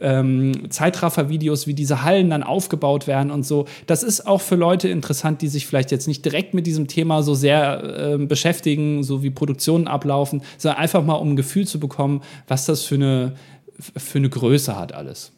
ähm, 0.00 0.70
Zeitraffer-Videos, 0.70 1.68
wie 1.68 1.74
diese 1.74 2.02
Hallen 2.02 2.30
dann 2.30 2.42
aufgebaut 2.42 3.06
werden 3.06 3.30
und 3.30 3.46
so. 3.46 3.66
Das 3.86 4.02
ist 4.02 4.26
auch 4.26 4.40
für 4.40 4.56
Leute 4.56 4.88
interessant, 4.88 5.40
die 5.40 5.46
sich 5.46 5.68
vielleicht 5.68 5.92
jetzt 5.92 6.08
nicht 6.08 6.24
direkt 6.24 6.52
mit 6.52 6.66
diesem 6.66 6.88
Thema 6.88 7.22
so 7.22 7.36
sehr 7.36 7.96
ähm, 7.96 8.26
beschäftigen, 8.26 9.04
so 9.04 9.22
wie 9.22 9.30
Produktionen 9.30 9.86
ablaufen, 9.86 10.42
sondern 10.58 10.80
einfach 10.80 11.04
mal 11.04 11.14
um 11.14 11.34
ein 11.34 11.36
Gefühl 11.36 11.64
zu 11.64 11.78
bekommen, 11.78 12.22
was 12.48 12.66
das 12.66 12.82
für 12.82 12.96
eine, 12.96 13.34
für 13.78 14.18
eine 14.18 14.30
Größe 14.30 14.76
hat 14.76 14.92
alles. 14.92 15.30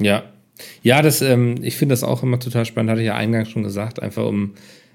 Ja. 0.00 0.24
Ja, 0.82 1.02
das, 1.02 1.22
ähm, 1.22 1.56
ich 1.62 1.76
finde 1.76 1.92
das 1.92 2.04
auch 2.04 2.22
immer 2.22 2.38
total 2.38 2.64
spannend, 2.64 2.90
hatte 2.90 3.00
ich 3.00 3.06
ja 3.06 3.14
eingangs 3.14 3.50
schon 3.50 3.62
gesagt, 3.62 4.00
einfach 4.00 4.26
um, 4.26 4.54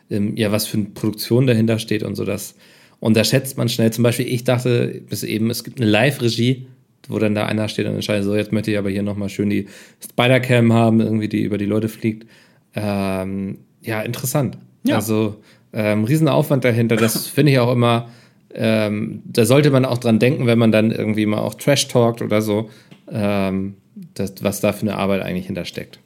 ähm, 0.10 0.36
ja, 0.36 0.52
was 0.52 0.68
für 0.68 0.78
eine 0.78 0.88
Produktion 0.88 1.48
dahinter 1.48 1.80
steht 1.80 2.04
und 2.04 2.16
so, 2.16 2.26
das 2.26 2.56
unterschätzt 3.00 3.58
man 3.58 3.70
schnell. 3.70 3.92
Zum 3.92 4.04
Beispiel, 4.04 4.28
ich 4.28 4.44
dachte 4.44 5.02
bis 5.10 5.24
eben, 5.24 5.50
es 5.50 5.64
gibt 5.64 5.80
eine 5.80 5.90
Live-Regie, 5.90 6.68
wo 7.08 7.20
dann 7.20 7.36
da 7.36 7.46
einer 7.46 7.68
steht 7.70 7.86
und 7.86 7.94
entscheidet, 7.94 8.26
so, 8.26 8.36
jetzt 8.36 8.52
möchte 8.52 8.72
ich 8.72 8.78
aber 8.78 8.90
hier 8.90 9.04
nochmal 9.04 9.30
schön 9.30 9.50
die 9.50 9.68
Spider-Cam 10.04 10.74
haben, 10.74 11.00
irgendwie, 11.00 11.30
die 11.30 11.44
über 11.44 11.58
die 11.58 11.66
Leute 11.66 11.90
fliegt. 11.90 12.28
Ähm, 12.76 13.60
ja, 13.82 14.02
interessant. 14.02 14.58
Ja. 14.84 14.96
Also, 14.96 15.38
ähm, 15.74 16.04
Riesenaufwand 16.04 16.66
dahinter, 16.66 16.96
das 16.96 17.28
finde 17.28 17.54
ich 17.54 17.60
auch 17.60 17.72
immer, 17.72 18.10
ähm, 18.54 19.22
da 19.26 19.46
sollte 19.46 19.70
man 19.70 19.86
auch 19.86 19.98
dran 19.98 20.20
denken, 20.20 20.48
wenn 20.48 20.58
man 20.58 20.72
dann 20.72 20.92
irgendwie 20.92 21.26
mal 21.26 21.40
auch 21.40 21.54
Trash 21.54 21.88
talkt 21.88 22.22
oder 22.22 22.42
so, 22.42 22.70
ähm, 23.12 23.76
das, 24.14 24.34
was 24.42 24.60
da 24.62 24.74
für 24.74 24.82
eine 24.84 24.96
Arbeit 24.98 25.22
eigentlich 25.22 25.46
hintersteckt. 25.48 26.00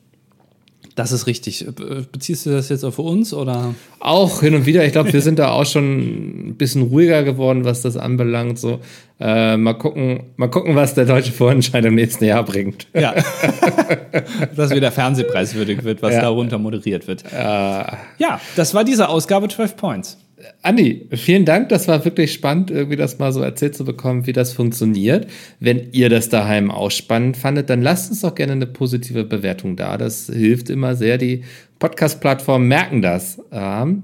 Das 0.95 1.13
ist 1.13 1.25
richtig. 1.25 1.65
Be- 1.73 2.05
Beziehst 2.11 2.45
du 2.45 2.49
das 2.49 2.67
jetzt 2.67 2.83
auf 2.83 2.99
uns 2.99 3.33
oder? 3.33 3.73
Auch 4.01 4.41
hin 4.41 4.55
und 4.55 4.65
wieder, 4.65 4.83
ich 4.85 4.91
glaube, 4.91 5.13
wir 5.13 5.21
sind 5.21 5.39
da 5.39 5.51
auch 5.51 5.65
schon 5.65 6.49
ein 6.49 6.55
bisschen 6.55 6.81
ruhiger 6.83 7.23
geworden, 7.23 7.63
was 7.63 7.81
das 7.81 7.95
anbelangt. 7.95 8.59
So, 8.59 8.81
äh, 9.19 9.55
mal 9.55 9.73
gucken, 9.73 10.23
mal 10.35 10.49
gucken, 10.49 10.75
was 10.75 10.93
der 10.93 11.05
deutsche 11.05 11.31
Vorentscheid 11.31 11.85
im 11.85 11.95
nächsten 11.95 12.25
Jahr 12.25 12.43
bringt. 12.43 12.87
Ja. 12.93 13.13
Dass 14.55 14.71
wieder 14.71 14.91
fernsehpreiswürdig 14.91 15.83
wird, 15.83 16.01
was 16.01 16.13
Ja. 16.15 16.21
darunter 16.21 16.57
moderiert 16.57 17.07
wird. 17.07 17.23
Ja, 17.31 18.41
das 18.55 18.73
war 18.73 18.83
diese 18.83 19.07
Ausgabe 19.07 19.47
12 19.47 19.77
Points. 19.77 20.17
Andi, 20.61 21.07
vielen 21.11 21.45
Dank. 21.45 21.69
Das 21.69 21.87
war 21.87 22.05
wirklich 22.05 22.33
spannend, 22.33 22.71
irgendwie 22.71 22.95
das 22.95 23.19
mal 23.19 23.31
so 23.31 23.41
erzählt 23.41 23.75
zu 23.75 23.85
bekommen, 23.85 24.27
wie 24.27 24.33
das 24.33 24.53
funktioniert. 24.53 25.27
Wenn 25.59 25.91
ihr 25.91 26.09
das 26.09 26.29
daheim 26.29 26.71
auch 26.71 26.91
spannend 26.91 27.37
fandet, 27.37 27.69
dann 27.69 27.81
lasst 27.81 28.11
uns 28.11 28.21
doch 28.21 28.35
gerne 28.35 28.53
eine 28.53 28.67
positive 28.67 29.23
Bewertung 29.23 29.75
da. 29.75 29.97
Das 29.97 30.27
hilft 30.27 30.69
immer 30.69 30.95
sehr. 30.95 31.17
Die 31.17 31.43
Podcast-Plattformen 31.79 32.67
merken 32.67 33.01
das. 33.01 33.41
Ähm, 33.51 34.03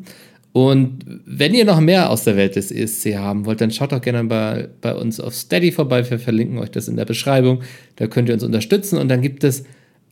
und 0.53 1.05
wenn 1.25 1.53
ihr 1.53 1.65
noch 1.65 1.79
mehr 1.79 2.09
aus 2.09 2.23
der 2.23 2.35
Welt 2.35 2.55
des 2.55 2.71
ESC 2.71 3.15
haben 3.15 3.45
wollt, 3.45 3.61
dann 3.61 3.69
schaut 3.69 3.91
doch 3.91 4.01
gerne 4.01 4.23
bei, 4.23 4.69
bei 4.81 4.95
uns 4.95 5.19
auf 5.19 5.35
Steady 5.35 5.71
vorbei. 5.71 6.09
Wir 6.09 6.17
verlinken 6.17 6.57
euch 6.57 6.71
das 6.71 6.87
in 6.87 6.95
der 6.95 7.05
Beschreibung. 7.05 7.61
Da 7.97 8.07
könnt 8.07 8.27
ihr 8.27 8.33
uns 8.33 8.43
unterstützen. 8.43 8.97
Und 8.97 9.09
dann 9.09 9.21
gibt 9.21 9.43
es 9.43 9.65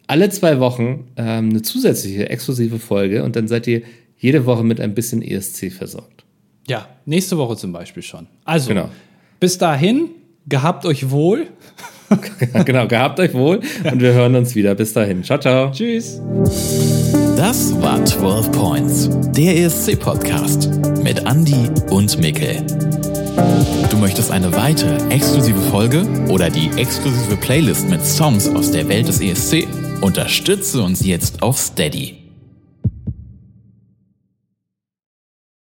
alle 0.06 0.30
zwei 0.30 0.60
Wochen 0.60 1.08
ähm, 1.18 1.50
eine 1.50 1.62
zusätzliche, 1.64 2.30
exklusive 2.30 2.78
Folge. 2.78 3.24
Und 3.24 3.36
dann 3.36 3.48
seid 3.48 3.66
ihr 3.66 3.82
jede 4.18 4.46
Woche 4.46 4.64
mit 4.64 4.80
ein 4.80 4.94
bisschen 4.94 5.22
ESC 5.22 5.72
versorgt. 5.72 6.24
Ja, 6.68 6.88
nächste 7.06 7.38
Woche 7.38 7.56
zum 7.58 7.72
Beispiel 7.72 8.02
schon. 8.04 8.28
Also, 8.44 8.70
Genau. 8.70 8.90
bis 9.40 9.58
dahin, 9.58 10.10
gehabt 10.48 10.86
euch 10.86 11.10
wohl. 11.12 11.48
genau, 12.66 12.88
gehabt 12.88 13.20
euch 13.20 13.34
wohl. 13.34 13.62
Und 13.84 14.02
wir 14.02 14.14
hören 14.14 14.36
uns 14.36 14.56
wieder. 14.56 14.76
Bis 14.76 14.94
dahin. 14.94 15.24
Ciao, 15.24 15.40
ciao. 15.40 15.72
Tschüss. 15.72 16.22
Das 17.36 17.80
war 17.82 18.04
12 18.06 18.52
Points, 18.52 19.10
der 19.36 19.58
ESC-Podcast 19.58 20.70
mit 21.04 21.20
Andy 21.26 21.70
und 21.90 22.18
Mikkel. 22.20 22.66
Du 23.90 23.98
möchtest 23.98 24.32
eine 24.32 24.52
weitere 24.56 24.96
exklusive 25.10 25.60
Folge 25.70 26.06
oder 26.30 26.50
die 26.50 26.70
exklusive 26.78 27.36
Playlist 27.38 27.90
mit 27.90 28.04
Songs 28.06 28.48
aus 28.50 28.72
der 28.72 28.88
Welt 28.88 29.08
des 29.08 29.20
ESC? 29.20 29.68
Unterstütze 30.02 30.82
uns 30.82 31.06
jetzt 31.06 31.42
auf 31.44 31.58
Steady. 31.58 32.25